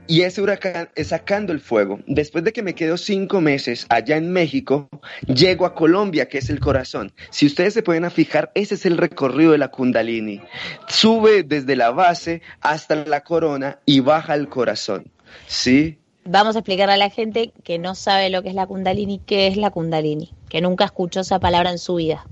ese 0.08 0.41
huracán 0.41 0.89
es 0.95 1.08
sacando 1.08 1.53
el 1.53 1.60
fuego. 1.60 1.99
Después 2.08 2.43
de 2.43 2.53
que 2.53 2.64
me 2.64 2.76
quedo 2.76 2.97
cinco 2.97 3.41
meses 3.41 3.86
allá 3.89 4.18
en 4.18 4.32
México, 4.32 4.89
llego 5.28 5.66
a 5.66 5.74
Colombia, 5.74 6.28
que 6.28 6.38
es 6.38 6.49
el 6.49 6.60
corazón. 6.60 7.12
Si 7.30 7.45
ustedes 7.45 7.74
se 7.74 7.84
pueden 7.84 8.10
fijar, 8.12 8.51
ese 8.56 8.76
es 8.76 8.86
el 8.86 8.97
recorrido 8.97 9.51
de 9.51 9.58
la 9.58 9.70
Kundalini. 9.70 10.41
Sube 10.88 11.43
desde 11.43 11.76
la 11.76 11.91
base 11.91 12.41
hasta 12.62 12.95
la 12.95 13.22
corona 13.22 13.80
y 13.86 13.99
baja 13.99 14.36
el 14.36 14.47
corazón. 14.49 15.12
¿Sí? 15.47 15.99
Vamos 16.24 16.56
a 16.56 16.60
explicarle 16.60 16.93
a 16.93 16.97
la 16.97 17.10
gente 17.10 17.53
que 17.64 17.78
no 17.78 17.93
sabe 17.93 18.30
lo 18.30 18.41
que 18.41 18.49
es 18.49 18.56
la 18.56 18.66
Kundalini, 18.66 19.22
qué 19.26 19.47
es 19.47 19.58
la 19.58 19.70
Kundalini, 19.70 20.34
que 20.49 20.62
nunca 20.62 20.86
escuchó 20.86 21.20
esa 21.20 21.39
palabra 21.39 21.70
en 21.70 21.78
su 21.78 21.95
vida. 21.95 22.26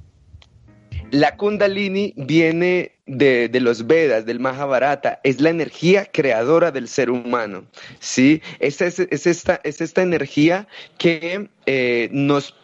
La 1.13 1.37
Kundalini 1.37 2.11
viene 2.17 2.93
de, 3.05 3.47
los 3.61 3.85
Vedas, 3.85 4.25
del 4.25 4.39
Mahabharata, 4.39 5.19
es 5.23 5.39
la 5.39 5.51
energía 5.51 6.05
creadora 6.11 6.71
del 6.71 6.87
ser 6.87 7.11
humano. 7.11 7.65
¿sí? 7.99 8.41
Es, 8.57 8.81
es, 8.81 8.97
esta, 8.99 9.61
es 9.63 9.79
esta 9.79 10.01
energía 10.01 10.67
que 10.97 11.49
eh, 11.67 12.09
nos 12.11 12.55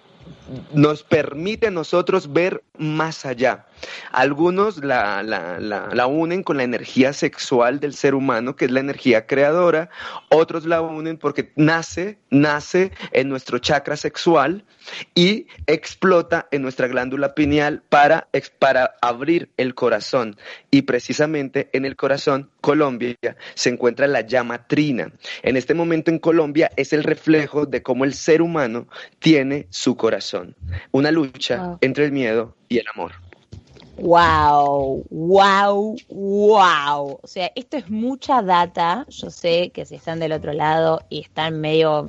nos 0.74 1.04
permite 1.04 1.68
a 1.68 1.72
nosotros 1.72 2.32
ver 2.34 2.64
más 2.80 3.26
allá. 3.26 3.66
Algunos 4.12 4.84
la, 4.84 5.22
la, 5.22 5.60
la, 5.60 6.08
unen 6.08 6.44
con 6.44 6.58
la 6.58 6.64
energía 6.64 7.14
sexual 7.14 7.80
del 7.80 7.94
ser 7.94 8.16
humano, 8.16 8.56
que 8.56 8.66
es 8.66 8.72
la 8.72 8.80
energía 8.80 9.28
creadora, 9.28 9.90
otros 10.30 10.66
la 10.66 10.82
unen 10.82 11.18
porque 11.18 11.52
nace, 11.56 12.18
nace 12.30 12.92
en 13.12 13.30
nuestro 13.30 13.60
chakra 13.60 13.96
sexual 13.96 14.66
y 15.14 15.48
explota 15.68 16.48
en 16.52 16.62
nuestra 16.62 16.88
glándula 16.88 17.36
pineal 17.36 17.84
para, 17.90 18.28
para 18.58 18.96
abrir 19.02 19.50
el 19.58 19.76
corazón. 19.76 20.38
Y 20.72 20.84
precisamente 20.84 21.70
en 21.74 21.86
el 21.86 21.96
corazón, 21.96 22.50
Colombia, 22.62 23.16
se 23.54 23.70
encuentra 23.70 24.08
la 24.08 24.22
llama 24.22 24.68
trina. 24.68 25.12
En 25.44 25.58
este 25.58 25.74
momento 25.74 26.12
en 26.12 26.20
Colombia 26.20 26.72
es 26.76 26.94
el 26.94 27.04
reflejo 27.04 27.66
de 27.66 27.84
cómo 27.84 28.06
el 28.06 28.14
ser 28.14 28.42
humano 28.42 28.88
tiene 29.20 29.68
su 29.70 29.96
corazón. 29.96 30.56
Una 30.92 31.12
lucha 31.12 31.78
entre 31.82 32.06
el 32.06 32.12
miedo 32.12 32.56
y 32.70 32.78
el 32.78 32.86
amor. 32.94 33.12
Wow, 33.98 35.06
wow, 35.10 35.98
wow. 36.08 37.20
O 37.22 37.28
sea, 37.28 37.52
esto 37.56 37.76
es 37.76 37.90
mucha 37.90 38.42
data. 38.42 39.06
Yo 39.10 39.30
sé 39.30 39.72
que 39.72 39.86
si 39.86 39.96
están 39.96 40.20
del 40.20 40.32
otro 40.32 40.54
lado 40.54 41.02
y 41.10 41.20
están 41.20 41.60
medio 41.60 42.08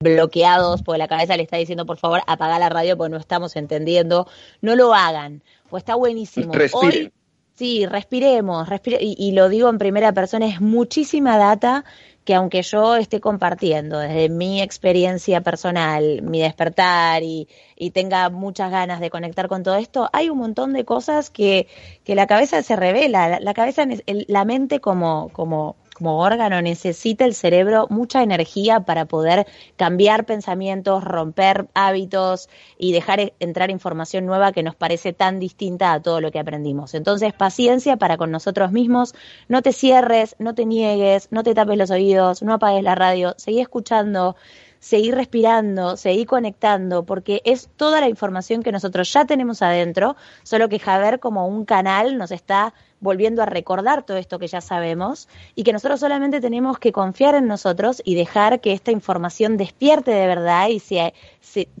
bloqueados 0.00 0.82
porque 0.82 0.98
la 0.98 1.08
cabeza 1.08 1.36
le 1.36 1.42
está 1.42 1.58
diciendo, 1.58 1.84
por 1.84 1.98
favor, 1.98 2.22
apaga 2.26 2.58
la 2.58 2.70
radio 2.70 2.96
porque 2.96 3.10
no 3.10 3.18
estamos 3.18 3.54
entendiendo, 3.56 4.26
no 4.62 4.76
lo 4.76 4.94
hagan. 4.94 5.42
Pues 5.68 5.82
está 5.82 5.94
buenísimo. 5.94 6.52
Respiren. 6.54 7.12
Sí, 7.54 7.86
respiremos, 7.86 8.68
respire 8.68 8.98
y, 9.00 9.16
y, 9.18 9.32
lo 9.32 9.48
digo 9.48 9.70
en 9.70 9.78
primera 9.78 10.12
persona, 10.12 10.46
es 10.46 10.60
muchísima 10.60 11.38
data 11.38 11.86
que 12.26 12.34
aunque 12.34 12.62
yo 12.62 12.96
esté 12.96 13.20
compartiendo 13.20 14.00
desde 14.00 14.28
mi 14.28 14.60
experiencia 14.60 15.42
personal, 15.42 16.22
mi 16.22 16.40
despertar 16.40 17.22
y, 17.22 17.48
y 17.76 17.92
tenga 17.92 18.30
muchas 18.30 18.72
ganas 18.72 18.98
de 18.98 19.10
conectar 19.10 19.46
con 19.46 19.62
todo 19.62 19.76
esto, 19.76 20.10
hay 20.12 20.28
un 20.28 20.38
montón 20.38 20.72
de 20.72 20.84
cosas 20.84 21.30
que, 21.30 21.68
que 22.04 22.16
la 22.16 22.26
cabeza 22.26 22.64
se 22.64 22.74
revela, 22.74 23.38
la, 23.38 23.54
cabeza, 23.54 23.84
la 24.06 24.44
mente 24.44 24.80
como, 24.80 25.30
como 25.32 25.76
como 25.96 26.18
órgano 26.18 26.60
necesita 26.60 27.24
el 27.24 27.34
cerebro 27.34 27.86
mucha 27.88 28.22
energía 28.22 28.80
para 28.80 29.06
poder 29.06 29.46
cambiar 29.76 30.26
pensamientos, 30.26 31.02
romper 31.02 31.68
hábitos 31.72 32.50
y 32.76 32.92
dejar 32.92 33.32
entrar 33.40 33.70
información 33.70 34.26
nueva 34.26 34.52
que 34.52 34.62
nos 34.62 34.74
parece 34.74 35.14
tan 35.14 35.40
distinta 35.40 35.94
a 35.94 36.02
todo 36.02 36.20
lo 36.20 36.30
que 36.30 36.38
aprendimos. 36.38 36.92
Entonces, 36.92 37.32
paciencia 37.32 37.96
para 37.96 38.18
con 38.18 38.30
nosotros 38.30 38.72
mismos, 38.72 39.14
no 39.48 39.62
te 39.62 39.72
cierres, 39.72 40.36
no 40.38 40.54
te 40.54 40.66
niegues, 40.66 41.28
no 41.30 41.42
te 41.42 41.54
tapes 41.54 41.78
los 41.78 41.90
oídos, 41.90 42.42
no 42.42 42.52
apagues 42.52 42.82
la 42.82 42.94
radio, 42.94 43.32
seguí 43.38 43.60
escuchando, 43.60 44.36
seguir 44.78 45.14
respirando, 45.14 45.96
seguir 45.96 46.26
conectando, 46.26 47.04
porque 47.04 47.40
es 47.44 47.70
toda 47.76 48.00
la 48.00 48.08
información 48.10 48.62
que 48.62 48.70
nosotros 48.70 49.10
ya 49.12 49.24
tenemos 49.24 49.62
adentro, 49.62 50.14
solo 50.42 50.68
que 50.68 50.78
Javer 50.78 51.20
como 51.20 51.46
un 51.48 51.64
canal 51.64 52.18
nos 52.18 52.30
está 52.30 52.74
volviendo 53.00 53.42
a 53.42 53.46
recordar 53.46 54.04
todo 54.04 54.16
esto 54.16 54.38
que 54.38 54.46
ya 54.46 54.60
sabemos 54.60 55.28
y 55.54 55.64
que 55.64 55.72
nosotros 55.72 56.00
solamente 56.00 56.40
tenemos 56.40 56.78
que 56.78 56.92
confiar 56.92 57.34
en 57.34 57.46
nosotros 57.46 58.00
y 58.04 58.14
dejar 58.14 58.60
que 58.60 58.72
esta 58.72 58.90
información 58.90 59.56
despierte 59.56 60.10
de 60.10 60.26
verdad 60.26 60.68
y 60.68 60.80
sea, 60.80 61.12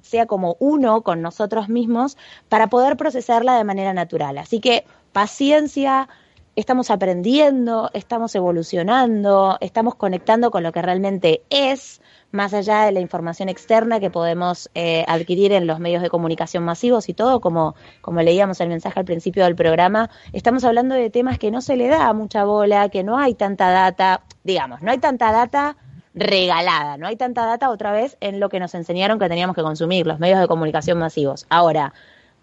sea 0.02 0.26
como 0.26 0.56
uno 0.58 1.02
con 1.02 1.22
nosotros 1.22 1.68
mismos 1.68 2.16
para 2.48 2.68
poder 2.68 2.96
procesarla 2.96 3.56
de 3.56 3.64
manera 3.64 3.92
natural. 3.92 4.38
Así 4.38 4.60
que 4.60 4.84
paciencia, 5.12 6.08
estamos 6.56 6.90
aprendiendo, 6.90 7.90
estamos 7.92 8.34
evolucionando, 8.34 9.58
estamos 9.60 9.94
conectando 9.94 10.50
con 10.50 10.62
lo 10.62 10.72
que 10.72 10.82
realmente 10.82 11.42
es 11.50 12.00
más 12.32 12.54
allá 12.54 12.84
de 12.84 12.92
la 12.92 13.00
información 13.00 13.48
externa 13.48 14.00
que 14.00 14.10
podemos 14.10 14.70
eh, 14.74 15.04
adquirir 15.06 15.52
en 15.52 15.66
los 15.66 15.78
medios 15.78 16.02
de 16.02 16.08
comunicación 16.08 16.64
masivos 16.64 17.08
y 17.08 17.14
todo, 17.14 17.40
como, 17.40 17.74
como 18.00 18.22
leíamos 18.22 18.60
el 18.60 18.68
mensaje 18.68 18.98
al 18.98 19.04
principio 19.04 19.44
del 19.44 19.54
programa, 19.54 20.10
estamos 20.32 20.64
hablando 20.64 20.94
de 20.94 21.10
temas 21.10 21.38
que 21.38 21.50
no 21.50 21.60
se 21.60 21.76
le 21.76 21.88
da 21.88 22.12
mucha 22.14 22.44
bola, 22.44 22.88
que 22.88 23.04
no 23.04 23.18
hay 23.18 23.34
tanta 23.34 23.70
data, 23.70 24.22
digamos, 24.42 24.82
no 24.82 24.90
hay 24.90 24.98
tanta 24.98 25.32
data 25.32 25.76
regalada, 26.14 26.96
no 26.96 27.06
hay 27.06 27.16
tanta 27.16 27.44
data 27.44 27.68
otra 27.68 27.92
vez 27.92 28.16
en 28.20 28.40
lo 28.40 28.48
que 28.48 28.58
nos 28.58 28.74
enseñaron 28.74 29.18
que 29.18 29.28
teníamos 29.28 29.54
que 29.54 29.62
consumir, 29.62 30.06
los 30.06 30.18
medios 30.18 30.40
de 30.40 30.48
comunicación 30.48 30.98
masivos. 30.98 31.46
Ahora, 31.50 31.92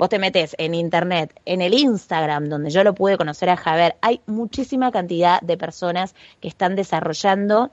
vos 0.04 0.10
te 0.10 0.20
metes 0.20 0.54
en 0.58 0.76
internet, 0.76 1.34
en 1.46 1.62
el 1.62 1.74
Instagram, 1.74 2.50
donde 2.50 2.72
yo 2.72 2.84
lo 2.84 2.94
pude 2.94 3.16
conocer 3.16 3.48
a 3.48 3.56
Javier, 3.56 3.96
hay 4.02 4.20
muchísima 4.26 4.92
cantidad 4.92 5.40
de 5.40 5.56
personas 5.56 6.14
que 6.42 6.50
están 6.50 6.76
desarrollando 6.76 7.72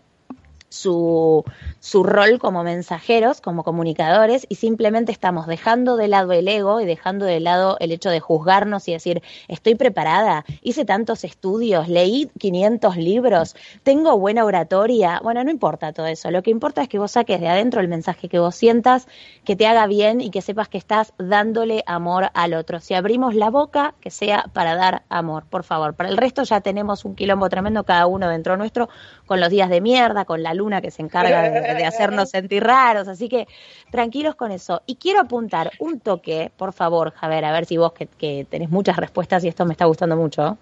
su, 0.70 1.44
su 1.80 2.04
rol 2.04 2.38
como 2.38 2.62
mensajeros, 2.62 3.40
como 3.40 3.64
comunicadores, 3.64 4.46
y 4.48 4.54
simplemente 4.54 5.12
estamos 5.12 5.46
dejando 5.46 5.96
de 5.96 6.08
lado 6.08 6.32
el 6.32 6.46
ego 6.48 6.80
y 6.80 6.86
dejando 6.86 7.26
de 7.26 7.40
lado 7.40 7.76
el 7.80 7.90
hecho 7.92 8.08
de 8.08 8.20
juzgarnos 8.20 8.86
y 8.88 8.92
decir, 8.92 9.22
estoy 9.48 9.74
preparada, 9.74 10.44
hice 10.62 10.84
tantos 10.84 11.24
estudios, 11.24 11.88
leí 11.88 12.30
500 12.38 12.96
libros, 12.96 13.56
tengo 13.82 14.16
buena 14.18 14.44
oratoria. 14.44 15.20
Bueno, 15.22 15.42
no 15.42 15.50
importa 15.50 15.92
todo 15.92 16.06
eso, 16.06 16.30
lo 16.30 16.42
que 16.42 16.50
importa 16.50 16.82
es 16.82 16.88
que 16.88 16.98
vos 16.98 17.10
saques 17.10 17.40
de 17.40 17.48
adentro 17.48 17.80
el 17.80 17.88
mensaje 17.88 18.28
que 18.28 18.38
vos 18.38 18.54
sientas, 18.54 19.08
que 19.44 19.56
te 19.56 19.66
haga 19.66 19.86
bien 19.88 20.20
y 20.20 20.30
que 20.30 20.40
sepas 20.40 20.68
que 20.68 20.78
estás 20.78 21.12
dándole 21.18 21.82
amor 21.86 22.30
al 22.34 22.54
otro. 22.54 22.78
Si 22.78 22.94
abrimos 22.94 23.34
la 23.34 23.50
boca, 23.50 23.94
que 24.00 24.10
sea 24.10 24.44
para 24.52 24.76
dar 24.76 25.02
amor, 25.08 25.46
por 25.50 25.64
favor. 25.64 25.94
Para 25.94 26.10
el 26.10 26.16
resto 26.16 26.44
ya 26.44 26.60
tenemos 26.60 27.04
un 27.04 27.16
quilombo 27.16 27.48
tremendo 27.48 27.82
cada 27.84 28.06
uno 28.06 28.28
dentro 28.28 28.56
nuestro, 28.56 28.88
con 29.26 29.40
los 29.40 29.50
días 29.50 29.68
de 29.68 29.80
mierda, 29.80 30.24
con 30.24 30.44
la 30.44 30.54
luna 30.60 30.80
que 30.80 30.90
se 30.90 31.02
encarga 31.02 31.50
de, 31.50 31.84
hacernos 31.84 32.30
sentir 32.30 32.62
raros, 32.62 33.08
así 33.08 33.28
que 33.28 33.48
tranquilos 33.90 34.36
con 34.36 34.52
eso. 34.52 34.82
Y 34.86 34.94
quiero 34.94 35.20
apuntar 35.20 35.72
un 35.80 35.98
toque, 35.98 36.52
por 36.56 36.72
favor, 36.72 37.12
Javier, 37.12 37.44
a 37.44 37.52
ver 37.52 37.66
si 37.66 37.76
vos 37.76 37.92
que, 37.92 38.06
que 38.06 38.46
tenés 38.48 38.70
muchas 38.70 38.96
respuestas 38.96 39.42
y 39.44 39.48
esto 39.48 39.66
me 39.66 39.72
está 39.72 39.86
gustando 39.86 40.16
mucho. 40.16 40.58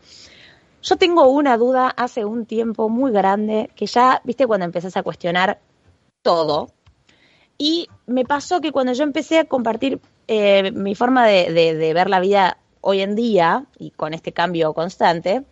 Yo 0.83 0.97
tengo 0.97 1.29
una 1.29 1.57
duda 1.57 1.89
hace 1.89 2.25
un 2.25 2.47
tiempo 2.47 2.89
muy 2.89 3.13
grande 3.13 3.71
que 3.75 3.87
ya, 3.87 4.23
viste, 4.25 4.47
cuando 4.47 4.65
empezás 4.65 4.97
a 4.97 5.03
cuestionar 5.03 5.59
todo. 6.23 6.71
Y 7.59 7.89
me 8.07 8.25
pasó 8.25 8.61
que 8.61 8.71
cuando 8.71 8.93
yo 8.93 9.03
empecé 9.03 9.41
a 9.41 9.45
compartir 9.45 10.01
eh, 10.29 10.71
mi 10.71 10.95
forma 10.95 11.27
de, 11.27 11.53
de, 11.53 11.75
de, 11.75 11.95
ver 11.95 12.09
la 12.09 12.21
vida 12.21 12.59
hoy 12.81 13.01
en 13.01 13.17
día 13.17 13.67
y 13.79 13.91
con 13.91 14.15
este 14.15 14.33
cambio 14.33 14.73
constante, 14.75 15.45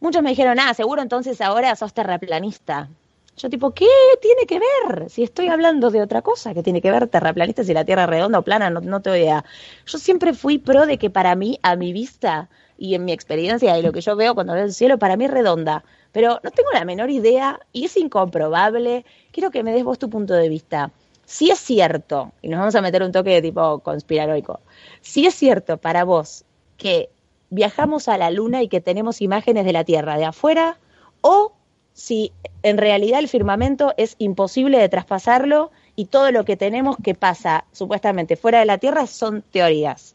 muchos 0.00 0.22
me 0.22 0.30
dijeron, 0.30 0.58
ah, 0.58 0.74
seguro 0.74 1.02
entonces 1.02 1.40
ahora 1.40 1.76
sos 1.76 1.94
terraplanista. 1.94 2.88
Yo 3.36 3.50
tipo, 3.50 3.72
¿qué 3.72 3.86
tiene 4.22 4.46
que 4.46 4.58
ver? 4.58 5.10
Si 5.10 5.22
estoy 5.22 5.48
hablando 5.48 5.90
de 5.90 6.00
otra 6.00 6.22
cosa, 6.22 6.54
¿qué 6.54 6.62
tiene 6.62 6.80
que 6.80 6.90
ver 6.90 7.06
terraplanista 7.08 7.64
si 7.64 7.74
la 7.74 7.84
Tierra 7.84 8.06
redonda 8.06 8.38
o 8.38 8.42
plana? 8.42 8.70
No, 8.70 8.80
no 8.80 9.02
te 9.02 9.10
voy 9.10 9.26
a... 9.28 9.44
Yo 9.86 9.98
siempre 9.98 10.32
fui 10.32 10.56
pro 10.58 10.86
de 10.86 10.96
que 10.96 11.10
para 11.10 11.34
mí, 11.34 11.58
a 11.62 11.76
mi 11.76 11.92
vista 11.92 12.48
y 12.78 12.94
en 12.94 13.04
mi 13.04 13.12
experiencia 13.12 13.78
y 13.78 13.82
lo 13.82 13.92
que 13.92 14.00
yo 14.00 14.16
veo 14.16 14.34
cuando 14.34 14.54
veo 14.54 14.64
el 14.64 14.72
cielo, 14.72 14.98
para 14.98 15.16
mí 15.16 15.26
es 15.26 15.30
redonda. 15.30 15.84
Pero 16.12 16.40
no 16.42 16.50
tengo 16.50 16.70
la 16.72 16.86
menor 16.86 17.10
idea 17.10 17.60
y 17.72 17.84
es 17.84 17.96
incomprobable. 17.98 19.04
Quiero 19.32 19.50
que 19.50 19.62
me 19.62 19.72
des 19.72 19.84
vos 19.84 19.98
tu 19.98 20.08
punto 20.08 20.32
de 20.32 20.48
vista. 20.48 20.92
Si 21.26 21.50
es 21.50 21.58
cierto, 21.58 22.32
y 22.40 22.48
nos 22.48 22.60
vamos 22.60 22.74
a 22.74 22.80
meter 22.80 23.02
un 23.02 23.12
toque 23.12 23.30
de 23.30 23.42
tipo 23.42 23.80
conspiranoico, 23.80 24.60
si 25.00 25.26
es 25.26 25.34
cierto 25.34 25.76
para 25.76 26.04
vos 26.04 26.44
que 26.76 27.10
viajamos 27.50 28.08
a 28.08 28.16
la 28.16 28.30
luna 28.30 28.62
y 28.62 28.68
que 28.68 28.80
tenemos 28.80 29.20
imágenes 29.20 29.64
de 29.64 29.72
la 29.72 29.84
Tierra 29.84 30.16
de 30.16 30.24
afuera, 30.24 30.78
o 31.20 31.55
si 31.96 32.30
en 32.62 32.76
realidad 32.76 33.20
el 33.20 33.28
firmamento 33.28 33.94
es 33.96 34.16
imposible 34.18 34.78
de 34.78 34.88
traspasarlo 34.90 35.72
y 35.96 36.04
todo 36.04 36.30
lo 36.30 36.44
que 36.44 36.54
tenemos 36.54 36.98
que 37.02 37.14
pasa 37.14 37.64
supuestamente 37.72 38.36
fuera 38.36 38.58
de 38.58 38.66
la 38.66 38.76
Tierra 38.76 39.06
son 39.06 39.42
teorías. 39.50 40.14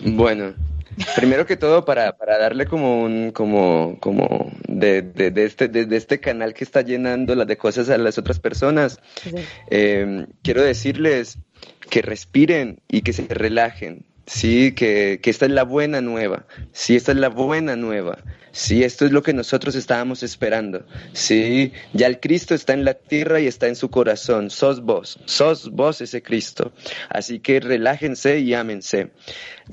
Bueno, 0.00 0.54
primero 1.16 1.44
que 1.44 1.58
todo 1.58 1.84
para, 1.84 2.16
para 2.16 2.38
darle 2.38 2.64
como 2.64 3.02
un 3.02 3.30
como 3.30 3.98
como 4.00 4.50
de, 4.66 5.02
de, 5.02 5.30
de 5.32 5.44
este 5.44 5.68
de, 5.68 5.84
de, 5.84 5.96
este 5.98 6.18
canal 6.18 6.54
que 6.54 6.64
está 6.64 6.80
llenando 6.80 7.34
las 7.34 7.46
de 7.46 7.58
cosas 7.58 7.90
a 7.90 7.98
las 7.98 8.16
otras 8.16 8.40
personas 8.40 8.98
sí. 9.22 9.32
eh, 9.68 10.26
quiero 10.42 10.62
decirles 10.62 11.36
que 11.90 12.00
respiren 12.00 12.80
y 12.88 13.02
que 13.02 13.12
se 13.12 13.26
relajen 13.28 14.06
sí 14.30 14.72
que, 14.72 15.18
que 15.20 15.30
esta 15.30 15.46
es 15.46 15.50
la 15.50 15.64
buena 15.64 16.00
nueva 16.00 16.46
sí 16.72 16.94
esta 16.94 17.12
es 17.12 17.18
la 17.18 17.28
buena 17.28 17.74
nueva 17.74 18.18
Sí, 18.52 18.82
esto 18.82 19.06
es 19.06 19.12
lo 19.12 19.22
que 19.22 19.32
nosotros 19.32 19.74
estábamos 19.76 20.22
esperando. 20.22 20.84
Sí, 21.12 21.72
ya 21.92 22.08
el 22.08 22.18
Cristo 22.18 22.54
está 22.54 22.72
en 22.72 22.84
la 22.84 22.94
tierra 22.94 23.40
y 23.40 23.46
está 23.46 23.68
en 23.68 23.76
su 23.76 23.90
corazón. 23.90 24.50
Sos 24.50 24.80
vos, 24.82 25.20
sos 25.24 25.70
vos 25.70 26.00
ese 26.00 26.22
Cristo. 26.22 26.72
Así 27.08 27.38
que 27.38 27.60
relájense 27.60 28.40
y 28.40 28.54
ámense. 28.54 29.10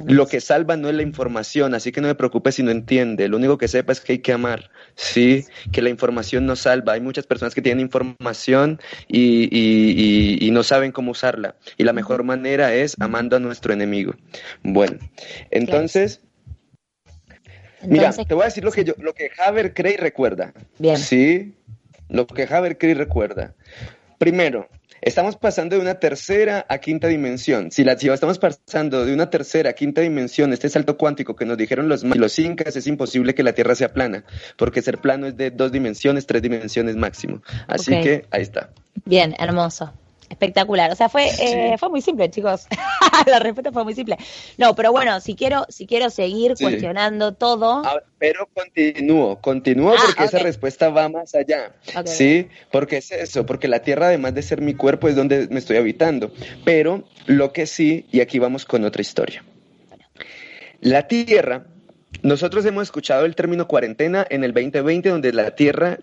Lo 0.06 0.28
que 0.28 0.42
salva 0.42 0.78
no 0.78 0.90
es 0.90 0.96
la 0.96 1.02
información, 1.02 1.74
así 1.74 1.92
que 1.92 2.02
no 2.02 2.08
me 2.08 2.14
preocupe 2.14 2.52
si 2.52 2.62
no 2.62 2.70
entiende. 2.70 3.28
Lo 3.28 3.38
único 3.38 3.58
que 3.58 3.68
sepa 3.68 3.94
es 3.94 4.00
que 4.00 4.14
hay 4.14 4.20
que 4.20 4.34
amar. 4.34 4.70
Sí, 4.94 5.46
que 5.72 5.82
la 5.82 5.90
información 5.90 6.46
no 6.46 6.56
salva. 6.56 6.94
Hay 6.94 7.02
muchas 7.02 7.26
personas 7.26 7.56
que 7.56 7.64
tienen 7.64 7.82
información 7.86 8.80
y, 9.08 10.38
y 10.40 10.52
no 10.52 10.62
saben 10.62 10.92
cómo 10.92 11.12
usarla. 11.12 11.56
Y 11.78 11.84
la 11.84 11.94
mejor 11.94 12.24
manera 12.24 12.76
es 12.76 12.96
amando 13.00 13.38
a 13.38 13.40
nuestro 13.40 13.74
enemigo. 13.74 14.14
Bueno, 14.64 14.98
entonces. 15.52 16.22
Entonces, 17.82 17.88
Mira, 17.88 18.12
te 18.12 18.34
voy 18.34 18.44
a 18.44 18.46
decir 18.46 18.64
lo 18.64 18.72
que 18.72 18.84
yo, 18.84 18.94
lo 18.98 19.14
que 19.14 19.30
Haber 19.38 19.74
cree 19.74 19.94
y 19.94 19.98
recuerda. 19.98 20.54
Bien. 20.80 20.98
Sí, 20.98 21.54
lo 22.10 22.26
que 22.26 22.44
Haber 22.44 22.78
cree 22.78 22.92
y 22.92 22.96
recuerda. 22.96 23.54
Primero, 24.18 24.68
estamos 25.02 25.36
pasando 25.36 25.76
de 25.76 25.82
una 25.82 26.00
tercera 26.00 26.66
a 26.70 26.80
quinta 26.80 27.08
dimensión. 27.08 27.72
Si, 27.72 27.84
la, 27.84 27.98
si 27.98 28.10
estamos 28.10 28.40
pasando 28.40 29.06
de 29.06 29.14
una 29.14 29.30
tercera 29.30 29.70
a 29.70 29.74
quinta 29.74 30.02
dimensión, 30.02 30.54
este 30.54 30.70
salto 30.70 30.98
cuántico 30.98 31.36
que 31.36 31.46
nos 31.46 31.58
dijeron 31.58 31.88
los, 31.88 32.04
los 32.04 32.40
incas, 32.40 32.76
es 32.76 32.88
imposible 32.88 33.36
que 33.36 33.44
la 33.44 33.54
Tierra 33.54 33.76
sea 33.76 33.94
plana, 33.94 34.24
porque 34.58 34.82
ser 34.82 34.98
plano 34.98 35.28
es 35.28 35.38
de 35.38 35.52
dos 35.52 35.72
dimensiones, 35.72 36.26
tres 36.26 36.42
dimensiones 36.42 36.96
máximo. 36.96 37.42
Así 37.68 37.92
okay. 37.92 38.04
que 38.04 38.26
ahí 38.32 38.42
está. 38.42 38.72
Bien, 39.06 39.36
hermoso. 39.38 39.94
Espectacular, 40.30 40.92
o 40.92 40.96
sea, 40.96 41.08
fue, 41.08 41.30
sí. 41.30 41.46
eh, 41.46 41.76
fue 41.80 41.90
muy 41.90 42.02
simple, 42.02 42.30
chicos. 42.30 42.68
la 43.28 43.40
respuesta 43.40 43.72
fue 43.72 43.84
muy 43.84 43.96
simple. 43.96 44.18
No, 44.58 44.76
pero 44.76 44.92
bueno, 44.92 45.22
si 45.22 45.36
quiero, 45.36 45.66
si 45.70 45.88
quiero 45.88 46.10
seguir 46.10 46.58
sí. 46.58 46.64
cuestionando 46.66 47.34
todo. 47.34 47.82
Pero 48.20 48.48
continúo, 48.54 49.40
continúo 49.40 49.94
ah, 49.94 50.02
porque 50.06 50.24
okay. 50.24 50.26
esa 50.26 50.40
respuesta 50.40 50.90
va 50.90 51.08
más 51.08 51.34
allá. 51.34 51.74
Okay. 51.90 52.08
Sí, 52.08 52.48
porque 52.72 52.98
es 52.98 53.12
eso, 53.12 53.46
porque 53.46 53.68
la 53.68 53.82
tierra, 53.82 54.08
además 54.08 54.34
de 54.34 54.42
ser 54.42 54.62
mi 54.62 54.74
cuerpo, 54.74 55.08
es 55.08 55.16
donde 55.16 55.48
me 55.48 55.60
estoy 55.60 55.78
habitando. 55.78 56.34
Pero 56.66 57.04
lo 57.26 57.54
que 57.54 57.66
sí, 57.66 58.06
y 58.12 58.20
aquí 58.20 58.38
vamos 58.38 58.66
con 58.66 58.84
otra 58.84 59.02
historia. 59.02 59.46
La 60.82 61.08
tierra 61.08 61.66
nosotros 62.28 62.66
hemos 62.66 62.84
escuchado 62.84 63.24
el 63.24 63.36
término 63.36 63.70
cuarentena 63.70 64.28
en 64.30 64.44
el 64.44 64.54
2020, 64.54 65.08
donde 65.08 65.32
la 65.32 65.52
Tierra, 65.52 65.98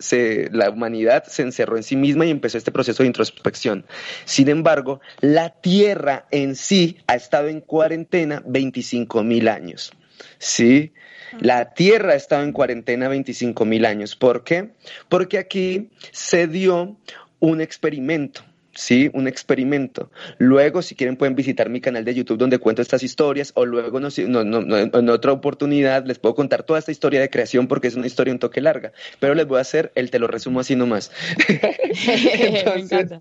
la 0.52 0.70
humanidad 0.70 1.24
se 1.24 1.42
encerró 1.42 1.76
en 1.76 1.82
sí 1.82 1.96
misma 1.96 2.24
y 2.24 2.30
empezó 2.30 2.56
este 2.56 2.72
proceso 2.72 3.02
de 3.02 3.08
introspección. 3.08 3.84
Sin 4.24 4.48
embargo, 4.48 5.02
la 5.20 5.50
Tierra 5.50 6.24
en 6.30 6.56
sí 6.56 6.96
ha 7.08 7.14
estado 7.14 7.48
en 7.48 7.60
cuarentena 7.60 8.42
25 8.46 9.22
mil 9.22 9.48
años. 9.48 9.92
¿sí? 10.38 10.94
La 11.40 11.74
Tierra 11.74 12.12
ha 12.12 12.16
estado 12.16 12.42
en 12.42 12.52
cuarentena 12.52 13.08
25 13.08 13.66
mil 13.66 13.84
años. 13.84 14.16
¿Por 14.16 14.44
qué? 14.44 14.70
Porque 15.10 15.36
aquí 15.36 15.90
se 16.10 16.46
dio 16.46 16.96
un 17.38 17.60
experimento. 17.60 18.40
¿Sí? 18.74 19.10
Un 19.12 19.28
experimento. 19.28 20.10
Luego, 20.38 20.82
si 20.82 20.94
quieren, 20.94 21.16
pueden 21.16 21.34
visitar 21.34 21.68
mi 21.68 21.80
canal 21.80 22.04
de 22.04 22.14
YouTube 22.14 22.38
donde 22.38 22.58
cuento 22.58 22.82
estas 22.82 23.02
historias 23.02 23.52
o 23.54 23.64
luego 23.64 23.98
en 23.98 25.08
otra 25.08 25.32
oportunidad 25.32 26.04
les 26.06 26.18
puedo 26.18 26.34
contar 26.34 26.62
toda 26.62 26.78
esta 26.78 26.92
historia 26.92 27.20
de 27.20 27.30
creación 27.30 27.68
porque 27.68 27.88
es 27.88 27.94
una 27.94 28.06
historia 28.06 28.32
un 28.32 28.38
toque 28.38 28.60
larga, 28.60 28.92
pero 29.20 29.34
les 29.34 29.46
voy 29.46 29.58
a 29.58 29.62
hacer 29.62 29.92
el 29.94 30.10
te 30.10 30.18
lo 30.18 30.26
resumo 30.26 30.60
así 30.60 30.76
nomás. 30.76 31.10
Entonces, 31.48 33.20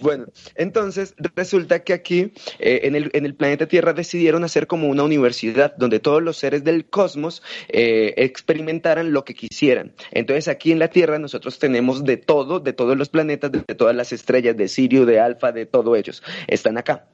bueno, 0.00 0.26
entonces 0.54 1.14
resulta 1.34 1.82
que 1.84 1.92
aquí 1.92 2.32
eh, 2.58 2.80
en, 2.84 2.94
el, 2.94 3.34
planeta 3.34 3.66
Tierra 3.66 3.92
decidieron 3.92 4.44
hacer 4.44 4.66
como 4.66 4.88
una 4.88 5.02
universidad 5.02 5.74
donde 5.76 6.00
todos 6.00 6.22
los 6.22 6.36
seres 6.36 6.64
del 6.64 6.88
cosmos 6.88 7.42
eh, 7.68 8.14
experimentaran 8.16 9.12
lo 9.12 9.24
que 9.24 9.34
quisieran. 9.34 9.94
Entonces 10.10 10.48
aquí 10.48 10.72
en 10.72 10.78
la 10.78 10.88
Tierra 10.88 11.18
nosotros 11.18 11.58
tenemos 11.58 12.04
de 12.04 12.16
todo, 12.16 12.60
de 12.60 12.72
todos 12.72 12.96
los 12.96 13.08
planetas, 13.08 13.52
de, 13.52 13.60
todas 13.60 13.94
las 13.94 14.12
estrellas, 14.12 14.56
de 14.56 14.68
Sirio, 14.68 15.06
de 15.06 15.20
Alfa, 15.20 15.52
de 15.52 15.66
todos 15.66 15.96
ellos. 15.98 16.22
Están 16.46 16.78
acá. 16.78 17.08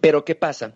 Pero 0.00 0.24
¿qué 0.24 0.34
pasa? 0.34 0.74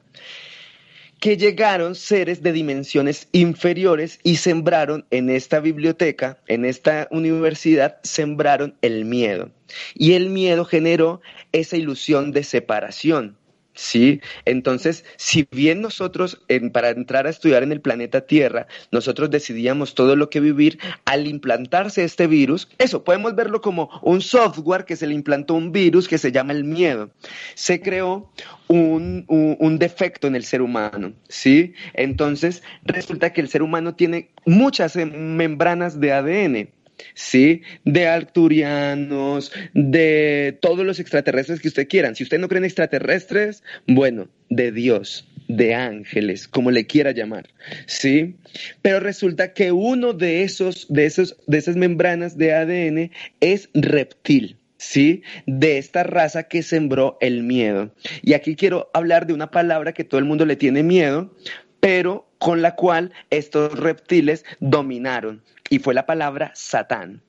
Que 1.22 1.36
llegaron 1.36 1.94
seres 1.94 2.42
de 2.42 2.52
dimensiones 2.52 3.28
inferiores 3.30 4.18
y 4.24 4.38
sembraron 4.38 5.06
en 5.12 5.30
esta 5.30 5.60
biblioteca, 5.60 6.40
en 6.48 6.64
esta 6.64 7.06
universidad, 7.12 8.00
sembraron 8.02 8.74
el 8.82 9.04
miedo. 9.04 9.48
Y 9.94 10.14
el 10.14 10.30
miedo 10.30 10.64
generó 10.64 11.20
esa 11.52 11.76
ilusión 11.76 12.32
de 12.32 12.42
separación. 12.42 13.36
¿Sí? 13.74 14.20
Entonces, 14.44 15.04
si 15.16 15.46
bien 15.50 15.80
nosotros, 15.80 16.42
para 16.72 16.90
entrar 16.90 17.26
a 17.26 17.30
estudiar 17.30 17.62
en 17.62 17.72
el 17.72 17.80
planeta 17.80 18.22
Tierra, 18.22 18.66
nosotros 18.90 19.30
decidíamos 19.30 19.94
todo 19.94 20.16
lo 20.16 20.30
que 20.30 20.40
vivir, 20.40 20.78
al 21.04 21.26
implantarse 21.26 22.04
este 22.04 22.26
virus, 22.26 22.68
eso, 22.78 23.04
podemos 23.04 23.34
verlo 23.34 23.60
como 23.60 23.90
un 24.02 24.20
software 24.20 24.84
que 24.84 24.96
se 24.96 25.06
le 25.06 25.14
implantó 25.14 25.54
un 25.54 25.72
virus 25.72 26.08
que 26.08 26.18
se 26.18 26.32
llama 26.32 26.52
el 26.52 26.64
miedo. 26.64 27.10
Se 27.54 27.80
creó 27.80 28.30
un, 28.68 29.24
un 29.28 29.78
defecto 29.78 30.26
en 30.26 30.36
el 30.36 30.44
ser 30.44 30.62
humano, 30.62 31.12
¿sí? 31.28 31.74
Entonces, 31.94 32.62
resulta 32.84 33.32
que 33.32 33.40
el 33.40 33.48
ser 33.48 33.62
humano 33.62 33.94
tiene 33.94 34.30
muchas 34.46 34.96
membranas 34.96 36.00
de 36.00 36.12
ADN. 36.12 36.68
¿Sí? 37.14 37.62
De 37.84 38.06
arturianos, 38.06 39.52
de 39.74 40.58
todos 40.60 40.84
los 40.84 41.00
extraterrestres 41.00 41.60
que 41.60 41.68
usted 41.68 41.88
quieran. 41.88 42.16
Si 42.16 42.22
usted 42.22 42.38
no 42.38 42.48
cree 42.48 42.58
en 42.58 42.64
extraterrestres, 42.64 43.62
bueno, 43.86 44.28
de 44.48 44.72
Dios, 44.72 45.28
de 45.48 45.74
ángeles, 45.74 46.48
como 46.48 46.70
le 46.70 46.86
quiera 46.86 47.12
llamar, 47.12 47.48
¿sí? 47.86 48.36
Pero 48.80 49.00
resulta 49.00 49.52
que 49.52 49.72
uno 49.72 50.12
de 50.12 50.42
esos, 50.42 50.86
de 50.88 51.06
esos, 51.06 51.36
de 51.46 51.58
esas 51.58 51.76
membranas 51.76 52.36
de 52.38 52.54
ADN 52.54 53.10
es 53.40 53.68
reptil. 53.74 54.56
¿sí? 54.82 55.22
De 55.46 55.78
esta 55.78 56.02
raza 56.02 56.44
que 56.44 56.62
sembró 56.62 57.16
el 57.20 57.44
miedo. 57.44 57.94
Y 58.22 58.34
aquí 58.34 58.56
quiero 58.56 58.90
hablar 58.92 59.26
de 59.26 59.32
una 59.32 59.50
palabra 59.50 59.92
que 59.92 60.02
todo 60.02 60.18
el 60.18 60.26
mundo 60.26 60.44
le 60.44 60.56
tiene 60.56 60.82
miedo, 60.82 61.32
pero 61.78 62.28
con 62.38 62.62
la 62.62 62.74
cual 62.74 63.12
estos 63.30 63.78
reptiles 63.78 64.44
dominaron, 64.58 65.42
y 65.72 65.78
fue 65.78 65.94
la 65.94 66.04
palabra 66.04 66.52
Satán. 66.54 67.22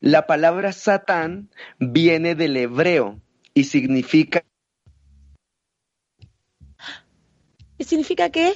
La 0.00 0.26
palabra 0.26 0.72
Satán 0.72 1.48
viene 1.78 2.34
del 2.34 2.58
hebreo 2.58 3.18
y 3.54 3.64
significa... 3.64 4.44
¿Y 7.78 7.84
significa 7.84 8.28
qué? 8.28 8.52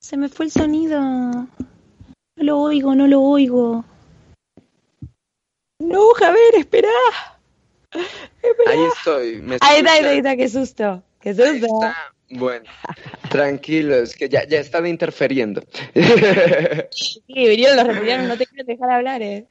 Se 0.00 0.16
me 0.16 0.30
fue 0.30 0.46
el 0.46 0.52
sonido. 0.52 0.98
No 1.02 1.48
lo 2.36 2.60
oigo, 2.60 2.94
no 2.94 3.06
lo 3.06 3.20
oigo. 3.20 3.84
No, 5.78 6.14
Javier, 6.16 6.54
espera. 6.56 6.88
Ahí 7.92 8.84
estoy. 8.96 9.44
ahí 9.60 9.80
está, 9.80 9.92
ahí 9.92 10.16
está, 10.16 10.36
qué 10.36 10.48
susto. 10.48 11.02
Qué 11.20 11.34
susto. 11.34 11.92
Bueno, 12.32 12.64
tranquilos, 13.30 14.14
que 14.14 14.28
ya, 14.28 14.46
ya 14.46 14.58
están 14.58 14.86
interfiriendo. 14.86 15.62
Sí, 16.90 17.22
vinieron 17.26 17.76
los 17.76 17.86
republicanos, 17.86 18.28
no 18.28 18.36
te 18.36 18.46
quieren 18.46 18.66
dejar 18.66 18.90
hablar, 18.90 19.22
¿eh? 19.22 19.46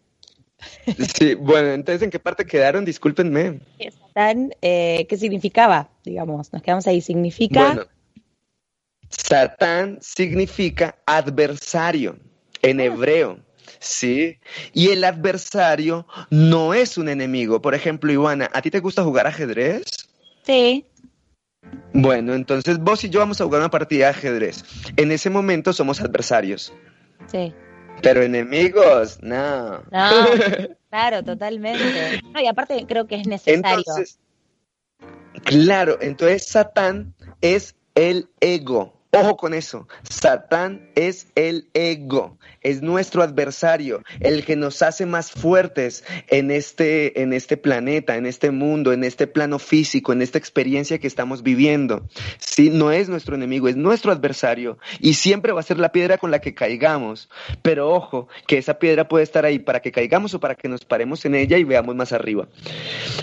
Sí, 1.15 1.34
bueno, 1.36 1.69
entonces, 1.69 2.01
¿en 2.03 2.11
qué 2.11 2.19
parte 2.19 2.45
quedaron? 2.45 2.86
Discúlpenme. 2.86 3.61
Satán, 3.89 4.53
eh, 4.61 5.05
¿qué 5.09 5.17
significaba? 5.17 5.89
Digamos, 6.03 6.53
nos 6.53 6.61
quedamos 6.61 6.86
ahí. 6.88 7.01
Significa. 7.01 7.67
Bueno, 7.67 7.86
Satán 9.09 9.97
significa 10.01 10.95
adversario 11.05 12.17
en 12.61 12.79
ah. 12.79 12.84
hebreo. 12.84 13.39
¿sí? 13.79 14.38
Y 14.73 14.89
el 14.89 15.03
adversario 15.03 16.07
no 16.29 16.73
es 16.73 16.97
un 16.97 17.09
enemigo. 17.09 17.61
Por 17.61 17.75
ejemplo, 17.75 18.11
Ivana, 18.11 18.49
¿a 18.53 18.61
ti 18.61 18.71
te 18.71 18.79
gusta 18.79 19.03
jugar 19.03 19.27
ajedrez? 19.27 19.84
Sí. 20.43 20.86
Bueno, 21.93 22.34
entonces 22.34 22.80
vos 22.80 23.03
y 23.03 23.09
yo 23.09 23.20
vamos 23.20 23.41
a 23.41 23.43
jugar 23.43 23.62
una 23.62 23.70
partida 23.70 24.05
de 24.05 24.12
ajedrez. 24.12 24.64
En 24.95 25.12
ese 25.12 25.30
momento 25.30 25.74
somos 25.74 26.01
adversarios. 26.01 26.74
Sí. 27.28 27.53
Pero 28.01 28.24
enemigos, 28.24 29.20
no. 29.22 29.80
No, 29.91 30.09
claro, 30.89 31.24
totalmente. 31.24 32.22
y 32.41 32.47
aparte 32.47 32.86
creo 32.88 33.07
que 33.07 33.16
es 33.16 33.28
necesario. 33.28 33.84
claro, 35.43 35.97
entonces 36.01 36.47
Satán 36.47 37.14
es 37.41 37.76
el 37.95 38.30
ego. 38.39 39.01
Ojo 39.14 39.36
con 39.36 39.53
eso, 39.53 39.89
Satán 40.09 40.89
es 40.95 41.28
el 41.36 41.68
ego, 41.74 42.38
es 42.62 42.82
nuestro 42.82 43.24
adversario, 43.24 44.03
el 44.22 44.45
que 44.45 44.55
nos 44.55 44.82
hace 44.82 45.05
más 45.05 45.32
fuertes 45.32 46.05
en 46.30 46.49
este, 46.49 47.22
en 47.22 47.34
este 47.34 47.57
planeta, 47.57 48.16
en 48.16 48.26
este 48.26 48.51
mundo, 48.51 48.93
en 48.93 49.03
este 49.03 49.28
plano 49.28 49.59
físico, 49.59 50.14
en 50.14 50.22
esta 50.22 50.38
experiencia 50.38 50.97
que 50.97 51.07
estamos 51.07 51.43
viviendo. 51.43 52.07
Sí, 52.38 52.70
no 52.70 52.93
es 52.93 53.09
nuestro 53.09 53.36
enemigo, 53.36 53.68
es 53.68 53.76
nuestro 53.76 54.14
adversario 54.14 54.78
y 55.01 55.16
siempre 55.16 55.51
va 55.51 55.59
a 55.59 55.64
ser 55.64 55.78
la 55.78 55.91
piedra 55.91 56.18
con 56.18 56.32
la 56.32 56.39
que 56.39 56.55
caigamos. 56.55 57.30
Pero 57.62 57.89
ojo, 57.89 58.30
que 58.47 58.59
esa 58.59 58.80
piedra 58.80 59.09
puede 59.09 59.26
estar 59.26 59.43
ahí 59.43 59.59
para 59.59 59.82
que 59.82 59.91
caigamos 59.91 60.34
o 60.36 60.39
para 60.39 60.55
que 60.55 60.70
nos 60.70 60.86
paremos 60.86 61.26
en 61.26 61.36
ella 61.36 61.57
y 61.57 61.66
veamos 61.66 61.95
más 61.95 62.14
arriba. 62.14 62.47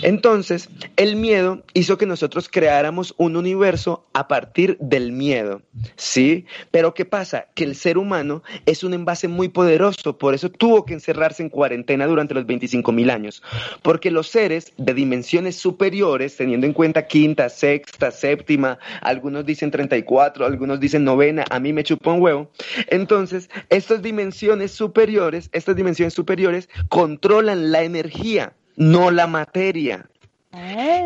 Entonces, 0.03 0.69
el 0.97 1.15
miedo 1.15 1.63
hizo 1.73 1.97
que 1.97 2.05
nosotros 2.05 2.47
creáramos 2.47 3.15
un 3.17 3.35
universo 3.37 4.05
a 4.13 4.27
partir 4.27 4.77
del 4.79 5.13
miedo. 5.13 5.63
¿Sí? 5.95 6.45
Pero 6.71 6.93
¿qué 6.93 7.05
pasa? 7.05 7.47
Que 7.53 7.63
el 7.63 7.75
ser 7.75 7.97
humano 7.97 8.43
es 8.65 8.83
un 8.83 8.93
envase 8.93 9.27
muy 9.27 9.49
poderoso, 9.49 10.17
por 10.17 10.33
eso 10.33 10.49
tuvo 10.49 10.85
que 10.85 10.93
encerrarse 10.93 11.43
en 11.43 11.49
cuarentena 11.49 12.07
durante 12.07 12.33
los 12.33 12.45
25 12.45 12.91
mil 12.91 13.09
años, 13.09 13.43
porque 13.81 14.11
los 14.11 14.27
seres 14.27 14.73
de 14.77 14.93
dimensiones 14.93 15.55
superiores, 15.55 16.35
teniendo 16.37 16.65
en 16.65 16.73
cuenta 16.73 17.07
quinta, 17.07 17.49
sexta, 17.49 18.11
séptima, 18.11 18.79
algunos 19.01 19.45
dicen 19.45 19.71
34, 19.71 20.45
algunos 20.45 20.79
dicen 20.79 21.03
novena, 21.03 21.45
a 21.49 21.59
mí 21.59 21.73
me 21.73 21.83
chupa 21.83 22.11
un 22.11 22.21
huevo, 22.21 22.51
entonces 22.87 23.49
estas 23.69 24.01
dimensiones 24.01 24.71
superiores, 24.71 25.49
estas 25.51 25.75
dimensiones 25.75 26.13
superiores 26.13 26.69
controlan 26.89 27.71
la 27.71 27.83
energía, 27.83 28.53
no 28.75 29.11
la 29.11 29.27
materia. 29.27 30.09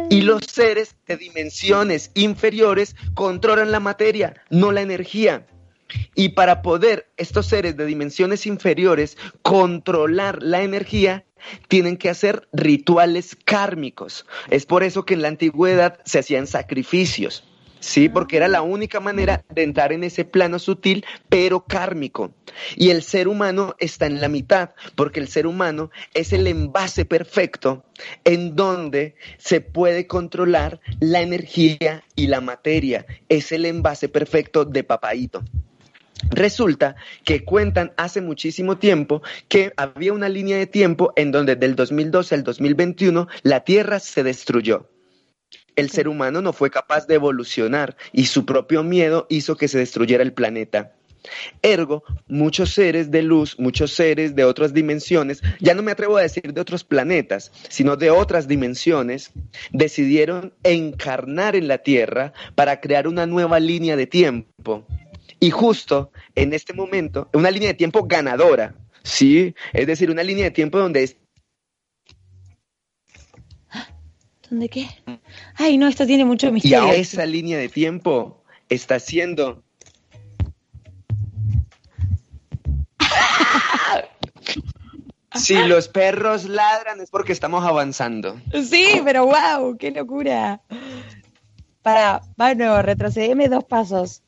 Y 0.10 0.22
los 0.22 0.46
seres 0.46 0.96
de 1.06 1.18
dimensiones 1.18 2.12
inferiores 2.14 2.96
controlan 3.14 3.72
la 3.72 3.80
materia, 3.80 4.36
no 4.50 4.72
la 4.72 4.82
energía. 4.82 5.46
Y 6.16 6.30
para 6.30 6.62
poder 6.62 7.12
estos 7.18 7.48
seres 7.48 7.76
de 7.78 7.86
dimensiones 7.86 8.46
inferiores 8.46 9.18
controlar 9.42 10.42
la 10.42 10.64
energía, 10.64 11.26
tienen 11.68 11.98
que 11.98 12.10
hacer 12.10 12.48
rituales 12.54 13.38
kármicos. 13.44 14.26
Es 14.50 14.66
por 14.66 14.84
eso 14.84 15.06
que 15.06 15.14
en 15.14 15.22
la 15.22 15.28
antigüedad 15.28 16.00
se 16.06 16.20
hacían 16.20 16.48
sacrificios. 16.48 17.44
¿Sí? 17.84 18.10
Porque 18.10 18.38
era 18.38 18.48
la 18.48 18.62
única 18.62 19.00
manera 19.00 19.44
de 19.54 19.64
entrar 19.64 19.92
en 19.92 20.04
ese 20.04 20.26
plano 20.26 20.58
sutil, 20.58 21.06
pero 21.30 21.66
kármico. 21.66 22.34
Y 22.76 22.90
el 22.90 23.04
ser 23.04 23.28
humano 23.28 23.76
está 23.78 24.06
en 24.06 24.22
la 24.22 24.30
mitad, 24.30 24.72
porque 24.96 25.20
el 25.20 25.28
ser 25.28 25.46
humano 25.46 25.92
es 26.14 26.34
el 26.34 26.48
envase 26.48 27.06
perfecto 27.06 27.84
en 28.24 28.56
donde 28.56 29.16
se 29.38 29.62
puede 29.62 30.08
controlar 30.08 30.80
la 31.00 31.22
energía 31.22 32.04
y 32.16 32.28
la 32.28 32.42
materia. 32.42 33.06
Es 33.28 33.52
el 33.52 33.66
envase 33.66 34.08
perfecto 34.08 34.66
de 34.66 34.84
papaito. 34.84 35.44
Resulta 36.30 36.96
que 37.26 37.44
cuentan 37.44 37.92
hace 37.98 38.22
muchísimo 38.22 38.78
tiempo 38.78 39.22
que 39.50 39.74
había 39.76 40.14
una 40.14 40.30
línea 40.30 40.58
de 40.58 40.68
tiempo 40.68 41.12
en 41.18 41.32
donde 41.32 41.58
del 41.58 41.76
2012 41.76 42.36
al 42.36 42.44
2021 42.44 43.28
la 43.42 43.66
Tierra 43.66 44.00
se 44.00 44.24
destruyó 44.24 44.93
el 45.76 45.90
ser 45.90 46.08
humano 46.08 46.42
no 46.42 46.54
fue 46.54 46.70
capaz 46.70 47.08
de 47.08 47.16
evolucionar 47.16 47.96
y 48.12 48.26
su 48.26 48.46
propio 48.46 48.84
miedo 48.84 49.28
hizo 49.30 49.56
que 49.56 49.68
se 49.68 49.80
destruyera 49.80 50.24
el 50.24 50.34
planeta. 50.34 50.94
Ergo, 51.62 52.04
muchos 52.28 52.74
seres 52.74 53.10
de 53.12 53.22
luz, 53.22 53.58
muchos 53.58 53.94
seres 53.94 54.36
de 54.36 54.44
otras 54.44 54.74
dimensiones, 54.74 55.42
ya 55.60 55.74
no 55.74 55.82
me 55.82 55.92
atrevo 55.92 56.18
a 56.18 56.22
decir 56.22 56.54
de 56.54 56.62
otros 56.62 56.84
planetas, 56.84 57.52
sino 57.70 57.96
de 57.96 58.10
otras 58.10 58.48
dimensiones, 58.48 59.32
decidieron 59.72 60.54
encarnar 60.64 61.56
en 61.56 61.68
la 61.68 61.78
Tierra 61.78 62.34
para 62.56 62.82
crear 62.82 63.08
una 63.08 63.26
nueva 63.26 63.60
línea 63.60 63.96
de 63.96 64.08
tiempo 64.08 64.86
Y 65.40 65.52
justo 65.52 66.12
en 66.36 66.54
este 66.54 66.74
momento, 66.74 67.30
una 67.34 67.52
línea 67.52 67.70
de 67.70 67.76
tiempo 67.76 68.04
ganadora, 68.04 68.76
¿sí? 69.04 69.56
Es 69.72 69.88
decir, 69.88 70.12
una 70.12 70.24
línea 70.24 70.46
de 70.46 70.52
tiempo 70.52 70.80
donde 70.80 71.04
es... 71.04 71.18
¿Dónde 74.54 74.70
qué? 74.70 74.86
Ay, 75.56 75.80
no, 75.80 75.88
esto 75.88 76.06
tiene 76.06 76.26
mucho 76.26 76.50
Y 76.50 76.52
misterio. 76.52 76.82
ahora 76.82 76.94
esa 76.94 77.26
línea 77.26 77.58
de 77.58 77.70
tiempo 77.70 78.44
está 78.70 79.00
siendo... 79.00 79.64
Si 85.34 85.56
los 85.56 85.88
perros 85.88 86.46
ladran 86.46 87.02
es 87.02 87.10
porque 87.10 87.32
estamos 87.34 87.66
avanzando. 87.66 88.40
Sí, 88.64 89.02
pero 89.04 89.26
wow, 89.26 89.76
qué 89.76 89.90
locura. 89.90 90.62
Para, 91.82 92.22
bueno, 92.38 92.80
retrocedeme 92.84 93.50
dos 93.50 93.64
pasos. 93.64 94.22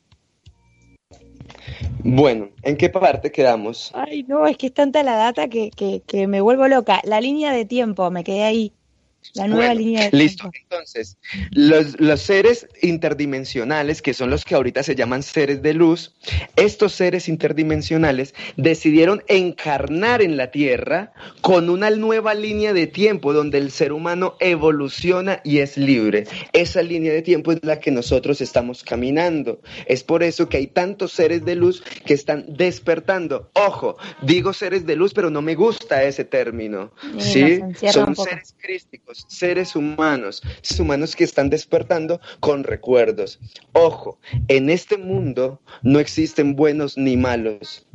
Bueno, 2.02 2.48
¿en 2.62 2.76
qué 2.76 2.88
parte 2.88 3.30
quedamos? 3.30 3.92
Ay, 3.94 4.24
no, 4.24 4.44
es 4.48 4.56
que 4.56 4.66
es 4.66 4.74
tanta 4.74 5.04
la 5.04 5.14
data 5.14 5.46
que, 5.46 5.70
que, 5.70 6.02
que 6.04 6.26
me 6.26 6.40
vuelvo 6.40 6.66
loca. 6.66 7.00
La 7.04 7.20
línea 7.20 7.52
de 7.52 7.64
tiempo, 7.64 8.10
me 8.10 8.24
quedé 8.24 8.42
ahí. 8.42 8.72
La 9.34 9.46
nueva 9.48 9.66
Bueno, 9.66 9.80
línea 9.80 10.10
de 10.10 10.16
Listo, 10.16 10.50
tiempo. 10.50 10.58
entonces, 10.70 11.16
los, 11.50 11.98
los 12.00 12.20
seres 12.20 12.66
interdimensionales, 12.82 14.02
que 14.02 14.14
son 14.14 14.30
los 14.30 14.44
que 14.44 14.54
ahorita 14.54 14.82
se 14.82 14.94
llaman 14.94 15.22
seres 15.22 15.62
de 15.62 15.74
luz, 15.74 16.14
estos 16.56 16.92
seres 16.92 17.28
interdimensionales 17.28 18.34
decidieron 18.56 19.22
encarnar 19.28 20.22
en 20.22 20.36
la 20.36 20.50
Tierra 20.50 21.12
con 21.40 21.70
una 21.70 21.90
nueva 21.90 22.34
línea 22.34 22.72
de 22.72 22.86
tiempo 22.86 23.32
donde 23.32 23.58
el 23.58 23.70
ser 23.70 23.92
humano 23.92 24.36
evoluciona 24.40 25.40
y 25.44 25.58
es 25.58 25.76
libre. 25.76 26.24
Esa 26.52 26.82
línea 26.82 27.12
de 27.12 27.22
tiempo 27.22 27.52
es 27.52 27.58
la 27.62 27.80
que 27.80 27.90
nosotros 27.90 28.40
estamos 28.40 28.82
caminando. 28.82 29.60
Es 29.86 30.02
por 30.02 30.22
eso 30.22 30.48
que 30.48 30.58
hay 30.58 30.66
tantos 30.66 31.12
seres 31.12 31.44
de 31.44 31.54
luz 31.54 31.82
que 32.04 32.14
están 32.14 32.44
despertando. 32.48 33.50
Ojo, 33.54 33.96
digo 34.22 34.52
seres 34.52 34.86
de 34.86 34.96
luz, 34.96 35.14
pero 35.14 35.30
no 35.30 35.42
me 35.42 35.54
gusta 35.54 36.02
ese 36.04 36.24
término. 36.24 36.92
Sí, 37.18 37.60
¿sí? 37.78 37.88
Son 37.88 38.14
seres 38.16 38.54
crísticos, 38.58 39.15
seres 39.28 39.76
humanos, 39.76 40.42
seres 40.62 40.80
humanos 40.80 41.16
que 41.16 41.24
están 41.24 41.50
despertando 41.50 42.20
con 42.40 42.64
recuerdos. 42.64 43.38
Ojo, 43.72 44.18
en 44.48 44.70
este 44.70 44.98
mundo 44.98 45.60
no 45.82 45.98
existen 45.98 46.56
buenos 46.56 46.96
ni 46.96 47.16
malos. 47.16 47.86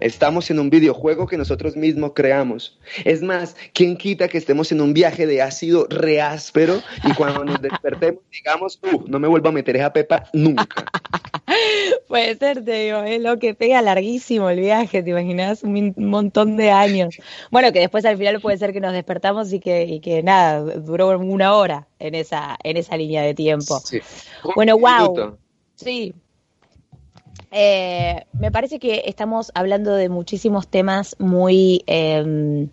Estamos 0.00 0.50
en 0.50 0.58
un 0.58 0.68
videojuego 0.68 1.26
que 1.26 1.38
nosotros 1.38 1.76
mismos 1.76 2.12
creamos. 2.14 2.78
Es 3.04 3.22
más, 3.22 3.56
¿quién 3.72 3.96
quita 3.96 4.28
que 4.28 4.38
estemos 4.38 4.70
en 4.70 4.80
un 4.80 4.92
viaje 4.92 5.26
de 5.26 5.40
ácido 5.40 5.86
reáspero 5.88 6.82
y 7.04 7.14
cuando 7.14 7.44
nos 7.44 7.62
despertemos 7.62 8.20
digamos, 8.30 8.78
uh, 8.92 9.04
no 9.06 9.18
me 9.18 9.28
vuelvo 9.28 9.48
a 9.48 9.52
meter 9.52 9.76
esa 9.76 9.92
pepa 9.92 10.28
nunca? 10.32 10.66
Puede 12.08 12.36
ser, 12.36 12.64
te 12.64 12.84
digo, 12.84 13.02
es 13.02 13.20
lo 13.20 13.38
que 13.38 13.54
pega 13.54 13.80
larguísimo 13.80 14.50
el 14.50 14.60
viaje, 14.60 15.02
¿te 15.02 15.10
imaginas? 15.10 15.62
Un 15.62 15.94
montón 15.96 16.56
de 16.56 16.70
años. 16.70 17.16
Bueno, 17.50 17.72
que 17.72 17.80
después 17.80 18.04
al 18.04 18.18
final 18.18 18.40
puede 18.40 18.58
ser 18.58 18.72
que 18.72 18.80
nos 18.80 18.92
despertamos 18.92 19.52
y 19.52 19.60
que, 19.60 19.84
y 19.84 20.00
que 20.00 20.22
nada, 20.22 20.60
duró 20.60 21.18
una 21.18 21.54
hora 21.54 21.88
en 21.98 22.14
esa, 22.14 22.56
en 22.62 22.76
esa 22.76 22.96
línea 22.96 23.22
de 23.22 23.34
tiempo. 23.34 23.80
Sí. 23.80 24.00
Bueno, 24.54 24.78
wow. 24.78 25.38
Sí. 25.74 26.14
Eh, 27.58 28.26
me 28.34 28.50
parece 28.52 28.78
que 28.78 29.04
estamos 29.06 29.50
hablando 29.54 29.94
de 29.94 30.10
muchísimos 30.10 30.68
temas 30.68 31.16
muy 31.18 31.82
eh, 31.86 32.68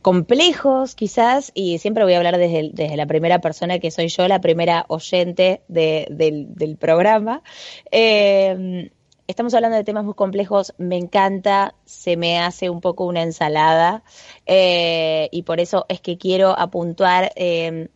complejos, 0.00 0.94
quizás, 0.94 1.50
y 1.54 1.78
siempre 1.78 2.04
voy 2.04 2.14
a 2.14 2.18
hablar 2.18 2.38
desde, 2.38 2.70
desde 2.72 2.96
la 2.96 3.06
primera 3.06 3.40
persona 3.40 3.80
que 3.80 3.90
soy 3.90 4.06
yo, 4.06 4.28
la 4.28 4.40
primera 4.40 4.84
oyente 4.88 5.62
de- 5.66 6.06
del, 6.10 6.54
del 6.54 6.76
programa. 6.76 7.42
Eh, 7.90 8.92
estamos 9.26 9.52
hablando 9.54 9.76
de 9.76 9.82
temas 9.82 10.04
muy 10.04 10.14
complejos, 10.14 10.72
me 10.78 10.96
encanta, 10.96 11.74
se 11.84 12.16
me 12.16 12.38
hace 12.38 12.70
un 12.70 12.80
poco 12.80 13.06
una 13.06 13.22
ensalada, 13.22 14.04
eh, 14.46 15.28
y 15.32 15.42
por 15.42 15.58
eso 15.58 15.84
es 15.88 16.00
que 16.00 16.16
quiero 16.16 16.56
apuntar. 16.56 17.32
eh, 17.34 17.88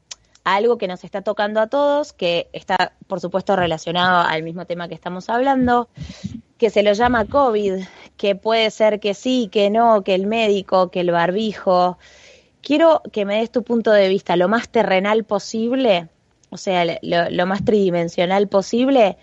algo 0.45 0.78
que 0.78 0.88
nos 0.88 1.05
está 1.05 1.22
tocando 1.22 1.61
a 1.61 1.68
todos, 1.68 2.12
que 2.12 2.49
está, 2.53 2.93
por 3.07 3.20
supuesto, 3.20 3.57
relacionado 3.57 4.26
al 4.26 4.43
mismo 4.43 4.64
tema 4.64 4.88
que 4.88 4.95
estamos 4.95 5.28
hablando, 5.28 5.88
que 6.59 6.70
se 6.70 6.82
lo 6.82 6.93
llama 6.93 7.26
COVID, 7.26 7.84
que 8.16 8.34
puede 8.34 8.70
ser 8.70 9.01
que 9.01 9.14
sí, 9.14 9.49
que 9.51 9.70
no, 9.70 10.03
que 10.03 10.14
el 10.14 10.26
médico, 10.26 10.91
que 10.91 11.01
el 11.01 11.11
barbijo. 11.11 11.99
Quiero 12.62 13.03
que 13.12 13.24
me 13.24 13.38
des 13.38 13.51
tu 13.51 13.62
punto 13.62 13.93
de 13.93 14.09
vista 14.09 14.36
lo 14.36 14.49
más 14.49 14.68
terrenal 14.68 15.24
posible, 15.24 16.09
o 16.51 16.57
sea, 16.57 16.84
lo, 17.03 17.47
más 17.47 17.64
tridimensional 17.64 18.49
posible. 18.49 19.16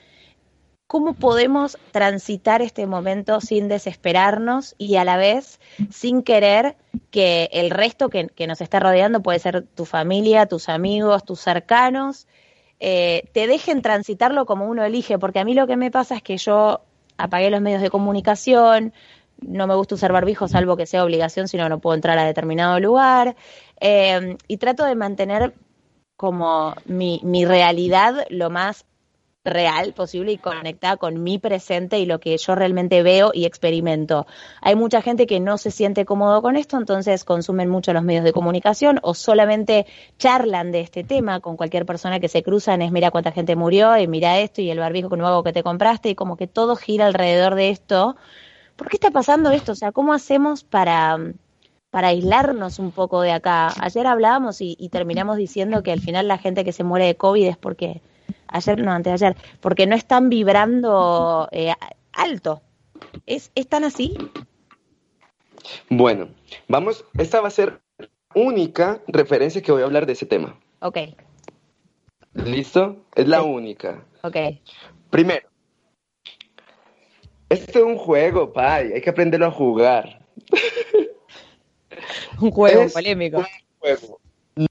¿Cómo 0.88 1.16
podemos 1.16 1.78
transitar 1.92 2.62
este 2.62 2.88
momento 2.88 3.42
sin 3.42 3.68
desesperarnos 3.68 4.74
y 4.78 4.96
a 4.96 5.04
la 5.04 5.18
vez 5.18 5.60
sin 5.92 6.24
querer 6.24 6.78
que 7.12 7.50
el 7.52 7.72
resto 7.72 8.08
que, 8.08 8.28
que 8.28 8.48
nos 8.48 8.62
está 8.62 8.80
rodeando, 8.80 9.22
puede 9.22 9.40
ser 9.40 9.64
tu 9.64 9.84
familia, 9.84 10.46
tus 10.46 10.70
amigos, 10.70 11.26
tus 11.26 11.42
cercanos, 11.42 12.26
eh, 12.80 13.24
te 13.34 13.48
dejen 13.48 13.82
transitarlo 13.82 14.46
como 14.46 14.66
uno 14.66 14.86
elige? 14.86 15.20
Porque 15.20 15.40
a 15.40 15.46
mí 15.46 15.54
lo 15.54 15.68
que 15.68 15.76
me 15.76 15.92
pasa 15.92 16.16
es 16.16 16.22
que 16.22 16.38
yo 16.38 16.80
apagué 17.18 17.50
los 17.50 17.60
medios 17.60 17.82
de 17.82 17.90
comunicación, 17.90 18.94
no 19.42 19.68
me 19.68 19.76
gusta 19.76 19.96
usar 19.96 20.14
barbijo 20.14 20.48
salvo 20.48 20.78
que 20.78 20.86
sea 20.86 21.04
obligación, 21.04 21.50
si 21.50 21.58
no, 21.58 21.68
no 21.68 21.80
puedo 21.80 21.96
entrar 21.96 22.18
a 22.18 22.24
determinado 22.24 22.80
lugar, 22.80 23.36
eh, 23.82 24.38
y 24.48 24.56
trato 24.56 24.86
de 24.86 24.96
mantener 24.96 25.54
como 26.16 26.76
mi, 26.86 27.20
mi 27.24 27.44
realidad 27.44 28.26
lo 28.30 28.50
más 28.50 28.86
real 29.48 29.94
posible 29.94 30.34
y 30.34 30.38
conectada 30.38 30.98
con 30.98 31.24
mi 31.24 31.40
presente 31.40 32.00
y 32.00 32.06
lo 32.06 32.20
que 32.20 32.38
yo 32.38 32.54
realmente 32.54 33.02
veo 33.02 33.32
y 33.34 33.46
experimento. 33.46 34.28
Hay 34.62 34.76
mucha 34.76 35.02
gente 35.02 35.26
que 35.26 35.40
no 35.40 35.58
se 35.58 35.72
siente 35.72 36.06
cómodo 36.06 36.42
con 36.42 36.56
esto, 36.56 36.78
entonces 36.78 37.24
consumen 37.24 37.70
mucho 37.70 37.94
los 37.94 38.04
medios 38.04 38.24
de 38.24 38.34
comunicación 38.34 39.00
o 39.02 39.14
solamente 39.14 39.88
charlan 40.20 40.72
de 40.72 40.82
este 40.82 41.04
tema 41.04 41.40
con 41.40 41.58
cualquier 41.58 41.86
persona 41.86 42.20
que 42.20 42.28
se 42.28 42.44
cruzan, 42.44 42.82
es 42.82 42.92
mira 42.92 43.10
cuánta 43.10 43.32
gente 43.32 43.56
murió 43.56 43.98
y 43.98 44.08
mira 44.08 44.40
esto 44.40 44.62
y 44.62 44.70
el 44.70 44.80
barbijo 44.80 45.16
nuevo 45.16 45.44
que 45.44 45.54
te 45.54 45.64
compraste 45.64 46.10
y 46.10 46.16
como 46.16 46.38
que 46.38 46.48
todo 46.48 46.76
gira 46.76 47.08
alrededor 47.08 47.56
de 47.56 47.70
esto. 47.70 48.16
¿Por 48.76 48.90
qué 48.90 48.98
está 48.98 49.12
pasando 49.12 49.50
esto? 49.50 49.72
O 49.72 49.76
sea, 49.76 49.92
¿cómo 49.92 50.14
hacemos 50.14 50.64
para, 50.64 51.18
para 51.90 52.10
aislarnos 52.10 52.78
un 52.78 52.92
poco 52.92 53.22
de 53.22 53.32
acá? 53.32 53.74
Ayer 53.82 54.06
hablábamos 54.06 54.62
y, 54.62 54.76
y 54.78 54.90
terminamos 54.90 55.38
diciendo 55.38 55.82
que 55.82 55.92
al 55.92 56.00
final 56.00 56.28
la 56.28 56.38
gente 56.38 56.64
que 56.64 56.72
se 56.72 56.84
muere 56.84 57.06
de 57.06 57.16
COVID 57.16 57.48
es 57.48 57.58
porque 57.58 58.02
ayer, 58.48 58.80
no, 58.84 58.92
antes 58.92 59.20
de 59.20 59.26
ayer, 59.28 59.38
porque 59.62 59.86
no 59.88 59.96
están 59.96 60.30
vibrando 60.30 61.48
eh, 61.52 61.74
alto. 62.14 62.62
¿Es, 63.26 63.52
¿Es 63.56 63.68
tan 63.68 63.84
así? 63.84 64.18
Bueno, 65.90 66.30
vamos, 66.68 67.04
esta 67.18 67.42
va 67.42 67.48
a 67.50 67.52
ser 67.52 67.80
única 68.34 69.02
referencia 69.08 69.62
que 69.62 69.72
voy 69.72 69.82
a 69.82 69.86
hablar 69.86 70.06
de 70.06 70.14
ese 70.14 70.26
tema. 70.26 70.60
Ok, 70.80 70.98
¿Listo? 72.34 72.98
Es 73.16 73.28
la 73.28 73.42
Sí. 73.42 73.48
única. 73.48 74.06
ok. 74.22 74.36
Primero, 75.10 75.48
esto 77.50 77.80
es 77.80 77.86
un 77.86 77.98
juego, 77.98 78.54
pai, 78.54 78.94
hay 78.94 79.02
que 79.02 79.10
aprenderlo 79.10 79.48
a 79.48 79.52
jugar. 79.52 80.22
Un 82.40 82.52
juego 82.52 82.84
Es 82.84 82.94
polémico. 82.94 83.40
un 83.40 83.46
juego. 83.80 84.20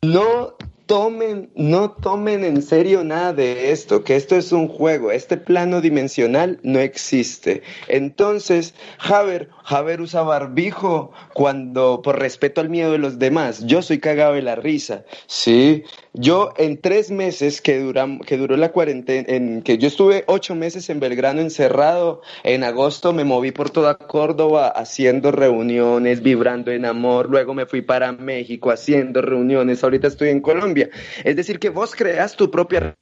No 0.03 0.55
tomen, 0.87 1.51
no 1.55 1.91
tomen 1.91 2.45
en 2.45 2.63
serio 2.63 3.05
nada 3.05 3.33
de 3.33 3.73
esto, 3.73 4.05
que 4.05 4.17
esto 4.17 4.37
es 4.37 4.53
un 4.53 4.69
juego, 4.69 5.11
este 5.11 5.37
plano 5.37 5.81
dimensional 5.81 6.59
no 6.63 6.79
existe. 6.79 7.63
Entonces, 7.89 8.75
Javer, 8.99 9.51
Javer 9.67 10.01
usa 10.01 10.23
barbijo 10.23 11.11
cuando, 11.35 12.01
por 12.01 12.21
respeto 12.21 12.61
al 12.61 12.69
miedo 12.69 12.93
de 12.93 12.99
los 12.99 13.19
demás, 13.19 13.67
yo 13.67 13.83
soy 13.83 13.99
cagado 13.99 14.35
de 14.35 14.43
la 14.43 14.55
risa, 14.55 15.05
¿sí? 15.27 15.83
Yo 16.13 16.55
en 16.57 16.81
tres 16.81 17.11
meses 17.11 17.61
que, 17.61 17.83
duram- 17.83 18.25
que 18.25 18.37
duró 18.37 18.57
la 18.57 18.71
cuarentena, 18.71 19.27
en 19.29 19.63
que 19.63 19.77
yo 19.77 19.89
estuve 19.89 20.23
ocho 20.29 20.55
meses 20.55 20.89
en 20.89 21.01
Belgrano 21.01 21.41
encerrado, 21.41 22.23
en 22.45 22.63
agosto 22.63 23.13
me 23.13 23.25
moví 23.25 23.51
por 23.51 23.71
toda 23.71 23.99
Córdoba 23.99 24.69
haciendo 24.69 25.33
reuniones, 25.33 26.23
vibrando 26.23 26.71
en 26.71 26.85
amor, 26.85 27.29
luego 27.29 27.53
me 27.53 27.67
fui 27.67 27.83
para 27.83 28.13
México 28.13 28.71
haciendo 28.71 29.21
reuniones, 29.21 29.83
ahorita 29.83 30.07
estoy 30.07 30.29
en 30.29 30.43
Colombia. 30.43 30.91
Es 31.25 31.35
decir, 31.35 31.59
que 31.59 31.71
vos 31.71 31.97
creas 31.97 32.37
tu 32.37 32.53
propia 32.53 32.95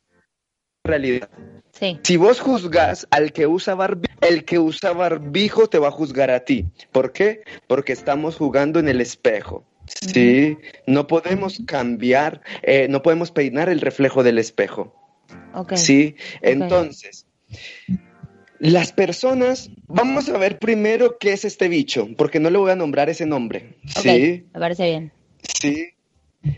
realidad. 0.83 1.29
Sí, 1.79 1.99
Si 2.05 2.17
vos 2.17 2.41
juzgas 2.41 3.07
al 3.11 3.33
que 3.33 3.47
usa 3.47 3.75
barbijo, 3.75 4.15
el 4.21 4.45
que 4.45 4.59
usa 4.61 4.93
barbijo 4.93 5.69
te 5.69 5.79
va 5.79 5.89
a 5.89 5.91
juzgar 5.91 6.31
a 6.31 6.45
ti. 6.45 6.67
¿Por 6.93 7.13
qué? 7.13 7.43
Porque 7.67 7.93
estamos 7.93 8.37
jugando 8.37 8.79
en 8.79 8.89
el 8.89 9.01
espejo. 9.01 9.65
Sí, 9.87 10.57
no 10.87 11.07
podemos 11.07 11.61
cambiar, 11.67 12.41
eh, 12.63 12.87
no 12.89 13.03
podemos 13.03 13.31
peinar 13.31 13.69
el 13.69 13.81
reflejo 13.81 14.23
del 14.23 14.39
espejo. 14.39 14.95
ok. 15.53 15.75
Sí, 15.75 16.17
entonces, 16.41 17.27
las 18.59 18.93
personas, 18.93 19.71
vamos 19.87 20.29
a 20.29 20.39
ver 20.39 20.59
primero 20.59 21.19
qué 21.19 21.33
es 21.33 21.45
este 21.45 21.69
bicho, 21.69 22.09
porque 22.17 22.41
no 22.41 22.51
le 22.51 22.59
voy 22.59 22.71
a 22.71 22.77
nombrar 22.77 23.11
ese 23.11 23.27
nombre. 23.27 23.77
Sí, 24.01 24.47
me 24.55 24.61
parece 24.61 24.85
bien. 24.85 25.13
sí. 25.43 25.94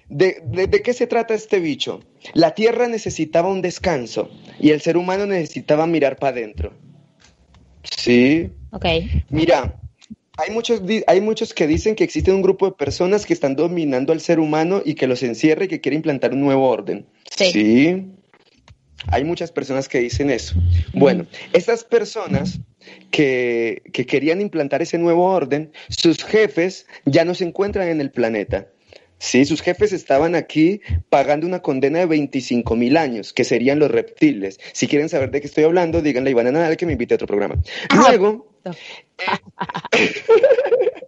¿De, 0.08 0.42
de, 0.44 0.66
de 0.66 0.82
qué 0.82 0.92
se 0.92 1.06
trata 1.06 1.34
este 1.34 1.60
bicho? 1.60 2.00
La 2.34 2.54
Tierra 2.54 2.88
necesitaba 2.88 3.48
un 3.48 3.62
descanso 3.62 4.30
y 4.58 4.70
el 4.70 4.80
ser 4.80 4.96
humano 4.96 5.26
necesitaba 5.26 5.86
mirar 5.86 6.16
para 6.16 6.36
adentro. 6.36 6.72
Sí. 7.82 8.50
Ok. 8.72 8.86
Mira, 9.30 9.80
hay 10.36 10.52
muchos, 10.52 10.82
hay 11.06 11.20
muchos 11.20 11.54
que 11.54 11.66
dicen 11.66 11.94
que 11.94 12.04
existe 12.04 12.32
un 12.32 12.42
grupo 12.42 12.66
de 12.66 12.72
personas 12.72 13.24
que 13.24 13.32
están 13.32 13.56
dominando 13.56 14.12
al 14.12 14.20
ser 14.20 14.38
humano 14.38 14.82
y 14.84 14.94
que 14.94 15.06
los 15.06 15.22
encierra 15.22 15.64
y 15.64 15.68
que 15.68 15.80
quiere 15.80 15.96
implantar 15.96 16.32
un 16.32 16.40
nuevo 16.40 16.68
orden. 16.68 17.06
Sí. 17.30 18.06
Hay 19.08 19.24
muchas 19.24 19.52
personas 19.52 19.88
que 19.88 20.00
dicen 20.00 20.30
eso. 20.30 20.56
Bueno, 20.92 21.26
estas 21.52 21.84
personas 21.84 22.60
que, 23.10 23.82
que 23.92 24.04
querían 24.04 24.40
implantar 24.40 24.82
ese 24.82 24.98
nuevo 24.98 25.24
orden, 25.26 25.70
sus 25.88 26.24
jefes 26.24 26.86
ya 27.04 27.24
no 27.24 27.34
se 27.34 27.44
encuentran 27.44 27.88
en 27.88 28.00
el 28.00 28.10
planeta. 28.10 28.66
Sí, 29.18 29.44
sus 29.44 29.62
jefes 29.62 29.92
estaban 29.92 30.34
aquí 30.34 30.80
pagando 31.08 31.46
una 31.46 31.60
condena 31.60 32.00
de 32.00 32.06
25 32.06 32.76
mil 32.76 32.96
años, 32.96 33.32
que 33.32 33.44
serían 33.44 33.78
los 33.78 33.90
reptiles. 33.90 34.58
Si 34.72 34.86
quieren 34.86 35.08
saber 35.08 35.30
de 35.30 35.40
qué 35.40 35.46
estoy 35.46 35.64
hablando, 35.64 36.02
díganle 36.02 36.28
a 36.28 36.32
Ivana 36.32 36.52
Nadal 36.52 36.76
que 36.76 36.86
me 36.86 36.92
invite 36.92 37.14
a 37.14 37.16
otro 37.16 37.26
programa. 37.26 37.56
Luego, 37.94 38.46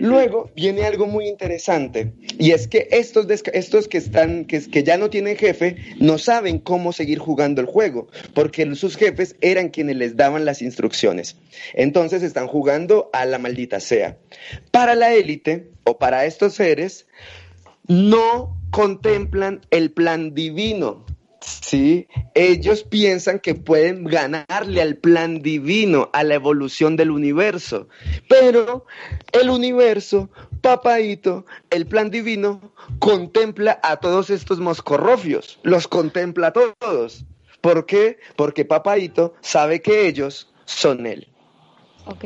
Luego 0.00 0.50
viene 0.56 0.84
algo 0.84 1.06
muy 1.06 1.28
interesante 1.28 2.12
y 2.38 2.52
es 2.52 2.66
que 2.68 2.88
estos, 2.90 3.26
estos 3.52 3.88
que 3.88 3.98
están 3.98 4.44
que, 4.44 4.60
que, 4.68 4.82
ya 4.82 4.96
no 4.96 5.10
tienen 5.10 5.36
jefe 5.36 5.76
no 5.98 6.18
saben 6.18 6.58
cómo 6.58 6.92
seguir 6.92 7.18
jugando 7.18 7.60
el 7.60 7.66
juego 7.66 8.08
porque 8.34 8.74
sus 8.74 8.96
jefes 8.96 9.36
eran 9.40 9.68
quienes 9.68 9.96
les 9.96 10.16
daban 10.16 10.44
las 10.44 10.62
instrucciones. 10.62 11.36
Entonces 11.74 12.22
están 12.22 12.46
jugando 12.46 13.10
a 13.12 13.24
la 13.26 13.38
maldita 13.38 13.80
sea. 13.80 14.16
Para 14.70 14.94
la 14.94 15.14
élite 15.14 15.70
o 15.84 15.98
para 15.98 16.24
estos 16.24 16.54
seres 16.54 17.06
no 17.86 18.58
contemplan 18.70 19.60
el 19.70 19.92
plan 19.92 20.34
divino 20.34 21.04
¿sí? 21.44 22.08
Ellos 22.34 22.84
piensan 22.84 23.38
que 23.38 23.54
pueden 23.54 24.04
ganarle 24.04 24.82
al 24.82 24.96
plan 24.96 25.40
divino, 25.42 26.10
a 26.12 26.24
la 26.24 26.34
evolución 26.34 26.96
del 26.96 27.10
universo, 27.10 27.88
pero 28.28 28.86
el 29.32 29.50
universo, 29.50 30.30
papaito, 30.60 31.44
el 31.70 31.86
plan 31.86 32.10
divino, 32.10 32.72
contempla 32.98 33.78
a 33.82 33.96
todos 33.96 34.30
estos 34.30 34.58
moscorrofios, 34.60 35.58
los 35.62 35.88
contempla 35.88 36.48
a 36.48 36.52
todos. 36.52 37.24
¿Por 37.60 37.86
qué? 37.86 38.18
Porque 38.36 38.64
papaito 38.64 39.34
sabe 39.40 39.80
que 39.80 40.06
ellos 40.06 40.52
son 40.64 41.06
él. 41.06 41.28
Ok. 42.06 42.24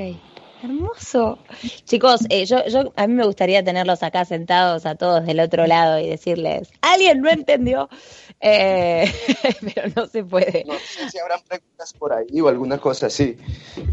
Hermoso. 0.62 1.38
Chicos, 1.84 2.26
eh, 2.30 2.44
yo, 2.44 2.66
yo, 2.66 2.92
a 2.96 3.06
mí 3.06 3.14
me 3.14 3.24
gustaría 3.24 3.62
tenerlos 3.62 4.02
acá 4.02 4.24
sentados 4.24 4.86
a 4.86 4.96
todos 4.96 5.24
del 5.24 5.40
otro 5.40 5.66
lado 5.66 6.00
y 6.00 6.08
decirles, 6.08 6.70
alguien 6.80 7.20
no 7.20 7.30
entendió, 7.30 7.88
eh, 8.40 9.12
pero 9.74 9.88
no 9.94 10.06
se 10.06 10.24
puede. 10.24 10.64
No 10.66 10.74
sé 10.74 11.10
si 11.10 11.18
habrán 11.18 11.40
preguntas 11.46 11.92
por 11.92 12.12
ahí 12.12 12.40
o 12.40 12.48
alguna 12.48 12.78
cosa 12.78 13.06
así. 13.06 13.36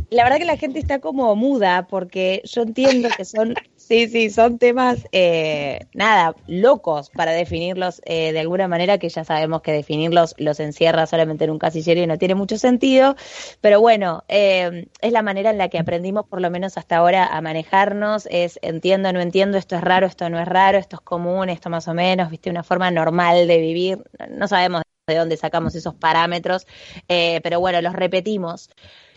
La 0.09 0.23
verdad 0.23 0.37
que 0.39 0.45
la 0.45 0.57
gente 0.57 0.79
está 0.79 0.99
como 0.99 1.35
muda 1.35 1.85
porque 1.87 2.41
yo 2.45 2.63
entiendo 2.63 3.09
que 3.15 3.25
son 3.25 3.53
Sí, 3.87 4.07
sí, 4.07 4.31
son 4.31 4.57
temas, 4.57 5.05
eh, 5.11 5.85
nada, 5.93 6.35
locos 6.47 7.11
para 7.11 7.33
definirlos 7.33 8.01
eh, 8.05 8.31
de 8.31 8.39
alguna 8.39 8.67
manera, 8.67 8.97
que 8.97 9.09
ya 9.09 9.23
sabemos 9.23 9.61
que 9.61 9.71
definirlos 9.73 10.33
los 10.39 10.59
encierra 10.59 11.05
solamente 11.05 11.43
en 11.43 11.51
un 11.51 11.59
casillero 11.59 12.01
y 12.01 12.07
no 12.07 12.17
tiene 12.17 12.33
mucho 12.33 12.57
sentido, 12.57 13.15
pero 13.61 13.79
bueno, 13.79 14.23
eh, 14.27 14.87
es 15.01 15.11
la 15.11 15.21
manera 15.21 15.51
en 15.51 15.59
la 15.59 15.69
que 15.69 15.77
aprendimos, 15.77 16.25
por 16.25 16.41
lo 16.41 16.49
menos 16.49 16.79
hasta 16.79 16.97
ahora, 16.97 17.27
a 17.27 17.41
manejarnos, 17.41 18.27
es 18.31 18.57
entiendo, 18.63 19.13
no 19.13 19.21
entiendo, 19.21 19.59
esto 19.59 19.75
es 19.75 19.81
raro, 19.81 20.07
esto 20.07 20.27
no 20.31 20.39
es 20.39 20.47
raro, 20.47 20.79
esto 20.79 20.95
es 20.95 21.01
común, 21.03 21.49
esto 21.49 21.69
más 21.69 21.87
o 21.87 21.93
menos, 21.93 22.31
viste, 22.31 22.49
una 22.49 22.63
forma 22.63 22.89
normal 22.89 23.47
de 23.47 23.59
vivir, 23.59 24.03
no 24.31 24.47
sabemos 24.47 24.81
de 25.05 25.15
dónde 25.15 25.37
sacamos 25.37 25.75
esos 25.75 25.93
parámetros, 25.93 26.65
pero 27.07 27.59
bueno, 27.59 27.79
los 27.83 27.93
repetimos. 27.93 28.71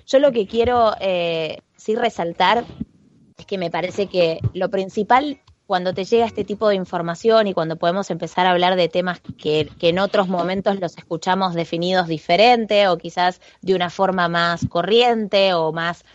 Yo 0.06 0.18
lo 0.18 0.30
que 0.30 0.46
quiero 0.46 0.92
sí 1.78 1.94
resaltar 1.94 2.64
es 3.39 3.47
que 3.47 3.59
me 3.59 3.70
parece 3.70 4.07
que 4.07 4.41
lo 4.53 4.68
principal 4.68 5.41
cuando 5.66 5.93
te 5.93 6.05
llega 6.05 6.24
este 6.24 6.45
tipo 6.45 6.68
de 6.68 6.76
información 6.76 7.47
y 7.47 7.53
cuando 7.53 7.76
podemos 7.76 8.11
empezar 8.11 8.47
a 8.47 8.53
hablar 8.53 8.74
de 8.74 8.89
temas 8.89 9.20
que, 9.20 9.68
que, 9.78 9.91
en 9.91 9.99
otros 9.99 10.26
momentos 10.26 10.80
los 10.80 10.97
escuchamos 10.97 11.53
definidos 11.53 12.09
diferente 12.09 12.89
o 12.89 12.97
quizás 12.97 13.43
de 13.61 13.74
una 13.74 13.91
forma 13.91 14.28
más 14.28 14.66
corriente 14.66 15.53
o 15.53 15.72
más 15.72 16.07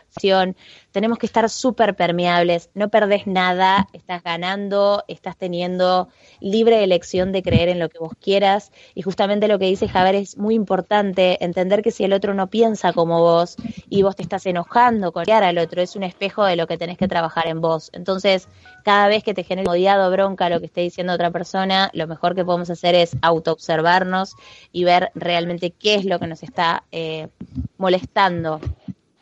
tenemos 0.91 1.17
que 1.17 1.25
estar 1.25 1.49
súper 1.49 1.95
permeables, 1.95 2.69
no 2.73 2.89
perdés 2.89 3.25
nada, 3.27 3.87
estás 3.93 4.23
ganando, 4.23 5.03
estás 5.07 5.35
teniendo 5.37 6.09
libre 6.39 6.83
elección 6.83 7.31
de 7.31 7.41
creer 7.41 7.69
en 7.69 7.79
lo 7.79 7.89
que 7.89 7.99
vos 7.99 8.13
quieras. 8.21 8.71
Y 8.93 9.01
justamente 9.01 9.47
lo 9.47 9.57
que 9.59 9.65
dice 9.65 9.87
Javier 9.87 10.15
es 10.15 10.37
muy 10.37 10.55
importante, 10.55 11.43
entender 11.43 11.81
que 11.81 11.91
si 11.91 12.03
el 12.03 12.13
otro 12.13 12.33
no 12.33 12.47
piensa 12.47 12.93
como 12.93 13.19
vos 13.19 13.55
y 13.89 14.03
vos 14.03 14.15
te 14.15 14.23
estás 14.23 14.45
enojando 14.45 15.11
con 15.11 15.23
al 15.23 15.57
otro, 15.57 15.81
es 15.81 15.95
un 15.95 16.03
espejo 16.03 16.43
de 16.43 16.55
lo 16.57 16.67
que 16.67 16.77
tenés 16.77 16.97
que 16.97 17.07
trabajar 17.07 17.47
en 17.47 17.61
vos. 17.61 17.89
Entonces, 17.93 18.49
cada 18.83 19.07
vez 19.07 19.23
que 19.23 19.33
te 19.33 19.43
genere 19.43 19.69
odiado, 19.69 20.11
bronca, 20.11 20.49
lo 20.49 20.59
que 20.59 20.65
esté 20.65 20.81
diciendo 20.81 21.13
otra 21.13 21.31
persona, 21.31 21.89
lo 21.93 22.07
mejor 22.07 22.35
que 22.35 22.43
podemos 22.43 22.69
hacer 22.69 22.93
es 22.93 23.15
autoobservarnos 23.21 24.35
y 24.71 24.83
ver 24.83 25.11
realmente 25.15 25.71
qué 25.71 25.95
es 25.95 26.05
lo 26.05 26.19
que 26.19 26.27
nos 26.27 26.43
está 26.43 26.83
eh, 26.91 27.29
molestando 27.77 28.59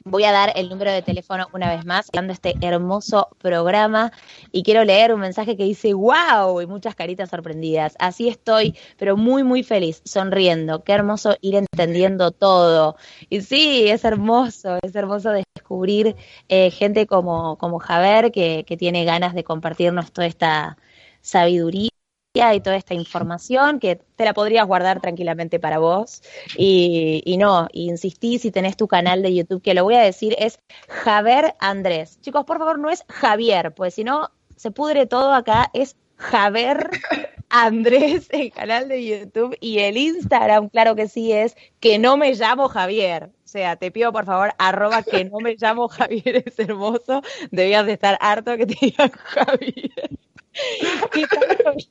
Voy 0.03 0.23
a 0.23 0.31
dar 0.31 0.51
el 0.55 0.67
número 0.69 0.91
de 0.91 1.03
teléfono 1.03 1.47
una 1.53 1.69
vez 1.69 1.85
más, 1.85 2.09
de 2.11 2.33
este 2.33 2.55
hermoso 2.61 3.29
programa 3.37 4.11
y 4.51 4.63
quiero 4.63 4.83
leer 4.83 5.13
un 5.13 5.19
mensaje 5.19 5.55
que 5.55 5.63
dice 5.63 5.93
wow 5.93 6.59
y 6.59 6.65
muchas 6.65 6.95
caritas 6.95 7.29
sorprendidas. 7.29 7.95
Así 7.99 8.27
estoy, 8.27 8.75
pero 8.97 9.15
muy, 9.15 9.43
muy 9.43 9.63
feliz, 9.63 10.01
sonriendo. 10.03 10.83
Qué 10.83 10.93
hermoso 10.93 11.35
ir 11.41 11.55
entendiendo 11.55 12.31
todo. 12.31 12.95
Y 13.29 13.41
sí, 13.41 13.89
es 13.89 14.03
hermoso, 14.03 14.79
es 14.81 14.95
hermoso 14.95 15.31
descubrir 15.31 16.15
eh, 16.49 16.71
gente 16.71 17.05
como, 17.05 17.57
como 17.57 17.79
Javer 17.79 18.31
que, 18.31 18.63
que 18.65 18.77
tiene 18.77 19.05
ganas 19.05 19.35
de 19.35 19.43
compartirnos 19.43 20.11
toda 20.11 20.27
esta 20.27 20.77
sabiduría 21.21 21.91
y 22.33 22.61
toda 22.61 22.77
esta 22.77 22.93
información 22.93 23.79
que 23.79 23.97
te 23.97 24.23
la 24.23 24.33
podrías 24.33 24.65
guardar 24.65 25.01
tranquilamente 25.01 25.59
para 25.59 25.79
vos. 25.79 26.21
Y, 26.55 27.21
y 27.25 27.35
no, 27.35 27.67
insistí 27.73 28.39
si 28.39 28.51
tenés 28.51 28.77
tu 28.77 28.87
canal 28.87 29.21
de 29.21 29.35
YouTube, 29.35 29.61
que 29.61 29.73
lo 29.73 29.83
voy 29.83 29.95
a 29.95 30.01
decir, 30.01 30.35
es 30.39 30.59
Javier 30.87 31.55
Andrés. 31.59 32.21
Chicos, 32.21 32.45
por 32.45 32.57
favor, 32.57 32.79
no 32.79 32.89
es 32.89 33.03
Javier, 33.09 33.73
pues 33.73 33.95
si 33.95 34.05
no, 34.05 34.29
se 34.55 34.71
pudre 34.71 35.07
todo 35.07 35.33
acá, 35.33 35.69
es 35.73 35.97
Javier 36.15 36.89
Andrés, 37.49 38.29
el 38.31 38.51
canal 38.53 38.87
de 38.87 39.05
YouTube, 39.05 39.57
y 39.59 39.79
el 39.79 39.97
Instagram, 39.97 40.69
claro 40.69 40.95
que 40.95 41.09
sí, 41.09 41.33
es 41.33 41.57
que 41.81 41.99
no 41.99 42.15
me 42.15 42.33
llamo 42.33 42.69
Javier. 42.69 43.31
O 43.43 43.47
sea, 43.51 43.75
te 43.75 43.91
pido 43.91 44.13
por 44.13 44.25
favor, 44.25 44.53
arroba 44.57 45.03
que 45.03 45.25
no 45.25 45.39
me 45.41 45.57
llamo 45.59 45.89
Javier, 45.89 46.43
es 46.45 46.57
hermoso. 46.57 47.21
Debías 47.51 47.85
de 47.85 47.91
estar 47.91 48.17
harto 48.21 48.55
que 48.55 48.67
te 48.67 48.77
digan 48.79 49.11
Javier. 49.15 50.11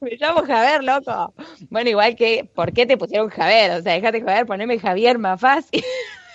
Me 0.01 0.17
llamo 0.17 0.43
Javier, 0.45 0.85
loco. 0.85 1.35
Bueno, 1.71 1.91
igual 1.91 2.17
que, 2.17 2.49
¿por 2.55 2.73
qué 2.73 2.87
te 2.87 2.97
pusieron 2.97 3.29
Javier? 3.29 3.73
O 3.73 3.83
sea, 3.83 3.95
déjate 3.95 4.21
joder, 4.21 4.47
poneme 4.47 4.79
Javier 4.79 5.19
más 5.19 5.41
fácil. 5.41 5.85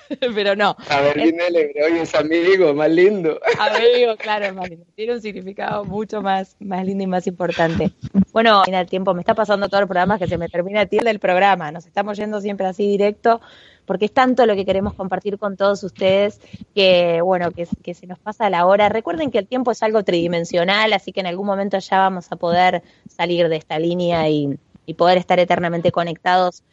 Pero 0.20 0.56
no. 0.56 0.76
A 0.90 1.02
ver, 1.02 1.16
viene 1.16 1.48
el 1.48 1.56
hebreo 1.56 1.90
y 1.90 2.00
es 2.00 2.14
amigo, 2.14 2.74
más 2.74 2.90
lindo. 2.90 3.40
Amigo, 3.60 4.16
claro, 4.18 4.54
más 4.54 4.70
lindo. 4.70 4.86
Tiene 4.96 5.14
un 5.14 5.22
significado 5.22 5.84
mucho 5.84 6.22
más, 6.22 6.56
más 6.60 6.86
lindo 6.86 7.04
y 7.04 7.08
más 7.08 7.28
importante. 7.28 7.92
Bueno, 8.32 8.64
en 8.68 8.76
el 8.76 8.88
tiempo, 8.88 9.14
me 9.14 9.22
está 9.22 9.34
pasando 9.34 9.68
todo 9.68 9.82
el 9.82 9.88
programa 9.88 10.20
que 10.20 10.28
se 10.28 10.38
me 10.38 10.50
termina 10.50 10.84
el 10.84 10.90
tiempo 10.90 11.08
del 11.08 11.20
programa. 11.20 11.72
Nos 11.72 11.86
estamos 11.86 12.18
yendo 12.18 12.42
siempre 12.42 12.68
así 12.68 12.88
directo 12.88 13.42
porque 13.86 14.06
es 14.06 14.14
tanto 14.14 14.46
lo 14.46 14.56
que 14.56 14.66
queremos 14.66 14.94
compartir 14.94 15.38
con 15.38 15.58
todos 15.58 15.84
ustedes 15.84 16.40
que, 16.74 17.22
bueno, 17.22 17.52
que, 17.52 17.68
que 17.84 17.94
se 17.94 18.08
nos 18.08 18.20
pasa 18.20 18.50
la 18.50 18.66
hora. 18.66 18.90
Recuerden 18.90 19.32
que 19.32 19.40
el 19.40 19.48
tiempo 19.48 19.72
es 19.72 19.84
algo 19.84 20.04
tridimensional, 20.04 20.94
así 20.94 21.12
que 21.12 21.20
en 21.22 21.28
algún 21.28 21.48
momento 21.48 21.78
ya 21.80 22.00
vamos 22.00 22.32
a 22.32 22.36
poder 22.36 22.84
salir 23.10 23.50
de 23.50 23.56
esta 23.56 23.80
línea 23.80 24.28
y, 24.30 24.58
y 24.86 24.94
poder 24.94 25.18
estar 25.18 25.40
eternamente 25.40 25.92
conectados 25.92 26.64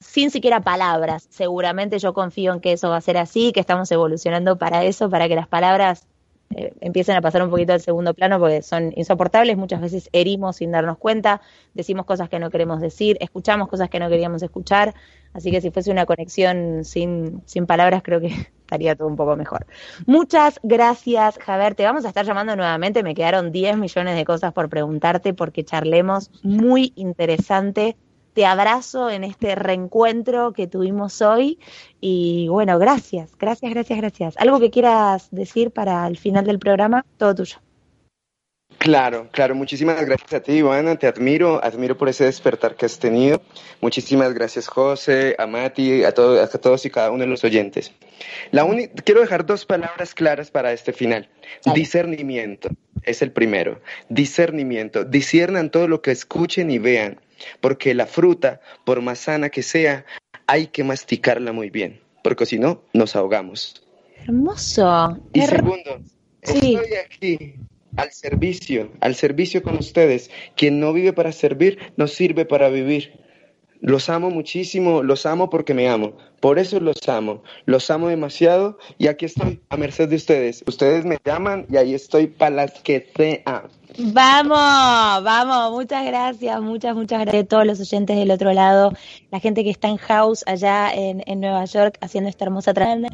sin 0.00 0.30
siquiera 0.30 0.60
palabras. 0.60 1.26
Seguramente 1.30 1.98
yo 1.98 2.14
confío 2.14 2.52
en 2.54 2.60
que 2.60 2.72
eso 2.72 2.88
va 2.88 2.96
a 2.96 3.02
ser 3.02 3.18
así, 3.18 3.52
que 3.52 3.60
estamos 3.60 3.90
evolucionando 3.92 4.56
para 4.56 4.84
eso, 4.84 5.10
para 5.10 5.28
que 5.28 5.36
las 5.36 5.48
palabras 5.48 6.06
eh, 6.52 6.74
empiecen 6.80 7.16
a 7.16 7.20
pasar 7.20 7.44
un 7.44 7.50
poquito 7.50 7.72
al 7.72 7.80
segundo 7.80 8.12
plano 8.12 8.40
porque 8.40 8.62
son 8.62 8.92
insoportables, 8.96 9.56
muchas 9.56 9.80
veces 9.80 10.08
herimos 10.12 10.56
sin 10.56 10.72
darnos 10.72 10.98
cuenta, 10.98 11.40
decimos 11.74 12.06
cosas 12.06 12.28
que 12.28 12.40
no 12.40 12.50
queremos 12.50 12.80
decir, 12.80 13.16
escuchamos 13.20 13.68
cosas 13.68 13.88
que 13.88 14.00
no 14.00 14.08
queríamos 14.08 14.42
escuchar, 14.42 14.94
así 15.32 15.52
que 15.52 15.60
si 15.60 15.70
fuese 15.70 15.92
una 15.92 16.06
conexión 16.06 16.84
sin, 16.84 17.40
sin 17.46 17.66
palabras 17.66 18.02
creo 18.02 18.20
que 18.20 18.28
estaría 18.60 18.96
todo 18.96 19.06
un 19.06 19.14
poco 19.14 19.36
mejor. 19.36 19.64
Muchas 20.06 20.58
gracias, 20.64 21.38
Javier, 21.38 21.76
te 21.76 21.84
vamos 21.84 22.04
a 22.04 22.08
estar 22.08 22.26
llamando 22.26 22.56
nuevamente, 22.56 23.04
me 23.04 23.14
quedaron 23.14 23.52
10 23.52 23.76
millones 23.76 24.16
de 24.16 24.24
cosas 24.24 24.52
por 24.52 24.68
preguntarte 24.68 25.34
porque 25.34 25.64
charlemos. 25.64 26.32
Muy 26.42 26.92
interesante 26.96 27.96
te 28.34 28.46
abrazo 28.46 29.10
en 29.10 29.24
este 29.24 29.54
reencuentro 29.54 30.52
que 30.52 30.66
tuvimos 30.66 31.20
hoy 31.22 31.58
y 32.00 32.48
bueno, 32.48 32.78
gracias, 32.78 33.36
gracias, 33.38 33.72
gracias, 33.72 33.98
gracias. 33.98 34.36
¿Algo 34.38 34.60
que 34.60 34.70
quieras 34.70 35.28
decir 35.30 35.70
para 35.70 36.06
el 36.06 36.16
final 36.16 36.44
del 36.44 36.58
programa? 36.58 37.04
Todo 37.18 37.34
tuyo. 37.34 37.58
Claro, 38.80 39.28
claro. 39.30 39.54
Muchísimas 39.54 40.00
gracias 40.06 40.32
a 40.32 40.40
ti, 40.40 40.52
Ivana. 40.52 40.96
Te 40.96 41.06
admiro, 41.06 41.62
admiro 41.62 41.98
por 41.98 42.08
ese 42.08 42.24
despertar 42.24 42.76
que 42.76 42.86
has 42.86 42.98
tenido. 42.98 43.42
Muchísimas 43.82 44.32
gracias, 44.32 44.68
José, 44.68 45.36
a 45.38 45.46
Mati, 45.46 46.02
a, 46.02 46.12
todos, 46.12 46.54
a 46.54 46.58
todos 46.58 46.86
y 46.86 46.90
cada 46.90 47.10
uno 47.10 47.24
de 47.24 47.26
los 47.26 47.44
oyentes. 47.44 47.92
La 48.52 48.66
quiero 49.04 49.20
dejar 49.20 49.44
dos 49.44 49.66
palabras 49.66 50.14
claras 50.14 50.50
para 50.50 50.72
este 50.72 50.94
final. 50.94 51.28
Discernimiento 51.74 52.70
es 53.02 53.20
el 53.20 53.32
primero. 53.32 53.82
Discernimiento. 54.08 55.04
Disciernan 55.04 55.70
todo 55.70 55.86
lo 55.86 56.00
que 56.00 56.12
escuchen 56.12 56.70
y 56.70 56.78
vean, 56.78 57.20
porque 57.60 57.94
la 57.94 58.06
fruta, 58.06 58.60
por 58.84 59.02
más 59.02 59.20
sana 59.20 59.48
que 59.50 59.62
sea, 59.62 60.04
hay 60.46 60.68
que 60.68 60.84
masticarla 60.84 61.52
muy 61.52 61.70
bien, 61.70 62.00
porque 62.22 62.46
si 62.46 62.58
no, 62.58 62.82
nos 62.92 63.16
ahogamos. 63.16 63.86
Hermoso. 64.26 65.18
Y 65.32 65.42
segundo, 65.42 66.00
estoy 66.42 66.78
aquí 67.04 67.54
al 67.96 68.12
servicio, 68.12 68.92
al 69.00 69.14
servicio 69.14 69.62
con 69.62 69.78
ustedes. 69.78 70.30
Quien 70.56 70.80
no 70.80 70.92
vive 70.92 71.12
para 71.12 71.32
servir, 71.32 71.78
no 71.96 72.06
sirve 72.06 72.44
para 72.44 72.68
vivir. 72.68 73.12
Los 73.80 74.10
amo 74.10 74.30
muchísimo, 74.30 75.02
los 75.02 75.24
amo 75.24 75.48
porque 75.48 75.74
me 75.74 75.88
amo. 75.88 76.12
Por 76.40 76.58
eso 76.58 76.80
los 76.80 77.08
amo. 77.08 77.42
Los 77.64 77.90
amo 77.90 78.08
demasiado 78.08 78.78
y 78.98 79.06
aquí 79.06 79.26
estoy 79.26 79.60
a 79.70 79.76
merced 79.76 80.08
de 80.08 80.16
ustedes. 80.16 80.62
Ustedes 80.66 81.04
me 81.04 81.18
llaman 81.24 81.66
y 81.70 81.76
ahí 81.76 81.94
estoy 81.94 82.26
para 82.26 82.56
las 82.56 82.80
que 82.80 83.10
sean. 83.16 83.68
Vamos, 83.98 85.24
vamos, 85.24 85.72
muchas 85.72 86.06
gracias, 86.06 86.60
muchas, 86.60 86.94
muchas 86.94 87.20
gracias 87.20 87.44
a 87.44 87.46
todos 87.46 87.66
los 87.66 87.80
oyentes 87.80 88.16
del 88.16 88.30
otro 88.30 88.52
lado, 88.52 88.92
la 89.32 89.40
gente 89.40 89.64
que 89.64 89.70
está 89.70 89.88
en 89.88 89.96
house 89.96 90.44
allá 90.46 90.92
en, 90.94 91.24
en 91.26 91.40
Nueva 91.40 91.64
York 91.64 91.98
haciendo 92.00 92.30
esta 92.30 92.44
hermosa 92.44 92.72
trama. 92.72 93.08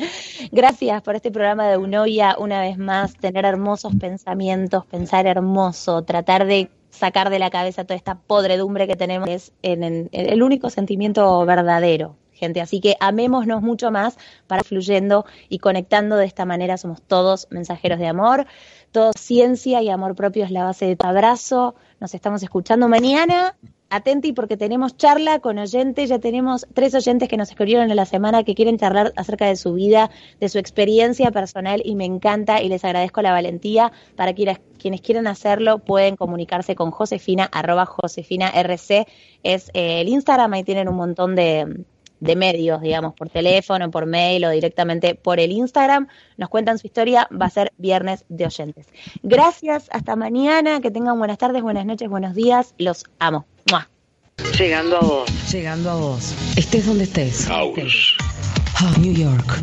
Gracias 0.52 1.02
por 1.02 1.16
este 1.16 1.30
programa 1.30 1.66
de 1.68 1.78
Unoya, 1.78 2.36
una 2.38 2.60
vez 2.60 2.76
más, 2.76 3.14
tener 3.14 3.46
hermosos 3.46 3.94
pensamientos, 3.98 4.84
pensar 4.84 5.26
hermoso, 5.26 6.02
tratar 6.02 6.46
de 6.46 6.68
sacar 6.96 7.30
de 7.30 7.38
la 7.38 7.50
cabeza 7.50 7.84
toda 7.84 7.96
esta 7.96 8.16
podredumbre 8.16 8.86
que 8.86 8.96
tenemos, 8.96 9.28
es 9.28 9.52
en, 9.62 10.08
el 10.12 10.42
único 10.42 10.70
sentimiento 10.70 11.44
verdadero, 11.44 12.16
gente. 12.32 12.60
Así 12.60 12.80
que 12.80 12.96
amémonos 13.00 13.62
mucho 13.62 13.90
más 13.90 14.16
para 14.46 14.64
fluyendo 14.64 15.24
y 15.48 15.58
conectando 15.58 16.16
de 16.16 16.26
esta 16.26 16.44
manera. 16.44 16.76
Somos 16.76 17.02
todos 17.02 17.48
mensajeros 17.50 17.98
de 17.98 18.06
amor. 18.06 18.46
Todo 18.92 19.12
ciencia 19.18 19.82
y 19.82 19.90
amor 19.90 20.14
propio 20.14 20.44
es 20.44 20.50
la 20.50 20.64
base 20.64 20.86
de 20.86 20.96
tu 20.96 21.06
abrazo. 21.06 21.74
Nos 22.00 22.14
estamos 22.14 22.42
escuchando 22.42 22.88
mañana 22.88 23.56
atenti 23.90 24.32
porque 24.32 24.56
tenemos 24.56 24.96
charla 24.96 25.38
con 25.38 25.58
oyentes, 25.58 26.08
ya 26.08 26.18
tenemos 26.18 26.66
tres 26.74 26.94
oyentes 26.94 27.28
que 27.28 27.36
nos 27.36 27.50
escribieron 27.50 27.90
en 27.90 27.96
la 27.96 28.06
semana 28.06 28.44
que 28.44 28.54
quieren 28.54 28.78
charlar 28.78 29.12
acerca 29.16 29.46
de 29.46 29.56
su 29.56 29.74
vida, 29.74 30.10
de 30.40 30.48
su 30.48 30.58
experiencia 30.58 31.30
personal 31.30 31.82
y 31.84 31.94
me 31.94 32.04
encanta 32.04 32.62
y 32.62 32.68
les 32.68 32.84
agradezco 32.84 33.22
la 33.22 33.32
valentía. 33.32 33.92
Para 34.16 34.34
quienes, 34.34 34.60
quienes 34.78 35.00
quieran 35.00 35.26
hacerlo 35.26 35.78
pueden 35.78 36.16
comunicarse 36.16 36.74
con 36.74 36.90
Josefina, 36.90 37.48
arroba 37.52 37.86
Josefina 37.86 38.48
RC, 38.48 39.06
es 39.42 39.70
eh, 39.74 40.00
el 40.00 40.08
Instagram, 40.08 40.52
ahí 40.54 40.64
tienen 40.64 40.88
un 40.88 40.96
montón 40.96 41.36
de, 41.36 41.84
de 42.20 42.36
medios, 42.36 42.80
digamos, 42.80 43.14
por 43.14 43.28
teléfono, 43.28 43.90
por 43.90 44.06
mail 44.06 44.44
o 44.44 44.50
directamente 44.50 45.14
por 45.14 45.40
el 45.40 45.52
Instagram. 45.52 46.08
Nos 46.36 46.48
cuentan 46.48 46.78
su 46.78 46.86
historia, 46.86 47.28
va 47.30 47.46
a 47.46 47.50
ser 47.50 47.72
viernes 47.78 48.24
de 48.28 48.46
oyentes. 48.46 48.86
Gracias, 49.22 49.88
hasta 49.92 50.16
mañana, 50.16 50.80
que 50.80 50.90
tengan 50.90 51.18
buenas 51.18 51.38
tardes, 51.38 51.62
buenas 51.62 51.86
noches, 51.86 52.08
buenos 52.08 52.34
días, 52.34 52.74
los 52.78 53.04
amo. 53.18 53.46
Llegando 54.58 54.96
a 54.96 55.00
vos. 55.00 55.52
Llegando 55.52 55.90
a 55.90 55.94
vos. 55.96 56.34
Estés 56.56 56.86
donde 56.86 57.04
estés. 57.04 57.46
House. 57.46 58.16
New 58.98 59.12
York. 59.12 59.60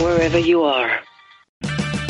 Wherever 0.00 0.40
you 0.40 0.64
are. 0.64 1.13